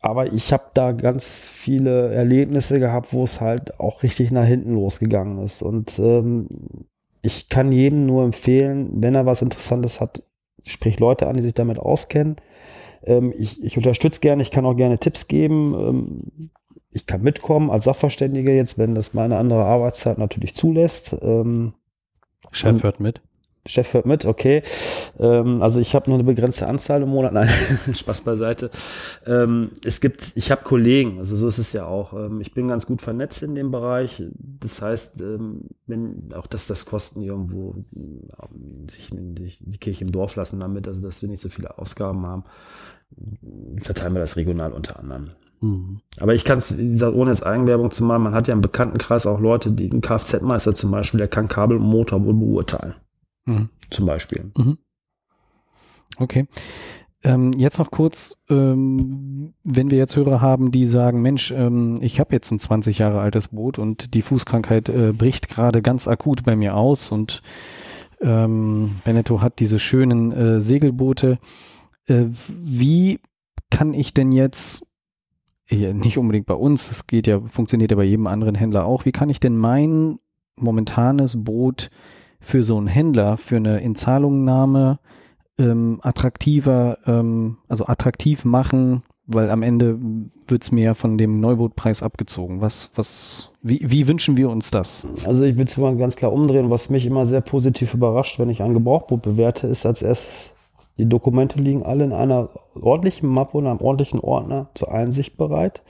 Aber 0.00 0.32
ich 0.32 0.52
habe 0.52 0.64
da 0.74 0.92
ganz 0.92 1.48
viele 1.48 2.12
Erlebnisse 2.12 2.78
gehabt, 2.78 3.12
wo 3.12 3.24
es 3.24 3.40
halt 3.40 3.80
auch 3.80 4.02
richtig 4.02 4.30
nach 4.30 4.44
hinten 4.44 4.74
losgegangen 4.74 5.42
ist. 5.44 5.62
Und 5.62 5.98
ähm, 5.98 6.48
ich 7.22 7.48
kann 7.48 7.72
jedem 7.72 8.06
nur 8.06 8.24
empfehlen, 8.24 8.90
wenn 9.02 9.14
er 9.14 9.26
was 9.26 9.42
Interessantes 9.42 10.00
hat, 10.00 10.22
sprich 10.64 11.00
Leute 11.00 11.26
an, 11.26 11.36
die 11.36 11.42
sich 11.42 11.54
damit 11.54 11.78
auskennen. 11.78 12.36
Ähm, 13.04 13.32
ich, 13.36 13.62
ich 13.62 13.76
unterstütze 13.76 14.20
gerne, 14.20 14.42
ich 14.42 14.50
kann 14.50 14.66
auch 14.66 14.76
gerne 14.76 14.98
Tipps 14.98 15.26
geben. 15.26 15.74
Ähm, 15.74 16.50
ich 16.98 17.06
kann 17.06 17.22
mitkommen 17.22 17.70
als 17.70 17.84
Sachverständiger 17.84 18.52
jetzt, 18.52 18.76
wenn 18.76 18.96
das 18.96 19.14
meine 19.14 19.38
andere 19.38 19.64
Arbeitszeit 19.64 20.18
natürlich 20.18 20.54
zulässt. 20.54 21.16
Ähm, 21.22 21.74
Chef 22.50 22.82
hört 22.82 22.98
mit. 22.98 23.20
Chef 23.66 23.94
hört 23.94 24.04
mit, 24.04 24.24
okay. 24.24 24.62
Ähm, 25.20 25.62
also 25.62 25.78
ich 25.78 25.94
habe 25.94 26.10
nur 26.10 26.18
eine 26.18 26.24
begrenzte 26.24 26.66
Anzahl 26.66 27.02
im 27.02 27.10
Monat. 27.10 27.32
Nein, 27.34 27.48
Spaß 27.92 28.22
beiseite. 28.22 28.72
Ähm, 29.26 29.70
es 29.84 30.00
gibt, 30.00 30.32
ich 30.34 30.50
habe 30.50 30.64
Kollegen, 30.64 31.18
also 31.18 31.36
so 31.36 31.46
ist 31.46 31.58
es 31.58 31.72
ja 31.72 31.86
auch. 31.86 32.14
Ähm, 32.14 32.40
ich 32.40 32.52
bin 32.52 32.66
ganz 32.66 32.86
gut 32.86 33.00
vernetzt 33.00 33.44
in 33.44 33.54
dem 33.54 33.70
Bereich. 33.70 34.24
Das 34.32 34.82
heißt, 34.82 35.20
ähm, 35.20 35.68
wenn 35.86 36.30
auch 36.34 36.48
dass 36.48 36.66
das 36.66 36.84
Kosten 36.84 37.22
irgendwo 37.22 37.76
ähm, 37.94 38.88
sich, 38.88 39.10
sich 39.38 39.60
die 39.64 39.78
Kirche 39.78 40.04
im 40.04 40.10
Dorf 40.10 40.34
lassen 40.34 40.58
damit, 40.58 40.88
also 40.88 41.00
dass 41.00 41.22
wir 41.22 41.28
nicht 41.28 41.42
so 41.42 41.48
viele 41.48 41.78
Ausgaben 41.78 42.26
haben, 42.26 42.42
verteilen 43.82 44.14
wir 44.14 44.20
das 44.20 44.36
regional 44.36 44.72
unter 44.72 44.98
anderem. 44.98 45.30
Mhm. 45.60 46.00
Aber 46.18 46.34
ich 46.34 46.44
kann 46.44 46.58
es, 46.58 46.76
wie 46.76 46.88
gesagt, 46.88 47.14
ohne 47.14 47.30
jetzt 47.30 47.44
Eigenwerbung 47.44 47.90
zu 47.90 48.04
machen, 48.04 48.22
man 48.22 48.34
hat 48.34 48.48
ja 48.48 48.54
im 48.54 48.60
Bekanntenkreis 48.60 49.26
auch 49.26 49.40
Leute, 49.40 49.72
die 49.72 49.90
ein 49.90 50.00
Kfz-Meister 50.00 50.74
zum 50.74 50.90
Beispiel, 50.90 51.18
der 51.18 51.28
kann 51.28 51.48
Kabel 51.48 51.78
und 51.78 51.84
Motor 51.84 52.24
wohl 52.24 52.34
beurteilen. 52.34 52.94
Mhm. 53.46 53.68
Zum 53.90 54.06
Beispiel. 54.06 54.50
Mhm. 54.56 54.78
Okay. 56.18 56.46
Ähm, 57.24 57.52
jetzt 57.56 57.78
noch 57.78 57.90
kurz, 57.90 58.36
ähm, 58.48 59.54
wenn 59.64 59.90
wir 59.90 59.98
jetzt 59.98 60.14
Hörer 60.14 60.40
haben, 60.40 60.70
die 60.70 60.86
sagen, 60.86 61.20
Mensch, 61.20 61.50
ähm, 61.50 61.96
ich 62.00 62.20
habe 62.20 62.32
jetzt 62.32 62.52
ein 62.52 62.60
20 62.60 62.98
Jahre 62.98 63.20
altes 63.20 63.48
Boot 63.48 63.78
und 63.78 64.14
die 64.14 64.22
Fußkrankheit 64.22 64.88
äh, 64.88 65.12
bricht 65.12 65.48
gerade 65.48 65.82
ganz 65.82 66.06
akut 66.06 66.44
bei 66.44 66.54
mir 66.54 66.76
aus 66.76 67.10
und 67.10 67.42
ähm, 68.20 68.96
Beneteau 69.04 69.40
hat 69.40 69.58
diese 69.58 69.80
schönen 69.80 70.32
äh, 70.32 70.60
Segelboote. 70.60 71.38
Äh, 72.06 72.26
wie 72.48 73.20
kann 73.70 73.94
ich 73.94 74.14
denn 74.14 74.30
jetzt 74.32 74.86
nicht 75.70 76.18
unbedingt 76.18 76.46
bei 76.46 76.54
uns, 76.54 76.90
es 76.90 77.06
geht 77.06 77.26
ja, 77.26 77.40
funktioniert 77.40 77.90
ja 77.90 77.96
bei 77.96 78.04
jedem 78.04 78.26
anderen 78.26 78.54
Händler 78.54 78.86
auch. 78.86 79.04
Wie 79.04 79.12
kann 79.12 79.30
ich 79.30 79.40
denn 79.40 79.56
mein 79.56 80.18
momentanes 80.56 81.44
Boot 81.44 81.90
für 82.40 82.64
so 82.64 82.76
einen 82.76 82.86
Händler, 82.86 83.36
für 83.36 83.56
eine 83.56 83.80
Inzahlungnahme 83.80 84.98
ähm, 85.58 85.98
attraktiver, 86.02 86.98
ähm, 87.06 87.58
also 87.68 87.86
attraktiv 87.86 88.44
machen, 88.44 89.02
weil 89.26 89.50
am 89.50 89.62
Ende 89.62 89.98
wird's 90.46 90.72
mir 90.72 90.84
ja 90.84 90.94
von 90.94 91.18
dem 91.18 91.40
Neubootpreis 91.40 92.02
abgezogen. 92.02 92.60
Was, 92.62 92.90
was, 92.94 93.50
wie, 93.60 93.80
wie 93.84 94.08
wünschen 94.08 94.36
wir 94.36 94.48
uns 94.48 94.70
das? 94.70 95.04
Also 95.26 95.44
ich 95.44 95.58
will 95.58 95.66
es 95.66 95.76
mal 95.76 95.96
ganz 95.96 96.16
klar 96.16 96.32
umdrehen. 96.32 96.70
Was 96.70 96.88
mich 96.88 97.04
immer 97.04 97.26
sehr 97.26 97.42
positiv 97.42 97.92
überrascht, 97.92 98.38
wenn 98.38 98.48
ich 98.48 98.62
ein 98.62 98.72
Gebrauchboot 98.72 99.20
bewerte, 99.20 99.66
ist 99.66 99.84
als 99.84 100.00
erstes 100.00 100.54
die 100.98 101.08
Dokumente 101.08 101.60
liegen 101.60 101.84
alle 101.84 102.04
in 102.04 102.12
einer 102.12 102.48
ordentlichen 102.80 103.28
Mappe 103.28 103.58
und 103.58 103.66
einem 103.66 103.80
ordentlichen 103.80 104.20
Ordner 104.20 104.68
zur 104.74 104.92
Einsicht 104.92 105.36
bereit. 105.36 105.82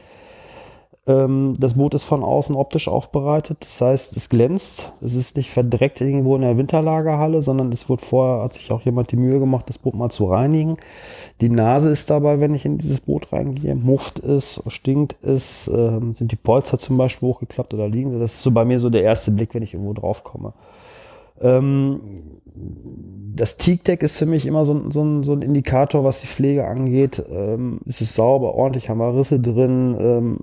Ähm, 1.08 1.56
das 1.58 1.74
Boot 1.74 1.94
ist 1.94 2.04
von 2.04 2.22
außen 2.22 2.54
optisch 2.54 2.86
aufbereitet, 2.86 3.58
das 3.62 3.80
heißt, 3.80 4.16
es 4.16 4.28
glänzt. 4.28 4.92
Es 5.00 5.14
ist 5.14 5.36
nicht 5.38 5.50
verdreckt 5.50 6.02
irgendwo 6.02 6.36
in 6.36 6.42
der 6.42 6.58
Winterlagerhalle, 6.58 7.40
sondern 7.40 7.72
es 7.72 7.88
wurde 7.88 8.04
vorher, 8.04 8.44
hat 8.44 8.52
sich 8.52 8.70
auch 8.70 8.82
jemand 8.82 9.10
die 9.10 9.16
Mühe 9.16 9.40
gemacht, 9.40 9.64
das 9.68 9.78
Boot 9.78 9.94
mal 9.94 10.10
zu 10.10 10.26
reinigen. 10.26 10.76
Die 11.40 11.48
Nase 11.48 11.88
ist 11.88 12.10
dabei, 12.10 12.40
wenn 12.40 12.54
ich 12.54 12.66
in 12.66 12.76
dieses 12.76 13.00
Boot 13.00 13.32
reingehe, 13.32 13.74
muft 13.74 14.18
es, 14.18 14.62
stinkt 14.68 15.16
es, 15.24 15.68
ähm, 15.68 16.12
sind 16.12 16.30
die 16.30 16.36
Polster 16.36 16.76
zum 16.76 16.98
Beispiel 16.98 17.28
hochgeklappt 17.28 17.72
oder 17.72 17.88
liegen 17.88 18.10
sie. 18.10 18.18
Das 18.18 18.34
ist 18.34 18.42
so 18.42 18.50
bei 18.50 18.66
mir 18.66 18.78
so 18.78 18.90
der 18.90 19.02
erste 19.02 19.30
Blick, 19.30 19.54
wenn 19.54 19.62
ich 19.62 19.72
irgendwo 19.72 19.94
drauf 19.94 20.22
komme. 20.24 20.52
Ähm, 21.40 22.00
das 23.34 23.56
Teak-Deck 23.56 24.02
ist 24.02 24.16
für 24.16 24.26
mich 24.26 24.46
immer 24.46 24.64
so, 24.64 24.90
so, 24.90 25.22
so, 25.22 25.32
ein 25.32 25.42
Indikator, 25.42 26.02
was 26.02 26.20
die 26.20 26.26
Pflege 26.26 26.66
angeht. 26.66 27.22
Ähm, 27.30 27.80
es 27.86 28.00
ist 28.00 28.14
sauber, 28.14 28.54
ordentlich, 28.54 28.88
haben 28.88 28.98
wir 28.98 29.16
Risse 29.16 29.38
drin. 29.38 29.96
Ähm, 30.00 30.38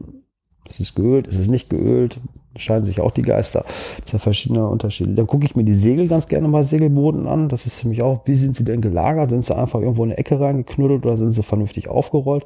es 0.70 0.80
ist 0.80 0.96
geölt, 0.96 1.28
es 1.28 1.38
ist 1.38 1.50
nicht 1.50 1.70
geölt. 1.70 2.20
Scheinen 2.58 2.86
sich 2.86 3.02
auch 3.02 3.12
die 3.12 3.22
Geister. 3.22 3.66
Es 4.04 4.12
sind 4.12 4.22
verschiedene 4.22 4.68
Unterschiede. 4.68 5.14
Dann 5.14 5.28
gucke 5.28 5.46
ich 5.46 5.58
mir 5.58 5.66
die 5.66 5.74
Segel 5.74 6.08
ganz 6.08 6.30
gerne 6.30 6.48
mal 6.48 6.64
Segelboden 6.64 7.28
an. 7.28 7.50
Das 7.50 7.66
ist 7.66 7.82
für 7.82 7.90
mich 7.90 8.02
auch, 8.02 8.22
wie 8.26 8.36
sind 8.36 8.56
sie 8.56 8.64
denn 8.64 8.80
gelagert? 8.80 9.30
Sind 9.30 9.44
sie 9.44 9.56
einfach 9.56 9.82
irgendwo 9.82 10.06
in 10.06 10.12
eine 10.12 10.18
Ecke 10.18 10.40
reingeknuddelt 10.40 11.06
oder 11.06 11.18
sind 11.18 11.34
sie 11.34 11.44
vernünftig 11.44 11.90
aufgerollt? 11.90 12.46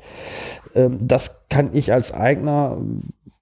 Ähm, 0.74 0.98
das 1.00 1.46
kann 1.50 1.70
ich 1.74 1.94
als 1.94 2.12
Eigner 2.12 2.78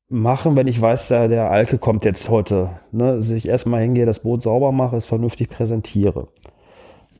machen, 0.10 0.55
wenn 0.55 0.68
ich 0.68 0.82
weiß, 0.82 1.10
der, 1.10 1.28
der 1.28 1.51
Alke 1.51 1.78
kommt 1.78 2.05
jetzt 2.05 2.30
heute. 2.30 2.70
Ne, 2.91 3.16
dass 3.16 3.30
ich 3.30 3.47
erstmal 3.47 3.82
hingehe, 3.82 4.05
das 4.05 4.24
Boot 4.24 4.41
sauber 4.41 4.72
mache, 4.72 4.95
es 4.95 5.05
vernünftig 5.05 5.49
präsentiere. 5.49 6.28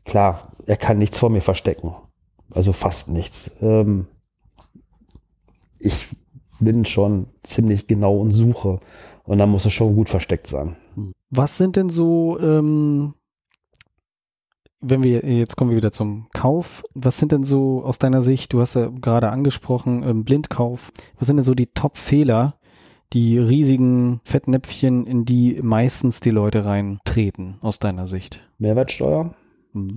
Klar, 0.06 0.52
er 0.66 0.78
kann 0.78 0.98
nichts 0.98 1.18
vor 1.18 1.30
mir 1.30 1.42
verstecken. 1.42 1.94
Also 2.52 2.72
fast 2.74 3.10
nichts. 3.10 3.52
Ähm, 3.62 4.08
ich 5.80 6.08
bin 6.60 6.86
schon 6.86 7.28
ziemlich 7.44 7.88
genau 7.88 8.18
und 8.18 8.32
suche. 8.32 8.80
Und 9.24 9.38
dann 9.38 9.50
muss 9.50 9.66
es 9.66 9.74
schon 9.74 9.96
gut 9.96 10.10
versteckt 10.10 10.48
sein. 10.48 10.76
Was 11.30 11.58
sind 11.58 11.76
denn 11.76 11.90
so, 11.90 12.40
ähm, 12.40 13.14
wenn 14.80 15.04
wir, 15.04 15.26
jetzt 15.26 15.58
kommen 15.58 15.72
wir 15.72 15.78
wieder 15.78 15.92
zum 15.92 16.28
Kauf. 16.34 16.84
Was 16.94 17.18
sind 17.18 17.32
denn 17.32 17.44
so 17.44 17.84
aus 17.84 18.00
deiner 18.00 18.24
Sicht, 18.24 18.54
du 18.54 18.62
hast 18.62 18.76
ja 18.76 18.88
gerade 18.88 19.30
angesprochen, 19.30 20.04
ähm, 20.04 20.24
Blindkauf, 20.24 20.92
was 21.20 21.28
sind 21.28 21.38
denn 21.38 21.44
so 21.44 21.56
die 21.56 21.68
Top-Fehler, 21.68 22.57
die 23.14 23.38
riesigen 23.38 24.20
Fettnäpfchen, 24.24 25.06
in 25.06 25.26
die 25.26 25.60
meistens 25.62 26.20
die 26.20 26.30
Leute 26.30 26.66
reintreten, 26.66 27.56
aus 27.62 27.80
deiner 27.80 28.08
Sicht? 28.08 28.48
Mehrwertsteuer. 28.58 29.34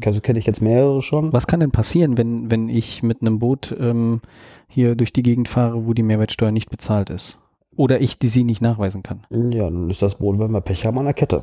Also 0.04 0.20
kenne 0.20 0.38
ich 0.38 0.46
jetzt 0.46 0.61
mehrere 0.61 1.00
schon. 1.02 1.32
Was 1.32 1.46
kann 1.46 1.61
denn 1.61 1.70
passieren, 1.70 2.18
wenn, 2.18 2.50
wenn 2.50 2.68
ich 2.68 3.02
mit 3.02 3.22
einem 3.22 3.38
Boot 3.38 3.74
ähm, 3.80 4.20
hier 4.68 4.94
durch 4.94 5.12
die 5.12 5.22
Gegend 5.22 5.48
fahre, 5.48 5.86
wo 5.86 5.94
die 5.94 6.02
Mehrwertsteuer 6.02 6.50
nicht 6.50 6.70
bezahlt 6.70 7.11
ist? 7.11 7.38
Oder 7.76 8.00
ich 8.00 8.18
die 8.18 8.28
sie 8.28 8.44
nicht 8.44 8.61
nachweisen 8.61 9.02
kann? 9.02 9.26
Ja, 9.30 9.64
dann 9.64 9.88
ist 9.88 10.02
das 10.02 10.16
Boot, 10.16 10.38
wenn 10.38 10.52
wir 10.52 10.61
Pech 10.61 10.84
haben, 10.84 10.98
an 10.98 11.04
der 11.04 11.14
Kette. 11.14 11.42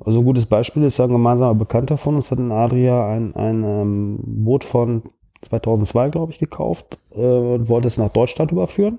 Also 0.00 0.20
ein 0.20 0.24
gutes 0.24 0.46
Beispiel 0.46 0.82
ist 0.84 0.98
ein 1.00 1.08
gemeinsamer 1.08 1.54
Bekannter 1.54 1.96
von 1.98 2.14
uns, 2.16 2.30
hat 2.30 2.38
in 2.38 2.52
Adria 2.52 3.08
ein, 3.08 3.34
ein 3.36 3.62
ähm, 3.62 4.18
Boot 4.22 4.64
von 4.64 5.02
2002, 5.42 6.08
glaube 6.10 6.32
ich, 6.32 6.38
gekauft 6.38 6.98
äh, 7.12 7.20
und 7.20 7.68
wollte 7.68 7.88
es 7.88 7.98
nach 7.98 8.08
Deutschland 8.08 8.50
überführen. 8.50 8.98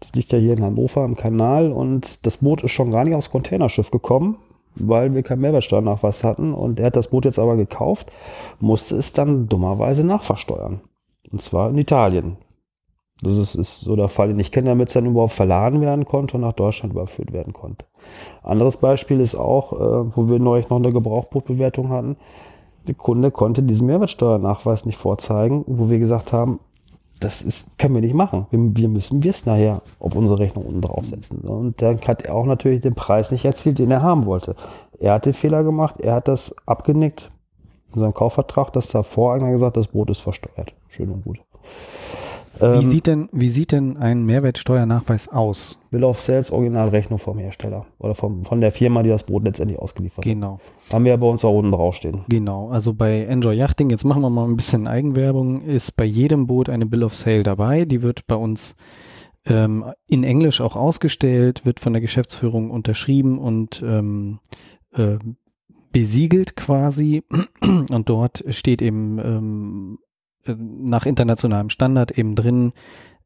Das 0.00 0.12
liegt 0.14 0.32
ja 0.32 0.38
hier 0.38 0.52
in 0.52 0.62
Hannover 0.62 1.04
im 1.04 1.16
Kanal 1.16 1.72
und 1.72 2.24
das 2.24 2.38
Boot 2.38 2.62
ist 2.62 2.70
schon 2.70 2.90
gar 2.90 3.04
nicht 3.04 3.14
aufs 3.14 3.30
Containerschiff 3.30 3.90
gekommen, 3.90 4.36
weil 4.76 5.12
wir 5.14 5.22
keinen 5.22 5.40
Mehrwertsteuernachweis 5.40 6.22
hatten. 6.22 6.54
Und 6.54 6.78
er 6.78 6.86
hat 6.86 6.96
das 6.96 7.08
Boot 7.08 7.24
jetzt 7.24 7.38
aber 7.38 7.56
gekauft, 7.56 8.12
musste 8.60 8.96
es 8.96 9.12
dann 9.12 9.48
dummerweise 9.48 10.04
nachversteuern. 10.06 10.80
Und 11.32 11.42
zwar 11.42 11.70
in 11.70 11.78
Italien. 11.78 12.36
Das 13.20 13.36
ist, 13.36 13.56
ist 13.56 13.80
so 13.80 13.96
der 13.96 14.06
Fall, 14.06 14.28
den 14.28 14.38
ich 14.38 14.52
kenne, 14.52 14.68
damit 14.68 14.88
es 14.88 14.94
dann 14.94 15.06
überhaupt 15.06 15.32
verladen 15.32 15.80
werden 15.80 16.04
konnte 16.04 16.36
und 16.36 16.42
nach 16.42 16.52
Deutschland 16.52 16.92
überführt 16.92 17.32
werden 17.32 17.52
konnte. 17.52 17.84
Anderes 18.44 18.76
Beispiel 18.76 19.20
ist 19.20 19.34
auch, 19.34 19.72
äh, 19.72 20.16
wo 20.16 20.28
wir 20.28 20.38
neulich 20.38 20.70
noch 20.70 20.76
eine 20.76 20.92
Gebrauchbootbewertung 20.92 21.88
hatten. 21.88 22.16
Der 22.86 22.94
Kunde 22.94 23.32
konnte 23.32 23.64
diesen 23.64 23.88
Mehrwertsteuernachweis 23.88 24.86
nicht 24.86 24.98
vorzeigen, 24.98 25.64
wo 25.66 25.90
wir 25.90 25.98
gesagt 25.98 26.32
haben, 26.32 26.60
das 27.20 27.42
ist, 27.42 27.78
können 27.78 27.94
wir 27.94 28.00
nicht 28.00 28.14
machen. 28.14 28.46
Wir, 28.50 28.76
wir 28.76 28.88
müssen 28.88 29.22
wissen 29.22 29.48
nachher, 29.48 29.82
ob 29.98 30.14
unsere 30.14 30.38
Rechnung 30.38 30.66
unten 30.66 30.80
draufsetzen. 30.80 31.40
Und 31.40 31.80
dann 31.82 31.98
hat 32.06 32.22
er 32.22 32.34
auch 32.34 32.46
natürlich 32.46 32.80
den 32.80 32.94
Preis 32.94 33.30
nicht 33.30 33.44
erzielt, 33.44 33.78
den 33.78 33.90
er 33.90 34.02
haben 34.02 34.26
wollte. 34.26 34.54
Er 34.98 35.14
hat 35.14 35.26
den 35.26 35.32
Fehler 35.32 35.64
gemacht, 35.64 36.00
er 36.00 36.14
hat 36.14 36.28
das 36.28 36.54
abgenickt 36.66 37.30
in 37.94 38.00
seinem 38.00 38.14
Kaufvertrag, 38.14 38.72
dass 38.72 38.88
der 38.88 39.02
Voreigner 39.02 39.50
gesagt 39.50 39.76
das 39.76 39.88
Boot 39.88 40.10
ist 40.10 40.20
versteuert. 40.20 40.74
Schön 40.88 41.10
und 41.10 41.24
gut. 41.24 41.40
Wie, 42.60 42.64
Ähm, 42.64 42.90
sieht 42.90 43.06
denn, 43.06 43.28
wie 43.32 43.50
sieht 43.50 43.72
denn 43.72 43.96
ein 43.96 44.24
Mehrwertsteuernachweis 44.24 45.28
aus? 45.28 45.80
Bill 45.90 46.04
of 46.04 46.20
Sales 46.20 46.50
Originalrechnung 46.50 47.18
vom 47.18 47.38
Hersteller 47.38 47.86
oder 47.98 48.14
vom, 48.14 48.44
von 48.44 48.60
der 48.60 48.72
Firma, 48.72 49.02
die 49.02 49.10
das 49.10 49.24
Boot 49.24 49.44
letztendlich 49.44 49.78
ausgeliefert 49.78 50.24
Genau. 50.24 50.58
hat. 50.86 50.92
Haben 50.94 51.04
wir 51.04 51.10
ja 51.12 51.16
bei 51.16 51.26
uns 51.26 51.44
auch 51.44 51.56
unten 51.56 51.72
draufstehen. 51.72 52.22
Genau, 52.28 52.68
also 52.70 52.94
bei 52.94 53.24
Enjoy 53.24 53.54
Yachting, 53.56 53.90
jetzt 53.90 54.04
machen 54.04 54.22
wir 54.22 54.30
mal 54.30 54.44
ein 54.48 54.56
bisschen 54.56 54.86
Eigenwerbung, 54.86 55.62
ist 55.62 55.96
bei 55.96 56.04
jedem 56.04 56.46
Boot 56.46 56.68
eine 56.68 56.86
Bill 56.86 57.04
of 57.04 57.14
Sale 57.14 57.42
dabei. 57.42 57.84
Die 57.84 58.02
wird 58.02 58.26
bei 58.26 58.36
uns 58.36 58.74
ähm, 59.46 59.84
in 60.08 60.24
Englisch 60.24 60.60
auch 60.60 60.76
ausgestellt, 60.76 61.64
wird 61.64 61.80
von 61.80 61.92
der 61.92 62.02
Geschäftsführung 62.02 62.70
unterschrieben 62.70 63.38
und 63.38 63.82
ähm, 63.86 64.40
äh, 64.94 65.16
besiegelt 65.92 66.56
quasi. 66.56 67.22
Und 67.90 68.08
dort 68.08 68.44
steht 68.50 68.82
eben 68.82 69.18
ähm, 69.18 69.98
äh, 70.00 70.07
nach 70.56 71.06
internationalem 71.06 71.70
Standard 71.70 72.12
eben 72.12 72.34
drin, 72.34 72.72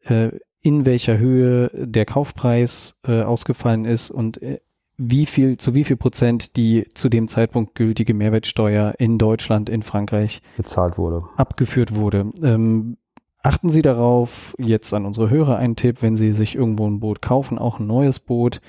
äh, 0.05 0.31
in 0.61 0.87
welcher 0.87 1.18
Höhe 1.18 1.70
der 1.75 2.07
Kaufpreis 2.07 2.99
äh, 3.07 3.23
ausgefallen 3.23 3.85
ist 3.85 4.11
und 4.11 4.41
äh, 4.41 4.61
wie 4.97 5.27
viel, 5.27 5.57
zu 5.57 5.75
wie 5.75 5.85
viel 5.85 5.97
Prozent 5.97 6.57
die 6.57 6.87
zu 6.95 7.09
dem 7.09 7.27
Zeitpunkt 7.27 7.75
gültige 7.75 8.14
Mehrwertsteuer 8.14 8.95
in 8.99 9.18
Deutschland, 9.18 9.68
in 9.68 9.83
Frankreich 9.83 10.43
Gezahlt 10.57 10.99
wurde. 10.99 11.25
abgeführt 11.37 11.97
wurde. 11.97 12.31
Ähm, 12.43 12.99
achten 13.43 13.70
Sie 13.70 13.83
darauf, 13.83 14.55
jetzt 14.59 14.93
an 14.95 15.05
unsere 15.05 15.31
Hörer 15.31 15.57
ein 15.57 15.75
Tipp, 15.77 15.99
wenn 16.03 16.16
Sie 16.16 16.33
sich 16.33 16.55
irgendwo 16.55 16.87
ein 16.87 17.01
Boot 17.01 17.20
kaufen, 17.23 17.59
auch 17.59 17.81
ein 17.81 17.87
neues 17.87 18.20
Boot, 18.20 18.61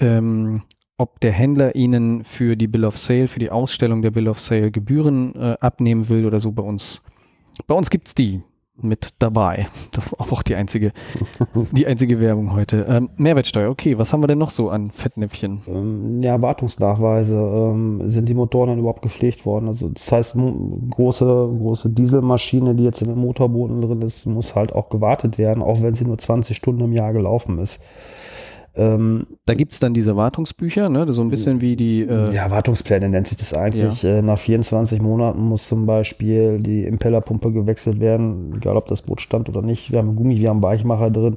ähm, 0.00 0.62
ob 0.96 1.20
der 1.20 1.32
Händler 1.32 1.74
Ihnen 1.74 2.24
für 2.24 2.56
die 2.56 2.66
Bill 2.66 2.84
of 2.84 2.96
Sale, 2.96 3.28
für 3.28 3.38
die 3.38 3.50
Ausstellung 3.50 4.00
der 4.00 4.10
Bill 4.10 4.28
of 4.28 4.40
Sale 4.40 4.70
Gebühren 4.70 5.34
äh, 5.34 5.56
abnehmen 5.60 6.08
will 6.08 6.24
oder 6.24 6.40
so 6.40 6.52
bei 6.52 6.62
uns. 6.62 7.02
Bei 7.66 7.74
uns 7.74 7.90
gibt's 7.90 8.14
die 8.14 8.42
mit 8.80 9.10
dabei. 9.18 9.66
Das 9.92 10.12
war 10.12 10.32
auch 10.32 10.42
die 10.42 10.54
einzige, 10.54 10.92
die 11.72 11.86
einzige 11.86 12.20
Werbung 12.20 12.52
heute. 12.52 12.86
Ähm, 12.88 13.10
Mehrwertsteuer, 13.16 13.70
okay, 13.70 13.98
was 13.98 14.12
haben 14.12 14.22
wir 14.22 14.28
denn 14.28 14.38
noch 14.38 14.50
so 14.50 14.70
an 14.70 14.90
Fettnäpfchen? 14.90 15.62
Ähm, 15.66 16.22
ja, 16.22 16.40
Wartungsnachweise. 16.40 17.36
Ähm, 17.36 18.08
sind 18.08 18.28
die 18.28 18.34
Motoren 18.34 18.70
dann 18.70 18.78
überhaupt 18.78 19.02
gepflegt 19.02 19.44
worden? 19.44 19.68
Also 19.68 19.88
das 19.88 20.10
heißt, 20.10 20.36
große, 20.90 21.26
große 21.26 21.90
Dieselmaschine, 21.90 22.74
die 22.74 22.84
jetzt 22.84 23.02
in 23.02 23.08
den 23.08 23.18
Motorbooten 23.18 23.82
drin 23.82 24.02
ist, 24.02 24.26
muss 24.26 24.54
halt 24.54 24.72
auch 24.72 24.88
gewartet 24.90 25.38
werden, 25.38 25.62
auch 25.62 25.82
wenn 25.82 25.92
sie 25.92 26.04
nur 26.04 26.18
20 26.18 26.56
Stunden 26.56 26.82
im 26.82 26.92
Jahr 26.92 27.12
gelaufen 27.12 27.58
ist. 27.58 27.82
Ähm, 28.78 29.26
Da 29.44 29.54
gibt's 29.54 29.80
dann 29.80 29.92
diese 29.92 30.16
Wartungsbücher, 30.16 30.88
ne? 30.88 31.12
so 31.12 31.20
ein 31.20 31.30
bisschen 31.30 31.60
wie 31.60 31.74
die 31.74 32.02
äh, 32.02 32.32
ja, 32.32 32.48
Wartungspläne 32.50 33.08
nennt 33.08 33.26
sich 33.26 33.36
das 33.36 33.52
eigentlich. 33.52 34.04
Äh, 34.04 34.22
nach 34.22 34.38
24 34.38 35.02
Monaten 35.02 35.40
muss 35.40 35.66
zum 35.66 35.84
Beispiel 35.84 36.60
die 36.60 36.84
Impellerpumpe 36.84 37.50
gewechselt 37.50 37.98
werden, 37.98 38.54
egal 38.56 38.76
ob 38.76 38.86
das 38.86 39.02
Boot 39.02 39.20
stand 39.20 39.48
oder 39.48 39.62
nicht. 39.62 39.90
Wir 39.90 39.98
haben 39.98 40.14
Gummi, 40.14 40.38
wir 40.38 40.50
haben 40.50 40.62
Weichmacher 40.62 41.10
drin. 41.10 41.36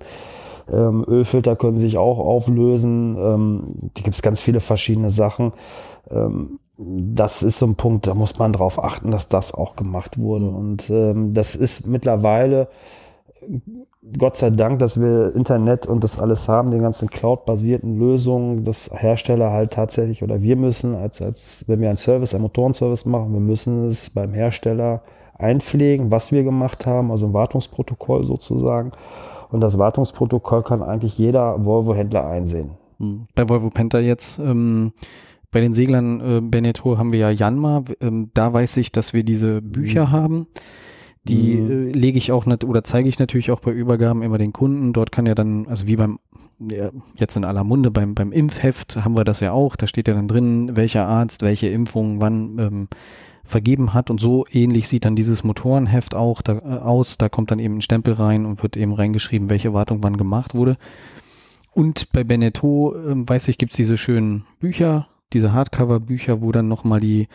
Ähm, 0.72 1.04
Ölfilter 1.08 1.56
können 1.56 1.76
sich 1.76 1.98
auch 1.98 2.20
auflösen. 2.20 3.18
Ähm, 3.18 3.64
da 3.96 4.02
gibt 4.04 4.16
es 4.16 4.22
ganz 4.22 4.40
viele 4.40 4.60
verschiedene 4.60 5.10
Sachen. 5.10 5.54
Ähm, 6.12 6.60
das 6.78 7.42
ist 7.42 7.58
so 7.58 7.66
ein 7.66 7.76
Punkt, 7.76 8.06
da 8.06 8.14
muss 8.14 8.38
man 8.38 8.54
drauf 8.54 8.84
achten, 8.84 9.10
dass 9.10 9.28
das 9.28 9.54
auch 9.54 9.76
gemacht 9.76 10.20
wurde. 10.20 10.46
Und 10.46 10.90
ähm, 10.92 11.34
das 11.34 11.56
ist 11.56 11.88
mittlerweile 11.88 12.68
Gott 14.18 14.36
sei 14.36 14.50
Dank, 14.50 14.80
dass 14.80 15.00
wir 15.00 15.36
Internet 15.36 15.86
und 15.86 16.04
das 16.04 16.18
alles 16.18 16.50
haben, 16.50 16.72
die 16.72 16.80
ganzen 16.80 17.08
Cloud-basierten 17.08 18.00
Lösungen, 18.00 18.64
dass 18.64 18.90
Hersteller 18.92 19.52
halt 19.52 19.74
tatsächlich 19.74 20.24
oder 20.24 20.42
wir 20.42 20.56
müssen, 20.56 20.96
als, 20.96 21.22
als 21.22 21.66
wenn 21.68 21.82
wir 21.82 21.90
einen 21.90 21.98
Service, 21.98 22.34
einen 22.34 22.42
Motorenservice 22.44 23.06
machen, 23.06 23.34
wir 23.34 23.40
müssen 23.40 23.90
es 23.90 24.10
beim 24.10 24.34
Hersteller 24.34 25.04
einpflegen, 25.38 26.10
was 26.10 26.32
wir 26.32 26.44
gemacht 26.44 26.88
haben, 26.88 27.12
also 27.12 27.28
ein 27.28 27.34
Wartungsprotokoll 27.34 28.24
sozusagen. 28.24 28.92
Und 29.52 29.62
das 29.62 29.78
Wartungsprotokoll 29.78 30.64
kann 30.64 30.82
eigentlich 30.82 31.18
jeder 31.18 31.64
Volvo-Händler 31.64 32.26
einsehen. 32.26 32.72
Hm. 33.00 33.28
Bei 33.36 33.48
Volvo 33.48 33.70
Penta 33.70 34.00
jetzt, 34.00 34.40
ähm, 34.40 34.94
bei 35.52 35.60
den 35.60 35.74
Seglern 35.74 36.22
äh, 36.22 36.42
Beneteau 36.42 36.98
haben 36.98 37.12
wir 37.12 37.20
ja 37.20 37.30
Janma. 37.30 37.84
Ähm, 38.00 38.32
da 38.34 38.54
weiß 38.54 38.78
ich, 38.78 38.92
dass 38.92 39.14
wir 39.14 39.24
diese 39.24 39.62
Bücher 39.62 40.10
haben. 40.12 40.48
Die 41.26 41.56
Mhm. 41.56 41.90
äh, 41.90 41.92
lege 41.92 42.18
ich 42.18 42.32
auch 42.32 42.46
nat- 42.46 42.64
oder 42.64 42.84
zeige 42.84 43.08
ich 43.08 43.20
natürlich 43.20 43.52
auch 43.52 43.60
bei 43.60 43.72
Übergaben 43.72 44.24
immer 44.24 44.38
den 44.38 44.54
Kunden. 44.54 44.92
Dort 44.94 45.12
kann 45.12 45.26
ja 45.28 45.36
dann, 45.36 45.68
also 45.68 45.88
wie 45.88 45.96
beim 45.96 46.20
ja, 46.60 46.92
jetzt 47.16 47.36
in 47.36 47.46
aller 47.46 47.64
Munde 47.64 47.90
beim 47.92 48.14
beim 48.14 48.32
Impfheft 48.32 49.04
haben 49.04 49.16
wir 49.16 49.24
das 49.24 49.40
ja 49.40 49.52
auch. 49.52 49.76
Da 49.76 49.88
steht 49.88 50.08
ja 50.08 50.14
dann 50.14 50.28
drin, 50.28 50.76
welcher 50.76 51.08
Arzt 51.08 51.42
welche 51.42 51.70
Impfung 51.70 52.22
wann 52.22 52.58
ähm, 52.60 52.88
vergeben 53.44 53.94
hat 53.94 54.10
und 54.10 54.20
so 54.22 54.46
ähnlich 54.52 54.88
sieht 54.88 55.06
dann 55.06 55.16
dieses 55.16 55.44
Motorenheft 55.44 56.16
auch 56.16 56.42
da, 56.42 56.54
äh, 56.58 56.80
aus. 56.80 57.18
Da 57.18 57.30
kommt 57.30 57.52
dann 57.52 57.60
eben 57.60 57.78
ein 57.78 57.82
Stempel 57.82 58.14
rein 58.14 58.46
und 58.46 58.62
wird 58.64 58.78
eben 58.78 58.94
reingeschrieben, 58.94 59.50
welche 59.50 59.74
Wartung 59.74 60.04
wann 60.04 60.18
gemacht 60.18 60.54
wurde. 60.56 60.78
Und 61.74 62.12
bei 62.12 62.24
Beneteau, 62.24 62.96
ähm, 62.96 63.28
weiß 63.28 63.48
ich, 63.48 63.58
gibt's 63.58 63.76
diese 63.78 63.98
schönen 63.98 64.46
Bücher, 64.60 65.08
diese 65.34 65.54
Hardcover-Bücher, 65.54 66.42
wo 66.42 66.52
dann 66.52 66.68
nochmal 66.68 67.00
die 67.00 67.28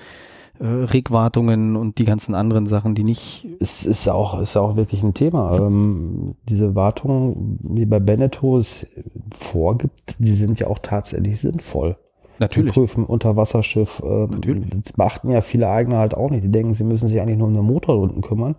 äh, 0.58 0.66
Regwartungen 0.66 1.76
und 1.76 1.98
die 1.98 2.04
ganzen 2.04 2.34
anderen 2.34 2.66
Sachen, 2.66 2.94
die 2.94 3.04
nicht, 3.04 3.46
Es 3.60 3.84
ist 3.84 4.08
auch, 4.08 4.40
ist 4.40 4.56
auch 4.56 4.76
wirklich 4.76 5.02
ein 5.02 5.14
Thema. 5.14 5.58
Ähm, 5.58 6.34
diese 6.48 6.74
Wartung, 6.74 7.58
wie 7.62 7.86
bei 7.86 8.00
Beneteau 8.00 8.58
es 8.58 8.86
vorgibt, 9.34 10.16
die 10.18 10.32
sind 10.32 10.58
ja 10.58 10.68
auch 10.68 10.78
tatsächlich 10.80 11.40
sinnvoll. 11.40 11.96
natürlich, 12.38 12.72
Die 12.72 12.80
prüfen 12.80 13.04
Unterwasserschiff. 13.04 14.02
Ähm, 14.04 14.28
Natürlich. 14.30 14.70
Das 14.70 14.92
beachten 14.92 15.30
ja 15.30 15.40
viele 15.40 15.68
Eigner 15.68 15.98
halt 15.98 16.14
auch 16.14 16.30
nicht. 16.30 16.44
Die 16.44 16.50
denken, 16.50 16.74
sie 16.74 16.84
müssen 16.84 17.08
sich 17.08 17.20
eigentlich 17.20 17.38
nur 17.38 17.48
um 17.48 17.54
den 17.54 17.64
Motor 17.64 17.98
unten 17.98 18.22
kümmern. 18.22 18.56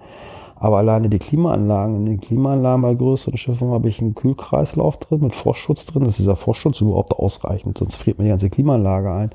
Aber 0.60 0.78
alleine 0.78 1.08
die 1.10 1.20
Klimaanlagen, 1.20 1.98
in 1.98 2.06
den 2.06 2.20
Klimaanlagen 2.20 2.82
bei 2.82 2.96
größeren 2.96 3.38
Schiffen 3.38 3.70
habe 3.70 3.90
ich 3.90 4.02
einen 4.02 4.16
Kühlkreislauf 4.16 4.98
drin 4.98 5.22
mit 5.22 5.36
Frostschutz 5.36 5.86
drin. 5.86 6.06
Ist 6.08 6.18
dieser 6.18 6.36
Frostschutz 6.36 6.82
überhaupt 6.82 7.14
ausreichend? 7.14 7.78
Sonst 7.78 7.96
friert 7.96 8.18
mir 8.18 8.24
die 8.24 8.32
ganze 8.32 8.50
Klimaanlage 8.50 9.12
ein. 9.12 9.30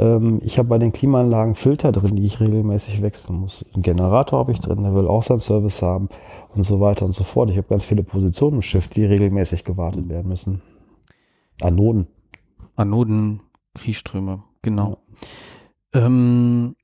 Ähm, 0.00 0.40
ich 0.42 0.58
habe 0.58 0.68
bei 0.68 0.78
den 0.78 0.92
Klimaanlagen 0.92 1.54
Filter 1.54 1.92
drin, 1.92 2.16
die 2.16 2.24
ich 2.24 2.40
regelmäßig 2.40 3.02
wechseln 3.02 3.38
muss. 3.38 3.64
Einen 3.74 3.82
Generator 3.82 4.38
habe 4.38 4.52
ich 4.52 4.60
drin, 4.60 4.82
der 4.82 4.94
will 4.94 5.06
auch 5.06 5.22
seinen 5.22 5.40
Service 5.40 5.82
haben 5.82 6.08
und 6.54 6.64
so 6.64 6.80
weiter 6.80 7.04
und 7.04 7.12
so 7.12 7.22
fort. 7.22 7.50
Ich 7.50 7.58
habe 7.58 7.68
ganz 7.68 7.84
viele 7.84 8.02
Positionen 8.02 8.56
im 8.56 8.62
Schiff, 8.62 8.88
die 8.88 9.04
regelmäßig 9.04 9.64
gewartet 9.64 10.08
werden 10.08 10.28
müssen. 10.28 10.62
Anoden. 11.60 12.06
Anoden, 12.76 13.42
Kriechströme, 13.74 14.42
genau. 14.62 15.02
Ähm, 15.92 16.76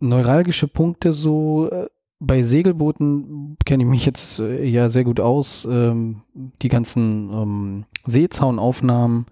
neuralgische 0.00 0.66
Punkte 0.66 1.12
so, 1.12 1.68
äh, 1.70 1.88
bei 2.20 2.42
Segelbooten 2.42 3.58
kenne 3.66 3.82
ich 3.82 3.88
mich 3.88 4.06
jetzt 4.06 4.38
äh, 4.38 4.64
ja 4.64 4.88
sehr 4.88 5.04
gut 5.04 5.20
aus. 5.20 5.66
Ähm, 5.70 6.22
die 6.34 6.68
ganzen 6.68 7.30
ähm, 7.32 7.84
Seezaunaufnahmen, 8.06 9.26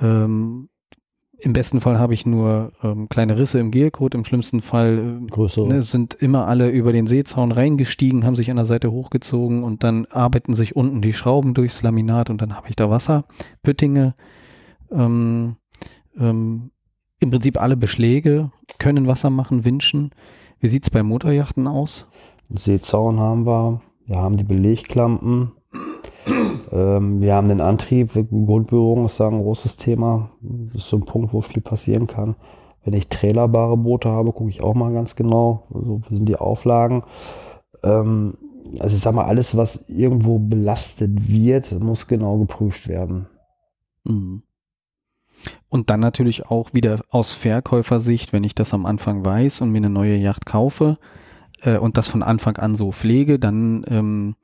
ähm, 0.00 0.68
Im 1.44 1.52
besten 1.52 1.80
Fall 1.80 1.98
habe 1.98 2.14
ich 2.14 2.24
nur 2.24 2.70
ähm, 2.84 3.08
kleine 3.08 3.36
Risse 3.36 3.58
im 3.58 3.72
Gelcode, 3.72 4.14
im 4.14 4.24
schlimmsten 4.24 4.60
Fall 4.60 5.20
äh, 5.24 5.26
Größere. 5.26 5.66
ne, 5.66 5.82
sind 5.82 6.14
immer 6.14 6.46
alle 6.46 6.70
über 6.70 6.92
den 6.92 7.08
Seezaun 7.08 7.50
reingestiegen, 7.50 8.24
haben 8.24 8.36
sich 8.36 8.48
an 8.48 8.56
der 8.56 8.64
Seite 8.64 8.92
hochgezogen 8.92 9.64
und 9.64 9.82
dann 9.82 10.06
arbeiten 10.06 10.54
sich 10.54 10.76
unten 10.76 11.02
die 11.02 11.12
Schrauben 11.12 11.52
durchs 11.52 11.82
Laminat 11.82 12.30
und 12.30 12.40
dann 12.40 12.54
habe 12.54 12.68
ich 12.68 12.76
da 12.76 12.90
Wasser. 12.90 13.24
Püttinge, 13.64 14.14
ähm, 14.92 15.56
ähm, 16.16 16.70
im 17.18 17.30
Prinzip 17.30 17.60
alle 17.60 17.76
Beschläge 17.76 18.52
können 18.78 19.08
Wasser 19.08 19.30
machen, 19.30 19.64
Winschen. 19.64 20.10
Wie 20.60 20.68
sieht's 20.68 20.90
bei 20.90 21.02
Motorjachten 21.02 21.66
aus? 21.66 22.06
Seezaun 22.50 23.18
haben 23.18 23.46
wir. 23.46 23.80
Wir 24.06 24.16
haben 24.16 24.36
die 24.36 24.44
Belegklampen. 24.44 25.52
Ähm, 26.72 27.20
wir 27.20 27.34
haben 27.34 27.48
den 27.48 27.60
Antrieb. 27.60 28.12
Grundberührung 28.12 29.06
ist 29.06 29.20
ein 29.20 29.38
großes 29.38 29.76
Thema. 29.76 30.30
Das 30.40 30.82
ist 30.82 30.88
so 30.88 30.96
ein 30.96 31.04
Punkt, 31.04 31.32
wo 31.32 31.40
viel 31.40 31.62
passieren 31.62 32.06
kann. 32.06 32.36
Wenn 32.84 32.94
ich 32.94 33.08
trailerbare 33.08 33.76
Boote 33.76 34.10
habe, 34.10 34.32
gucke 34.32 34.50
ich 34.50 34.62
auch 34.62 34.74
mal 34.74 34.92
ganz 34.92 35.16
genau. 35.16 35.64
Also, 35.72 36.02
wie 36.08 36.16
sind 36.16 36.28
die 36.28 36.36
Auflagen? 36.36 37.04
Ähm, 37.82 38.34
also 38.80 38.96
ich 38.96 39.02
sag 39.02 39.14
mal, 39.14 39.26
alles, 39.26 39.56
was 39.56 39.88
irgendwo 39.88 40.38
belastet 40.38 41.28
wird, 41.28 41.72
muss 41.82 42.08
genau 42.08 42.38
geprüft 42.38 42.88
werden. 42.88 43.26
Mhm. 44.04 44.42
Und 45.68 45.90
dann 45.90 46.00
natürlich 46.00 46.46
auch 46.46 46.72
wieder 46.72 47.00
aus 47.10 47.32
Verkäufersicht, 47.32 48.32
wenn 48.32 48.44
ich 48.44 48.54
das 48.54 48.74
am 48.74 48.86
Anfang 48.86 49.24
weiß 49.24 49.60
und 49.60 49.70
mir 49.70 49.78
eine 49.78 49.90
neue 49.90 50.16
Yacht 50.16 50.46
kaufe 50.46 50.98
äh, 51.62 51.78
und 51.78 51.96
das 51.96 52.08
von 52.08 52.22
Anfang 52.22 52.56
an 52.56 52.74
so 52.74 52.92
pflege, 52.92 53.38
dann 53.38 53.84
ähm, 53.88 54.36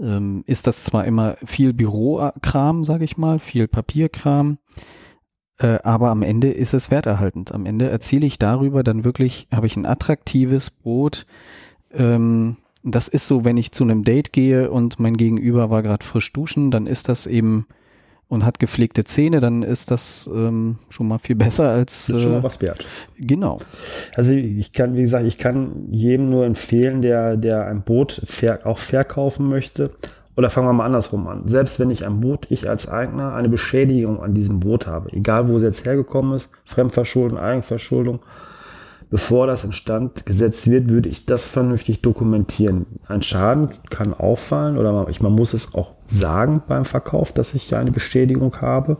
ähm, 0.00 0.42
ist 0.46 0.66
das 0.66 0.84
zwar 0.84 1.04
immer 1.04 1.36
viel 1.44 1.72
Bürokram, 1.72 2.84
sage 2.84 3.04
ich 3.04 3.16
mal, 3.16 3.38
viel 3.38 3.68
Papierkram, 3.68 4.58
äh, 5.58 5.78
aber 5.82 6.10
am 6.10 6.22
Ende 6.22 6.50
ist 6.50 6.74
es 6.74 6.90
werterhaltend. 6.90 7.52
Am 7.52 7.66
Ende 7.66 7.88
erziele 7.90 8.26
ich 8.26 8.38
darüber 8.38 8.82
dann 8.82 9.04
wirklich, 9.04 9.46
habe 9.52 9.66
ich 9.66 9.76
ein 9.76 9.86
attraktives 9.86 10.70
Boot. 10.70 11.26
Ähm, 11.92 12.56
das 12.82 13.08
ist 13.08 13.26
so, 13.26 13.44
wenn 13.44 13.58
ich 13.58 13.72
zu 13.72 13.84
einem 13.84 14.04
Date 14.04 14.32
gehe 14.32 14.70
und 14.70 14.98
mein 14.98 15.16
Gegenüber 15.16 15.68
war 15.68 15.82
gerade 15.82 16.04
frisch 16.04 16.32
duschen, 16.32 16.70
dann 16.70 16.86
ist 16.86 17.08
das 17.08 17.26
eben 17.26 17.66
und 18.30 18.46
hat 18.46 18.60
gepflegte 18.60 19.02
Zähne, 19.04 19.40
dann 19.40 19.62
ist 19.62 19.90
das 19.90 20.30
ähm, 20.32 20.78
schon 20.88 21.08
mal 21.08 21.18
viel 21.18 21.36
besser 21.36 21.68
als 21.68 22.06
Das 22.06 22.16
ist 22.16 22.22
schon 22.22 22.30
äh, 22.30 22.34
mal 22.36 22.42
was 22.44 22.62
wert. 22.62 22.86
genau. 23.18 23.58
Also 24.14 24.32
ich 24.32 24.72
kann, 24.72 24.94
wie 24.94 25.02
gesagt, 25.02 25.26
ich 25.26 25.36
kann 25.36 25.88
jedem 25.90 26.30
nur 26.30 26.46
empfehlen, 26.46 27.02
der, 27.02 27.36
der 27.36 27.66
ein 27.66 27.82
Boot 27.82 28.22
ver 28.24 28.60
auch 28.64 28.78
verkaufen 28.78 29.48
möchte. 29.48 29.90
Oder 30.36 30.48
fangen 30.48 30.68
wir 30.68 30.72
mal 30.72 30.86
andersrum 30.86 31.26
an. 31.26 31.48
Selbst 31.48 31.80
wenn 31.80 31.90
ich 31.90 32.06
ein 32.06 32.20
Boot, 32.20 32.46
ich 32.50 32.70
als 32.70 32.88
Eigner, 32.88 33.34
eine 33.34 33.48
Beschädigung 33.48 34.22
an 34.22 34.32
diesem 34.32 34.60
Boot 34.60 34.86
habe, 34.86 35.12
egal 35.12 35.48
wo 35.48 35.58
sie 35.58 35.66
jetzt 35.66 35.84
hergekommen 35.84 36.34
ist, 36.34 36.50
Fremdverschuldung, 36.64 37.38
Eigenverschuldung, 37.38 38.20
bevor 39.10 39.46
das 39.46 39.64
instand 39.64 40.24
gesetzt 40.24 40.70
wird, 40.70 40.88
würde 40.88 41.08
ich 41.08 41.26
das 41.26 41.46
vernünftig 41.48 42.00
dokumentieren. 42.00 42.86
Ein 43.06 43.22
Schaden 43.22 43.70
kann 43.90 44.14
auffallen 44.14 44.78
oder 44.78 44.92
man, 44.92 45.10
ich, 45.10 45.20
man 45.20 45.32
muss 45.32 45.52
es 45.52 45.74
auch 45.74 45.92
sagen 46.06 46.62
beim 46.66 46.84
Verkauf, 46.84 47.32
dass 47.32 47.54
ich 47.54 47.74
eine 47.74 47.90
Beschädigung 47.90 48.56
habe. 48.60 48.96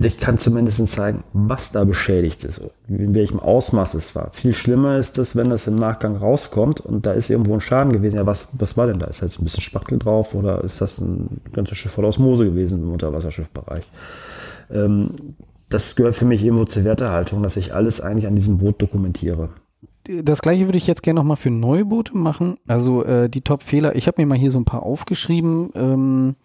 Ich 0.00 0.18
kann 0.18 0.38
zumindest 0.38 0.84
zeigen, 0.88 1.22
was 1.32 1.70
da 1.70 1.84
beschädigt 1.84 2.42
ist, 2.42 2.60
in 2.88 3.14
welchem 3.14 3.38
Ausmaß 3.38 3.94
es 3.94 4.16
war. 4.16 4.30
Viel 4.32 4.52
schlimmer 4.52 4.98
ist 4.98 5.18
es, 5.18 5.36
wenn 5.36 5.50
das 5.50 5.68
im 5.68 5.76
Nachgang 5.76 6.16
rauskommt 6.16 6.80
und 6.80 7.06
da 7.06 7.12
ist 7.12 7.30
irgendwo 7.30 7.54
ein 7.54 7.60
Schaden 7.60 7.92
gewesen. 7.92 8.16
Ja, 8.16 8.26
was, 8.26 8.48
was 8.52 8.76
war 8.76 8.88
denn 8.88 8.98
da? 8.98 9.06
Ist 9.06 9.22
jetzt 9.22 9.38
ein 9.38 9.44
bisschen 9.44 9.62
Spachtel 9.62 10.00
drauf 10.00 10.34
oder 10.34 10.64
ist 10.64 10.80
das 10.80 10.98
ein 10.98 11.40
ganzes 11.52 11.78
Schiff 11.78 11.92
voll 11.92 12.04
Osmose 12.04 12.44
gewesen 12.44 12.82
im 12.82 12.92
Unterwasserschiffbereich? 12.92 13.88
Ähm, 14.70 15.10
das 15.74 15.96
gehört 15.96 16.14
für 16.14 16.24
mich 16.24 16.44
irgendwo 16.44 16.64
zur 16.64 16.84
Werterhaltung, 16.84 17.42
dass 17.42 17.56
ich 17.56 17.74
alles 17.74 18.00
eigentlich 18.00 18.28
an 18.28 18.36
diesem 18.36 18.58
Boot 18.58 18.80
dokumentiere. 18.80 19.50
Das 20.04 20.40
gleiche 20.40 20.66
würde 20.66 20.78
ich 20.78 20.86
jetzt 20.86 21.02
gerne 21.02 21.18
nochmal 21.18 21.36
für 21.36 21.50
Neuboote 21.50 22.16
machen. 22.16 22.56
Also 22.68 23.04
äh, 23.04 23.28
die 23.28 23.40
Top-Fehler, 23.40 23.96
ich 23.96 24.06
habe 24.06 24.22
mir 24.22 24.26
mal 24.26 24.38
hier 24.38 24.52
so 24.52 24.58
ein 24.58 24.64
paar 24.64 24.84
aufgeschrieben. 24.84 25.70
Ähm, 25.74 26.36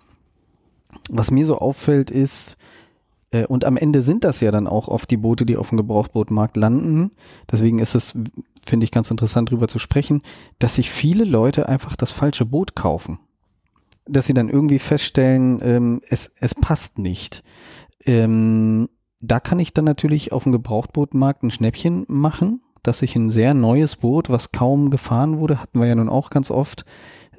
was 1.09 1.29
mir 1.29 1.45
so 1.45 1.57
auffällt 1.59 2.09
ist, 2.09 2.57
äh, 3.31 3.45
und 3.45 3.65
am 3.65 3.77
Ende 3.77 4.01
sind 4.01 4.23
das 4.23 4.41
ja 4.41 4.49
dann 4.49 4.65
auch 4.65 4.87
oft 4.87 5.11
die 5.11 5.17
Boote, 5.17 5.45
die 5.45 5.57
auf 5.57 5.69
dem 5.69 5.77
Gebrauchtbootmarkt 5.77 6.57
landen. 6.57 7.11
Deswegen 7.51 7.77
ist 7.77 7.93
es, 7.93 8.15
finde 8.65 8.83
ich, 8.83 8.91
ganz 8.91 9.11
interessant 9.11 9.49
darüber 9.49 9.67
zu 9.67 9.77
sprechen, 9.77 10.23
dass 10.57 10.75
sich 10.75 10.89
viele 10.89 11.23
Leute 11.23 11.69
einfach 11.69 11.95
das 11.95 12.11
falsche 12.11 12.45
Boot 12.45 12.75
kaufen. 12.75 13.19
Dass 14.07 14.25
sie 14.25 14.33
dann 14.33 14.49
irgendwie 14.49 14.79
feststellen, 14.79 15.59
ähm, 15.61 16.01
es, 16.09 16.31
es 16.39 16.55
passt 16.55 16.97
nicht. 16.97 17.43
Ähm, 18.05 18.89
da 19.21 19.39
kann 19.39 19.59
ich 19.59 19.73
dann 19.73 19.85
natürlich 19.85 20.31
auf 20.31 20.43
dem 20.43 20.51
Gebrauchtbootmarkt 20.51 21.43
ein 21.43 21.51
Schnäppchen 21.51 22.05
machen, 22.07 22.61
dass 22.83 23.01
ich 23.01 23.15
ein 23.15 23.29
sehr 23.29 23.53
neues 23.53 23.97
Boot, 23.97 24.29
was 24.29 24.51
kaum 24.51 24.89
gefahren 24.89 25.39
wurde, 25.39 25.59
hatten 25.59 25.79
wir 25.79 25.87
ja 25.87 25.95
nun 25.95 26.09
auch 26.09 26.29
ganz 26.29 26.51
oft, 26.51 26.85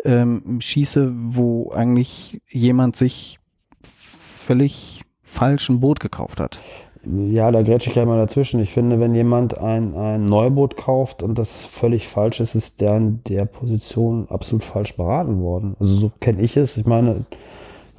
ähm, 0.04 0.60
schieße, 0.60 1.12
wo 1.14 1.72
eigentlich 1.72 2.40
jemand 2.48 2.96
sich 2.96 3.38
völlig 3.82 5.02
falsch 5.22 5.68
ein 5.68 5.80
Boot 5.80 6.00
gekauft 6.00 6.40
hat. 6.40 6.58
Ja, 7.04 7.50
da 7.50 7.62
grätsche 7.62 7.88
ich 7.88 7.94
gleich 7.94 8.04
mal 8.04 8.18
dazwischen. 8.18 8.60
Ich 8.60 8.72
finde, 8.72 9.00
wenn 9.00 9.14
jemand 9.14 9.56
ein, 9.56 9.94
ein 9.94 10.26
Neuboot 10.26 10.76
kauft 10.76 11.22
und 11.22 11.38
das 11.38 11.62
völlig 11.62 12.06
falsch 12.06 12.40
ist, 12.40 12.54
ist 12.54 12.82
der 12.82 12.96
in 12.96 13.24
der 13.24 13.46
Position 13.46 14.28
absolut 14.28 14.64
falsch 14.64 14.96
beraten 14.96 15.40
worden. 15.40 15.76
Also 15.80 15.94
so 15.94 16.12
kenne 16.20 16.42
ich 16.42 16.58
es. 16.58 16.76
Ich 16.76 16.84
meine, 16.84 17.24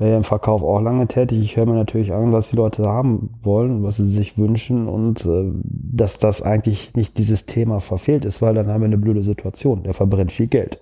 wäre 0.02 0.12
ja 0.12 0.18
im 0.18 0.24
Verkauf 0.24 0.64
auch 0.64 0.82
lange 0.82 1.08
tätig. 1.08 1.39
Ich 1.41 1.56
höre 1.56 1.68
mir 1.68 1.76
natürlich 1.76 2.12
an, 2.14 2.34
was 2.34 2.49
die 2.49 2.56
Leute 2.56 2.84
haben 2.86 3.36
wollen, 3.43 3.84
was 3.84 3.97
sie 3.97 4.10
sich 4.10 4.38
wünschen 4.38 4.88
und 4.88 5.26
äh, 5.26 5.52
dass 5.64 6.18
das 6.18 6.41
eigentlich 6.41 6.95
nicht 6.95 7.18
dieses 7.20 7.45
Thema 7.45 7.80
verfehlt 7.80 8.26
ist, 8.26 8.41
weil 8.41 8.56
dann 8.56 8.68
haben 8.68 8.82
wir 8.82 8.88
eine 8.88 8.97
blöde 8.97 9.22
Situation. 9.22 9.84
Der 9.84 9.93
verbrennt 9.93 10.32
viel 10.32 10.47
Geld. 10.47 10.80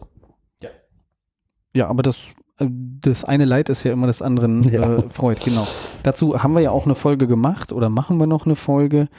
Ja, 1.76 1.88
aber 1.88 2.02
das, 2.02 2.30
äh, 2.60 2.68
das 2.70 3.24
eine 3.26 3.46
Leid 3.46 3.70
ist 3.70 3.84
ja 3.84 3.92
immer 3.92 4.08
des 4.08 4.22
anderen 4.22 4.64
Ja. 4.72 4.98
äh, 4.98 5.10
Freud, 5.10 5.40
genau. 5.44 5.68
Dazu 6.04 6.42
haben 6.42 6.54
wir 6.54 6.62
ja 6.62 6.72
auch 6.72 6.86
eine 6.86 6.96
Folge 6.96 7.28
gemacht 7.28 7.72
oder 7.72 7.90
machen 7.90 8.18
wir 8.18 8.28
noch 8.28 8.46
eine 8.46 8.56
Folge. 8.56 9.10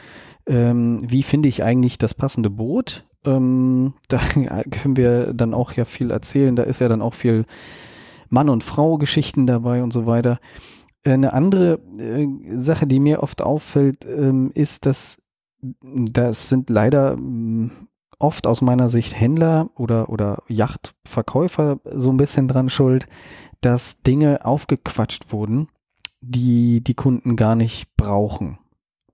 Ähm, 0.47 1.01
wie 1.07 1.23
finde 1.23 1.49
ich 1.49 1.63
eigentlich 1.63 1.99
das 1.99 2.15
passende 2.15 2.49
Boot? 2.51 3.05
Ähm, 3.27 3.93
da 4.09 4.19
können 4.71 4.97
wir 4.97 5.35
dann 5.35 5.53
auch 5.53 5.73
ja 5.75 5.85
viel 5.85 6.11
erzählen. 6.11 6.57
Da 6.57 6.63
ist 6.63 6.81
ja 6.81 6.89
dann 6.89 7.03
auch 7.03 7.15
viel 7.15 7.45
Mann- 8.31 8.49
und 8.49 8.65
Frau-Geschichten 8.65 9.47
dabei 9.47 9.83
und 9.83 9.93
so 9.93 10.07
weiter. 10.07 10.41
Äh, 11.03 11.13
Eine 11.13 11.33
andere 11.35 11.81
äh, 11.99 12.27
Sache, 12.57 12.87
die 12.87 13.01
mir 13.01 13.23
oft 13.23 13.43
auffällt, 13.43 14.07
ähm, 14.07 14.51
ist, 14.55 14.87
dass 14.87 15.23
das 15.83 16.49
sind 16.49 16.71
leider 16.71 17.17
mh, 17.17 17.71
oft 18.19 18.47
aus 18.47 18.61
meiner 18.61 18.89
Sicht 18.89 19.19
Händler 19.19 19.71
oder, 19.75 20.09
oder 20.09 20.43
Yachtverkäufer 20.49 21.81
so 21.85 22.11
ein 22.11 22.17
bisschen 22.17 22.49
dran 22.49 22.69
schuld, 22.71 23.07
dass 23.61 24.03
Dinge 24.03 24.45
aufgequatscht 24.45 25.33
wurden, 25.33 25.69
die 26.21 26.83
die 26.83 26.95
Kunden 26.95 27.37
gar 27.37 27.57
nicht 27.57 27.97
brauchen. 27.97 28.59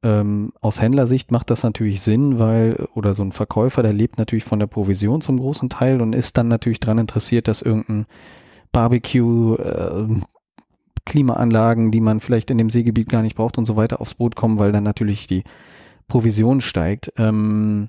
Ähm, 0.03 0.53
aus 0.61 0.81
Händlersicht 0.81 1.33
macht 1.33 1.51
das 1.51 1.63
natürlich 1.63 2.03
Sinn, 2.03 2.39
weil, 2.39 2.87
oder 2.95 3.15
so 3.15 3.23
ein 3.23 3.33
Verkäufer, 3.33 3.83
der 3.83 3.93
lebt 3.93 4.19
natürlich 4.19 4.45
von 4.45 4.59
der 4.59 4.67
Provision 4.67 5.21
zum 5.21 5.39
großen 5.39 5.69
Teil 5.69 6.01
und 6.01 6.15
ist 6.15 6.37
dann 6.37 6.49
natürlich 6.49 6.81
dran 6.81 6.99
interessiert, 6.99 7.49
dass 7.49 7.63
irgendein 7.63 8.07
Barbecue, 8.77 9.55
äh, 9.55 10.07
Klimaanlagen, 11.07 11.91
die 11.91 12.03
man 12.03 12.21
vielleicht 12.21 12.51
in 12.51 12.59
dem 12.59 12.69
Seegebiet 12.69 13.09
gar 13.09 13.23
nicht 13.23 13.35
braucht 13.35 13.57
und 13.57 13.65
so 13.65 13.75
weiter 13.75 14.03
aufs 14.03 14.13
Boot 14.13 14.37
kommen, 14.37 14.59
weil 14.59 14.71
dann 14.71 14.85
natürlich 14.85 15.27
die 15.27 15.45
Provision 16.09 16.61
steigt. 16.61 17.11
Ähm, 17.17 17.89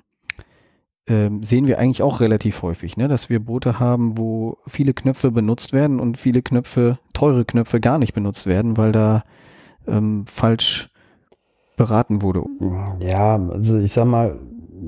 ähm, 1.06 1.42
sehen 1.42 1.66
wir 1.66 1.78
eigentlich 1.78 2.02
auch 2.02 2.20
relativ 2.20 2.62
häufig, 2.62 2.96
ne? 2.96 3.06
dass 3.06 3.28
wir 3.28 3.38
Boote 3.38 3.78
haben, 3.78 4.16
wo 4.16 4.56
viele 4.66 4.94
Knöpfe 4.94 5.30
benutzt 5.30 5.74
werden 5.74 6.00
und 6.00 6.16
viele 6.16 6.40
Knöpfe, 6.40 6.98
teure 7.12 7.44
Knöpfe 7.44 7.80
gar 7.80 7.98
nicht 7.98 8.14
benutzt 8.14 8.46
werden, 8.46 8.78
weil 8.78 8.92
da 8.92 9.24
ähm, 9.86 10.24
falsch 10.26 10.88
beraten 11.76 12.22
wurde. 12.22 12.44
Ja, 13.00 13.36
also 13.36 13.76
ich 13.76 13.92
sag 13.92 14.06
mal, 14.06 14.38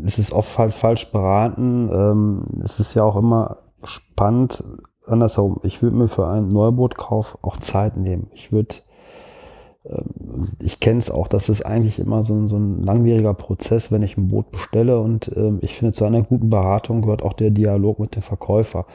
es 0.06 0.18
ist 0.18 0.32
oft 0.32 0.56
halt 0.56 0.72
falsch 0.72 1.12
beraten. 1.12 1.90
Ähm, 1.92 2.46
es 2.64 2.80
ist 2.80 2.94
ja 2.94 3.02
auch 3.04 3.16
immer 3.16 3.58
spannend. 3.84 4.64
Andersherum, 5.10 5.60
ich 5.62 5.82
würde 5.82 5.96
mir 5.96 6.08
für 6.08 6.26
einen 6.26 6.48
Neubootkauf 6.48 7.38
auch 7.42 7.56
Zeit 7.58 7.96
nehmen. 7.96 8.28
Ich 8.34 8.52
würde, 8.52 8.76
ähm, 9.84 10.48
ich 10.58 10.80
kenne 10.80 10.98
es 10.98 11.10
auch, 11.10 11.28
das 11.28 11.48
ist 11.48 11.64
eigentlich 11.66 11.98
immer 11.98 12.22
so 12.22 12.34
ein, 12.34 12.48
so 12.48 12.56
ein 12.56 12.82
langwieriger 12.82 13.34
Prozess, 13.34 13.92
wenn 13.92 14.02
ich 14.02 14.16
ein 14.16 14.28
Boot 14.28 14.50
bestelle. 14.50 15.00
Und 15.00 15.30
ähm, 15.36 15.58
ich 15.62 15.74
finde, 15.74 15.92
zu 15.92 16.04
einer 16.04 16.22
guten 16.22 16.50
Beratung 16.50 17.02
gehört 17.02 17.22
auch 17.22 17.32
der 17.32 17.50
Dialog 17.50 17.98
mit 17.98 18.16
dem 18.16 18.22
Verkäufer. 18.22 18.86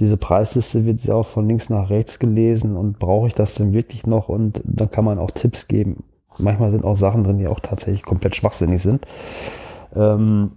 Diese 0.00 0.16
Preisliste 0.16 0.84
wird 0.84 1.00
sehr 1.00 1.16
oft 1.16 1.30
von 1.30 1.48
links 1.48 1.70
nach 1.70 1.88
rechts 1.88 2.18
gelesen 2.18 2.76
und 2.76 2.98
brauche 2.98 3.28
ich 3.28 3.34
das 3.34 3.54
denn 3.54 3.72
wirklich 3.72 4.06
noch? 4.06 4.28
Und 4.28 4.60
dann 4.64 4.90
kann 4.90 5.04
man 5.04 5.18
auch 5.18 5.30
Tipps 5.30 5.68
geben. 5.68 6.04
Manchmal 6.38 6.70
sind 6.70 6.84
auch 6.84 6.96
Sachen 6.96 7.24
drin, 7.24 7.38
die 7.38 7.48
auch 7.48 7.60
tatsächlich 7.60 8.02
komplett 8.02 8.36
schwachsinnig 8.36 8.82
sind. 8.82 9.06
Ähm, 9.94 10.52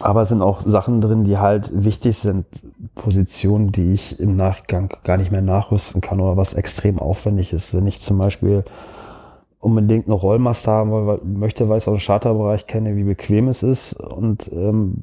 aber 0.00 0.22
es 0.22 0.28
sind 0.28 0.42
auch 0.42 0.60
Sachen 0.62 1.00
drin, 1.00 1.24
die 1.24 1.38
halt 1.38 1.70
wichtig 1.84 2.18
sind. 2.18 2.46
Positionen, 2.94 3.72
die 3.72 3.92
ich 3.92 4.18
im 4.18 4.36
Nachgang 4.36 4.92
gar 5.04 5.16
nicht 5.16 5.30
mehr 5.30 5.42
nachrüsten 5.42 6.00
kann 6.00 6.20
oder 6.20 6.36
was 6.36 6.54
extrem 6.54 6.98
aufwendig 6.98 7.52
ist. 7.52 7.74
Wenn 7.74 7.86
ich 7.86 8.00
zum 8.00 8.18
Beispiel 8.18 8.64
unbedingt 9.64 10.06
eine 10.06 10.14
Rollmast 10.14 10.68
haben 10.68 11.38
möchte, 11.38 11.68
weil 11.68 11.78
ich 11.78 11.88
aus 11.88 11.98
dem 11.98 12.04
Charterbereich 12.04 12.66
kenne, 12.66 12.96
wie 12.96 13.04
bequem 13.04 13.48
es 13.48 13.62
ist. 13.62 13.94
Und 13.94 14.50
ähm, 14.52 14.96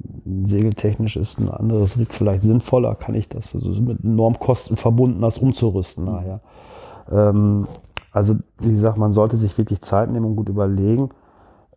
segeltechnisch 0.43 1.15
ist 1.15 1.39
ein 1.39 1.49
anderes 1.49 1.97
Rig 1.97 2.13
vielleicht 2.13 2.43
sinnvoller, 2.43 2.93
kann 2.95 3.15
ich 3.15 3.27
das 3.27 3.55
also 3.55 3.81
mit 3.81 4.03
enorm 4.03 4.37
Kosten 4.37 4.77
verbunden, 4.77 5.21
das 5.21 5.39
umzurüsten 5.39 6.05
nachher. 6.05 6.41
Ähm, 7.09 7.67
also 8.11 8.35
wie 8.59 8.69
gesagt, 8.69 8.97
man 8.97 9.13
sollte 9.13 9.35
sich 9.35 9.57
wirklich 9.57 9.81
Zeit 9.81 10.11
nehmen 10.11 10.25
und 10.25 10.35
gut 10.35 10.49
überlegen. 10.49 11.09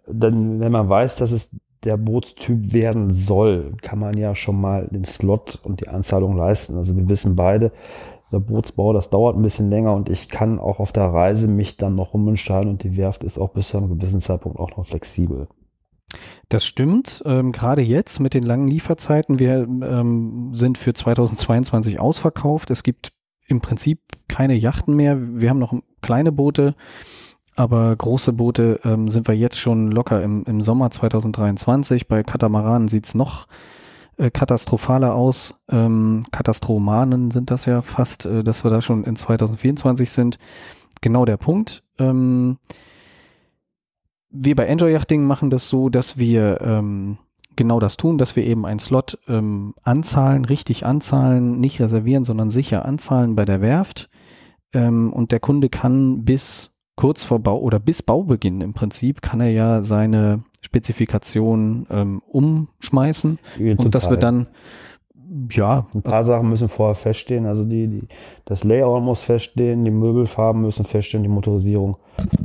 Denn 0.06 0.60
wenn 0.60 0.72
man 0.72 0.88
weiß, 0.88 1.16
dass 1.16 1.32
es 1.32 1.50
der 1.84 1.96
Bootstyp 1.96 2.72
werden 2.72 3.10
soll, 3.10 3.72
kann 3.82 3.98
man 3.98 4.16
ja 4.16 4.34
schon 4.34 4.60
mal 4.60 4.88
den 4.90 5.04
Slot 5.04 5.60
und 5.62 5.80
die 5.80 5.88
Anzahlung 5.88 6.36
leisten. 6.36 6.76
Also 6.76 6.96
wir 6.96 7.08
wissen 7.08 7.36
beide, 7.36 7.72
der 8.32 8.40
Bootsbau, 8.40 8.92
das 8.92 9.10
dauert 9.10 9.36
ein 9.36 9.42
bisschen 9.42 9.70
länger 9.70 9.94
und 9.94 10.08
ich 10.08 10.28
kann 10.28 10.58
auch 10.58 10.80
auf 10.80 10.92
der 10.92 11.04
Reise 11.04 11.46
mich 11.46 11.76
dann 11.76 11.94
noch 11.94 12.14
umentscheiden 12.14 12.68
und 12.68 12.82
die 12.82 12.96
Werft 12.96 13.22
ist 13.22 13.38
auch 13.38 13.50
bis 13.50 13.68
zu 13.68 13.78
einem 13.78 13.88
gewissen 13.88 14.20
Zeitpunkt 14.20 14.58
auch 14.58 14.76
noch 14.76 14.86
flexibel. 14.86 15.48
Das 16.48 16.64
stimmt. 16.64 17.22
Ähm, 17.26 17.52
Gerade 17.52 17.82
jetzt 17.82 18.20
mit 18.20 18.34
den 18.34 18.44
langen 18.44 18.68
Lieferzeiten, 18.68 19.38
wir 19.38 19.62
ähm, 19.62 20.52
sind 20.54 20.78
für 20.78 20.94
2022 20.94 21.98
ausverkauft. 21.98 22.70
Es 22.70 22.82
gibt 22.82 23.12
im 23.46 23.60
Prinzip 23.60 24.00
keine 24.28 24.54
Yachten 24.54 24.94
mehr. 24.94 25.16
Wir 25.20 25.50
haben 25.50 25.58
noch 25.58 25.74
kleine 26.02 26.32
Boote, 26.32 26.74
aber 27.56 27.94
große 27.94 28.32
Boote 28.32 28.80
ähm, 28.84 29.08
sind 29.08 29.28
wir 29.28 29.36
jetzt 29.36 29.58
schon 29.58 29.90
locker 29.90 30.22
im, 30.22 30.44
im 30.44 30.62
Sommer 30.62 30.90
2023. 30.90 32.08
Bei 32.08 32.22
Katamaranen 32.22 32.88
sieht's 32.88 33.14
noch 33.14 33.46
äh, 34.16 34.30
katastrophaler 34.30 35.14
aus. 35.14 35.54
Ähm, 35.70 36.24
Katastromanen 36.30 37.30
sind 37.30 37.50
das 37.50 37.66
ja 37.66 37.82
fast, 37.82 38.26
äh, 38.26 38.42
dass 38.42 38.64
wir 38.64 38.70
da 38.70 38.80
schon 38.80 39.04
in 39.04 39.16
2024 39.16 40.10
sind. 40.10 40.38
Genau 41.00 41.24
der 41.24 41.36
Punkt. 41.36 41.82
Ähm, 41.98 42.58
wir 44.30 44.56
bei 44.56 44.66
Enjoy 44.66 44.92
Yachting 44.92 45.24
machen 45.24 45.50
das 45.50 45.68
so, 45.68 45.88
dass 45.88 46.18
wir 46.18 46.60
ähm, 46.60 47.18
genau 47.56 47.78
das 47.78 47.96
tun, 47.96 48.18
dass 48.18 48.34
wir 48.36 48.44
eben 48.44 48.66
einen 48.66 48.80
Slot 48.80 49.18
ähm, 49.28 49.74
anzahlen, 49.82 50.44
richtig 50.44 50.84
anzahlen, 50.84 51.60
nicht 51.60 51.80
reservieren, 51.80 52.24
sondern 52.24 52.50
sicher 52.50 52.84
anzahlen 52.84 53.36
bei 53.36 53.44
der 53.44 53.60
Werft. 53.60 54.10
Ähm, 54.72 55.12
und 55.12 55.30
der 55.30 55.40
Kunde 55.40 55.68
kann 55.68 56.24
bis 56.24 56.73
kurz 56.96 57.24
vor 57.24 57.40
Bau 57.40 57.58
oder 57.58 57.78
bis 57.78 58.02
Baubeginn 58.02 58.60
im 58.60 58.74
Prinzip 58.74 59.22
kann 59.22 59.40
er 59.40 59.50
ja 59.50 59.82
seine 59.82 60.44
Spezifikation 60.60 61.86
ähm, 61.90 62.22
umschmeißen 62.26 63.38
ja, 63.58 63.74
und 63.76 63.94
dass 63.94 64.08
wir 64.10 64.16
dann 64.16 64.46
ja. 65.50 65.86
Ein 65.94 66.02
paar 66.02 66.22
Sachen 66.22 66.48
müssen 66.48 66.68
vorher 66.68 66.94
feststehen. 66.94 67.46
Also 67.46 67.64
die, 67.64 67.88
die, 67.88 68.02
das 68.44 68.64
Layout 68.64 69.02
muss 69.02 69.20
feststehen, 69.20 69.84
die 69.84 69.90
Möbelfarben 69.90 70.62
müssen 70.62 70.84
feststehen, 70.84 71.22
die 71.22 71.28
Motorisierung. 71.28 71.96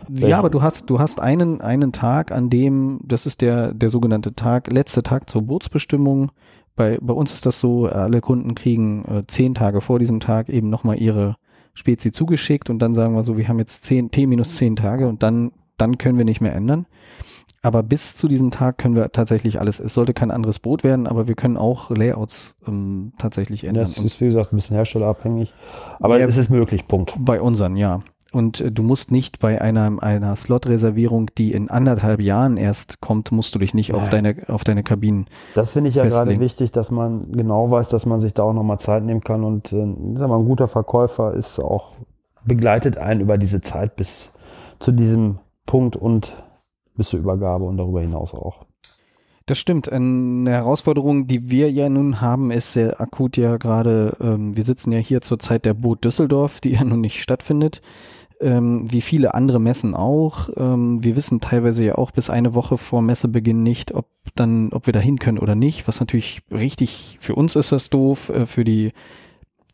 Ja, 0.10 0.40
aber 0.40 0.50
du 0.50 0.62
hast, 0.62 0.90
du 0.90 1.00
hast 1.00 1.20
einen, 1.20 1.62
einen 1.62 1.92
Tag, 1.92 2.32
an 2.32 2.50
dem, 2.50 3.00
das 3.04 3.26
ist 3.26 3.42
der, 3.42 3.74
der 3.74 3.90
sogenannte 3.90 4.34
Tag, 4.34 4.72
letzte 4.72 5.04
Tag 5.04 5.30
zur 5.30 5.44
Bootsbestimmung. 5.44 6.32
Bei, 6.76 6.98
bei 7.02 7.14
uns 7.14 7.34
ist 7.34 7.46
das 7.46 7.60
so, 7.60 7.88
alle 7.88 8.22
Kunden 8.22 8.56
kriegen 8.56 9.06
äh, 9.06 9.24
zehn 9.28 9.54
Tage 9.54 9.82
vor 9.82 10.00
diesem 10.00 10.20
Tag 10.20 10.50
eben 10.50 10.70
nochmal 10.70 10.98
ihre 11.00 11.36
Spezi 11.74 12.12
zugeschickt 12.12 12.70
und 12.70 12.80
dann 12.80 12.94
sagen 12.94 13.16
wir 13.16 13.24
so, 13.24 13.38
wir 13.38 13.48
haben 13.48 13.60
jetzt 13.60 13.84
zehn, 13.84 14.12
T 14.12 14.26
minus 14.26 14.56
zehn 14.56 14.76
Tage 14.76 15.08
und 15.08 15.24
dann, 15.24 15.52
dann 15.78 15.98
können 15.98 16.18
wir 16.18 16.26
nicht 16.26 16.42
mehr 16.42 16.54
ändern. 16.54 16.86
Aber 17.62 17.84
bis 17.84 18.16
zu 18.16 18.28
diesem 18.28 18.52
Tag 18.52 18.78
können 18.78 18.96
wir 18.96 19.12
tatsächlich 19.12 19.60
alles. 19.60 19.80
Es 19.80 19.94
sollte 19.94 20.14
kein 20.14 20.32
anderes 20.32 20.60
Boot 20.60 20.84
werden, 20.84 21.08
aber 21.08 21.28
wir 21.28 21.36
können 21.36 21.58
auch 21.58 21.90
Layouts 21.90 22.56
ähm, 22.66 23.12
tatsächlich 23.18 23.66
ändern. 23.66 23.84
Das 23.84 23.98
ist, 23.98 24.22
wie 24.22 24.26
gesagt, 24.26 24.54
ein 24.54 24.56
bisschen 24.56 24.76
herstellerabhängig. 24.76 25.54
Aber 26.00 26.20
ja, 26.20 26.26
es 26.26 26.38
ist 26.38 26.50
möglich, 26.50 26.88
Punkt. 26.88 27.16
Bei 27.20 27.42
unseren, 27.42 27.76
ja. 27.76 28.02
Und 28.32 28.62
äh, 28.62 28.72
du 28.72 28.84
musst 28.84 29.12
nicht 29.12 29.40
bei 29.40 29.60
einer, 29.60 30.02
einer 30.02 30.36
Slot-Reservierung, 30.36 31.32
die 31.38 31.52
in 31.52 31.70
anderthalb 31.70 32.22
Jahren 32.22 32.58
erst 32.58 33.02
kommt, 33.02 33.32
musst 33.32 33.56
du 33.56 33.60
dich 33.60 33.74
nicht 33.74 33.94
auf 33.94 34.10
deine, 34.10 34.36
auf 34.48 34.64
deine 34.64 34.84
Kabinen. 34.84 35.26
Das 35.56 35.72
finde 35.72 35.90
ich 35.90 35.96
ja 35.96 36.06
gerade 36.06 36.40
wichtig, 36.40 36.72
dass 36.72 36.92
man 36.92 37.32
genau 37.32 37.72
weiß, 37.72 37.90
dass 37.90 38.06
man 38.06 38.20
sich 38.20 38.34
da 38.34 38.44
auch 38.44 38.54
nochmal 38.54 38.80
Zeit 38.80 39.04
nehmen 39.04 39.22
kann. 39.22 39.44
Und 39.44 39.74
äh, 39.74 39.96
sag 40.16 40.30
mal, 40.30 40.40
ein 40.40 40.46
guter 40.46 40.68
Verkäufer 40.68 41.34
ist 41.34 41.60
auch, 41.60 41.94
begleitet 42.46 42.98
einen 42.98 43.22
über 43.22 43.38
diese 43.38 43.62
Zeit 43.62 43.96
bis 43.96 44.34
zu 44.80 44.92
diesem 44.92 45.40
Punkt 45.66 45.96
und 45.96 46.36
bis 46.96 47.10
zur 47.10 47.20
Übergabe 47.20 47.66
und 47.66 47.78
darüber 47.78 48.02
hinaus 48.02 48.34
auch. 48.34 48.66
Das 49.46 49.58
stimmt. 49.58 49.92
Eine 49.92 50.52
Herausforderung, 50.52 51.26
die 51.26 51.50
wir 51.50 51.72
ja 51.72 51.90
nun 51.90 52.22
haben, 52.22 52.52
ist 52.52 52.74
sehr 52.74 53.02
akut 53.02 53.36
ja 53.36 53.58
gerade, 53.58 54.16
ähm, 54.22 54.56
wir 54.56 54.64
sitzen 54.64 54.92
ja 54.92 55.00
hier 55.00 55.22
zur 55.22 55.40
Zeit 55.40 55.66
der 55.66 55.74
Boot 55.74 56.06
Düsseldorf, 56.06 56.60
die 56.60 56.74
ja 56.74 56.84
nun 56.84 57.02
nicht 57.02 57.20
stattfindet 57.20 57.82
ähm, 58.40 58.92
wie 58.92 59.02
viele 59.02 59.34
andere 59.34 59.60
Messen 59.60 59.96
auch. 59.96 60.50
Ähm, 60.58 61.04
wir 61.04 61.16
wissen 61.16 61.40
teilweise 61.40 61.84
ja 61.84 61.96
auch 61.96 62.12
bis 62.12 62.30
eine 62.30 62.54
Woche 62.54 62.78
vor 62.78 63.02
Messebeginn 63.02 63.64
nicht, 63.64 63.94
ob 63.94 64.08
dann, 64.36 64.72
ob 64.72 64.86
wir 64.86 64.94
da 64.94 65.00
hin 65.00 65.20
können 65.20 65.40
oder 65.40 65.56
nicht, 65.56 65.88
was 65.88 66.00
natürlich 66.00 66.42
richtig, 66.52 67.18
für 67.20 67.36
uns 67.36 67.56
ist 67.56 67.72
das 67.72 67.90
doof, 67.90 68.30
äh, 68.30 68.46
für 68.46 68.64
die 68.64 68.92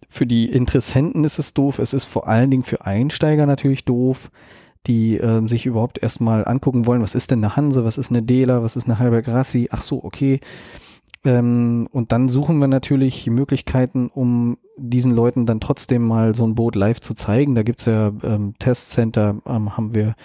für 0.07 0.25
die 0.25 0.49
Interessenten 0.49 1.25
ist 1.25 1.39
es 1.39 1.53
doof, 1.53 1.79
es 1.79 1.91
ist 1.91 2.05
vor 2.05 2.27
allen 2.27 2.49
Dingen 2.49 2.63
für 2.63 2.85
Einsteiger 2.85 3.45
natürlich 3.45 3.83
doof, 3.83 4.31
die 4.87 5.17
äh, 5.17 5.45
sich 5.47 5.65
überhaupt 5.65 6.01
erstmal 6.01 6.45
angucken 6.47 6.85
wollen, 6.85 7.01
was 7.01 7.15
ist 7.15 7.31
denn 7.31 7.43
eine 7.43 7.55
Hanse, 7.55 7.83
was 7.83 7.97
ist 7.97 8.11
eine 8.11 8.23
Dela, 8.23 8.63
was 8.63 8.75
ist 8.75 8.85
eine 8.85 8.99
Halber 8.99 9.21
Grassi, 9.21 9.67
ach 9.71 9.81
so, 9.81 10.03
okay. 10.03 10.39
Ähm, 11.23 11.87
und 11.91 12.11
dann 12.11 12.29
suchen 12.29 12.59
wir 12.59 12.67
natürlich 12.67 13.27
Möglichkeiten, 13.27 14.07
um 14.07 14.57
diesen 14.77 15.11
Leuten 15.15 15.45
dann 15.45 15.59
trotzdem 15.59 16.05
mal 16.07 16.35
so 16.35 16.45
ein 16.45 16.55
Boot 16.55 16.75
live 16.75 16.99
zu 16.99 17.13
zeigen. 17.13 17.55
Da 17.55 17.63
gibt's 17.63 17.85
ja 17.85 18.11
ähm, 18.23 18.53
Testcenter, 18.59 19.37
ähm, 19.45 19.77
haben 19.77 19.95
wir 19.95 20.15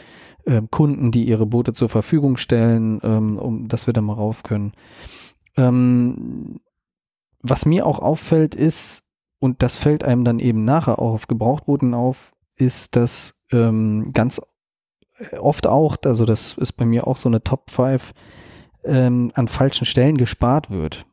ähm, 0.46 0.70
Kunden, 0.70 1.10
die 1.10 1.24
ihre 1.24 1.46
Boote 1.46 1.72
zur 1.72 1.88
Verfügung 1.88 2.36
stellen, 2.36 3.00
ähm, 3.02 3.38
um 3.38 3.68
dass 3.68 3.86
wir 3.86 3.94
da 3.94 4.00
mal 4.00 4.14
rauf 4.14 4.42
können. 4.42 4.72
Ähm, 5.56 6.60
was 7.42 7.66
mir 7.66 7.86
auch 7.86 8.00
auffällt 8.00 8.54
ist, 8.54 9.04
und 9.38 9.62
das 9.62 9.76
fällt 9.76 10.04
einem 10.04 10.24
dann 10.24 10.38
eben 10.38 10.64
nachher 10.64 10.98
auch 10.98 11.14
auf 11.14 11.26
Gebrauchtbooten 11.26 11.94
auf, 11.94 12.32
ist, 12.56 12.94
dass 12.94 13.40
ähm, 13.52 14.12
ganz 14.12 14.40
oft 15.38 15.66
auch, 15.66 15.96
also 16.04 16.24
das 16.24 16.54
ist 16.54 16.72
bei 16.72 16.84
mir 16.84 17.06
auch 17.06 17.16
so 17.16 17.28
eine 17.28 17.42
Top 17.42 17.70
5, 17.70 18.12
ähm, 18.84 19.30
an 19.34 19.48
falschen 19.48 19.86
Stellen 19.86 20.16
gespart 20.16 20.70
wird, 20.70 21.06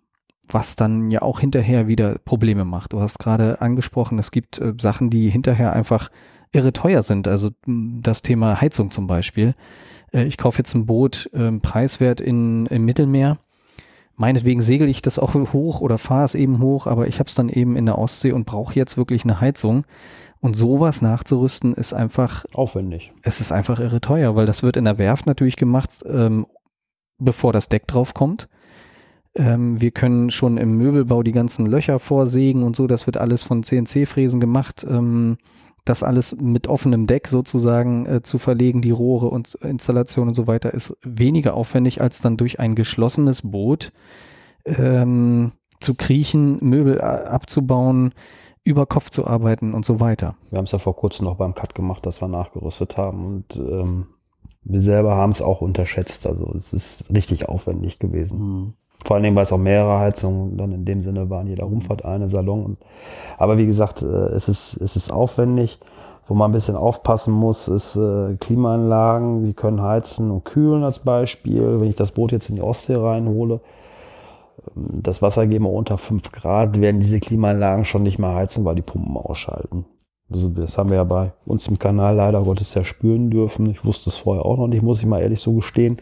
was 0.48 0.76
dann 0.76 1.12
ja 1.12 1.22
auch 1.22 1.40
hinterher 1.40 1.88
wieder 1.88 2.18
Probleme 2.24 2.66
macht. 2.66 2.94
Du 2.94 3.02
hast 3.02 3.20
gerade 3.20 3.62
angesprochen, 3.62 4.20
es 4.20 4.32
gibt 4.32 4.60
äh, 4.60 4.74
Sachen, 4.80 5.10
die 5.10 5.30
hinterher 5.30 5.74
einfach 5.74 6.10
irre 6.52 6.74
teuer 6.74 7.04
sind. 7.04 7.28
Also 7.28 7.52
das 7.66 8.22
Thema 8.22 8.62
Heizung 8.62 8.92
zum 8.92 9.08
Beispiel. 9.08 9.54
Äh, 10.14 10.24
ich 10.24 10.38
kaufe 10.38 10.60
jetzt 10.60 10.74
ein 10.74 10.86
Boot 10.86 11.30
äh, 11.34 11.52
preiswert 11.52 12.22
in, 12.22 12.66
im 12.68 12.86
Mittelmeer. 12.86 13.38
Meinetwegen 14.16 14.64
segel 14.64 14.90
ich 14.90 15.04
das 15.04 15.20
auch 15.20 15.36
hoch 15.36 15.80
oder 15.80 16.00
fahre 16.00 16.26
es 16.26 16.34
eben 16.34 16.60
hoch, 16.60 16.88
aber 16.88 17.08
ich 17.08 17.20
habe 17.20 17.30
es 17.30 17.36
dann 17.36 17.50
eben 17.50 17.76
in 17.76 17.86
der 17.86 18.00
Ostsee 18.00 18.32
und 18.32 18.46
brauche 18.46 18.74
jetzt 18.74 18.98
wirklich 18.98 19.24
eine 19.24 19.40
Heizung. 19.40 19.86
Und 20.40 20.56
sowas 20.56 21.02
nachzurüsten 21.02 21.74
ist 21.74 21.94
einfach 21.94 22.46
aufwendig. 22.54 23.12
Es 23.22 23.42
ist 23.42 23.52
einfach 23.52 23.80
irre 23.80 24.02
teuer, 24.02 24.36
weil 24.36 24.46
das 24.46 24.64
wird 24.64 24.78
in 24.78 24.86
der 24.86 24.98
Werft 24.98 25.26
natürlich 25.26 25.56
gemacht, 25.56 25.90
ähm, 26.06 26.48
bevor 27.20 27.54
das 27.54 27.70
Deck 27.70 27.88
drauf 27.88 28.14
kommt. 28.14 28.48
Ähm, 29.36 29.80
wir 29.80 29.92
können 29.92 30.32
schon 30.32 30.58
im 30.58 30.78
Möbelbau 30.78 31.24
die 31.24 31.32
ganzen 31.32 31.66
Löcher 31.66 32.00
vorsägen 32.00 32.64
und 32.64 32.76
so. 32.76 32.88
Das 32.88 33.06
wird 33.06 33.18
alles 33.18 33.44
von 33.44 33.64
CNC-Fräsen 33.64 34.40
gemacht. 34.40 34.86
Ähm, 34.90 35.38
das 35.86 36.04
alles 36.04 36.36
mit 36.36 36.68
offenem 36.68 37.08
Deck 37.08 37.28
sozusagen 37.28 38.06
äh, 38.06 38.22
zu 38.22 38.40
verlegen, 38.40 38.82
die 38.82 38.92
Rohre 38.92 39.28
und 39.28 39.56
Installation 39.56 40.28
und 40.28 40.34
so 40.34 40.48
weiter, 40.48 40.74
ist 40.74 40.96
weniger 41.04 41.54
aufwendig, 41.54 42.02
als 42.02 42.20
dann 42.20 42.36
durch 42.36 42.60
ein 42.60 42.76
geschlossenes 42.76 43.44
Boot 43.44 43.94
ähm, 44.66 45.54
zu 45.80 45.94
kriechen, 45.94 46.58
Möbel 46.62 46.98
äh, 46.98 47.02
abzubauen, 47.02 48.14
über 48.64 48.86
Kopf 48.86 49.10
zu 49.10 49.26
arbeiten 49.26 49.74
und 49.74 49.86
so 49.86 50.02
weiter. 50.02 50.36
Wir 50.50 50.58
haben 50.58 50.66
es 50.66 50.74
ja 50.74 50.80
vor 50.80 50.96
kurzem 50.96 51.26
noch 51.26 51.36
beim 51.36 51.54
Cut 51.54 51.74
gemacht, 51.74 52.06
dass 52.06 52.22
wir 52.22 52.28
nachgerüstet 52.28 52.98
haben 52.98 53.26
und 53.26 53.56
ähm, 53.56 54.08
wir 54.70 54.82
selber 54.82 55.16
haben 55.16 55.32
es 55.32 55.42
auch 55.42 55.62
unterschätzt. 55.62 56.28
Also 56.28 56.52
es 56.56 56.74
ist 56.74 57.14
richtig 57.14 57.48
aufwendig 57.50 58.00
gewesen. 58.00 58.40
Mhm. 58.40 58.74
Vor 59.06 59.16
allen 59.16 59.24
Dingen, 59.24 59.36
weil 59.36 59.44
es 59.44 59.54
auch 59.54 59.58
mehrere 59.58 60.00
Heizungen 60.00 60.58
dann 60.58 60.72
in 60.72 60.84
dem 60.84 61.02
Sinne 61.02 61.30
waren. 61.30 61.48
Jeder 61.48 61.66
Rumfahrt 61.66 62.04
eine 62.04 62.28
Salon. 62.28 62.78
Aber 63.38 63.58
wie 63.58 63.66
gesagt, 63.66 64.02
äh, 64.02 64.06
es 64.06 64.50
ist, 64.50 64.76
es 64.78 64.96
ist 64.96 65.12
aufwendig. 65.12 65.80
Wo 66.30 66.34
man 66.34 66.52
ein 66.52 66.54
bisschen 66.54 66.76
aufpassen 66.76 67.32
muss, 67.32 67.70
ist 67.70 67.96
äh, 67.96 68.36
Klimaanlagen. 68.36 69.46
Die 69.46 69.54
können 69.54 69.82
heizen 69.82 70.30
und 70.30 70.44
kühlen 70.44 70.84
als 70.84 71.00
Beispiel. 71.00 71.80
Wenn 71.80 71.88
ich 71.88 71.96
das 71.96 72.12
Boot 72.12 72.34
jetzt 72.34 72.50
in 72.50 72.56
die 72.56 72.62
Ostsee 72.62 72.96
reinhole, 72.96 73.62
ähm, 74.76 75.02
das 75.04 75.22
Wasser 75.22 75.48
gehen 75.48 75.64
wir 75.64 75.72
unter 75.72 75.98
5 75.98 76.34
Grad, 76.34 76.82
werden 76.82 77.00
diese 77.00 77.22
Klimaanlagen 77.22 77.86
schon 77.86 78.04
nicht 78.04 78.20
mehr 78.20 78.36
heizen, 78.36 78.66
weil 78.66 78.76
die 78.76 78.82
Pumpen 78.82 79.16
ausschalten. 79.16 79.86
Also 80.30 80.50
das 80.50 80.78
haben 80.78 80.90
wir 80.90 80.98
ja 80.98 81.04
bei 81.04 81.32
uns 81.46 81.68
im 81.68 81.80
Kanal 81.80 82.16
leider 82.16 82.44
Gottes 82.44 82.74
ja 82.74 82.84
spüren 82.84 83.30
dürfen. 83.30 83.70
Ich 83.70 83.86
wusste 83.86 84.10
es 84.10 84.18
vorher 84.18 84.46
auch 84.46 84.58
noch 84.58 84.68
nicht, 84.68 84.84
muss 84.84 85.00
ich 85.00 85.06
mal 85.06 85.22
ehrlich 85.22 85.40
so 85.40 85.54
gestehen, 85.54 85.98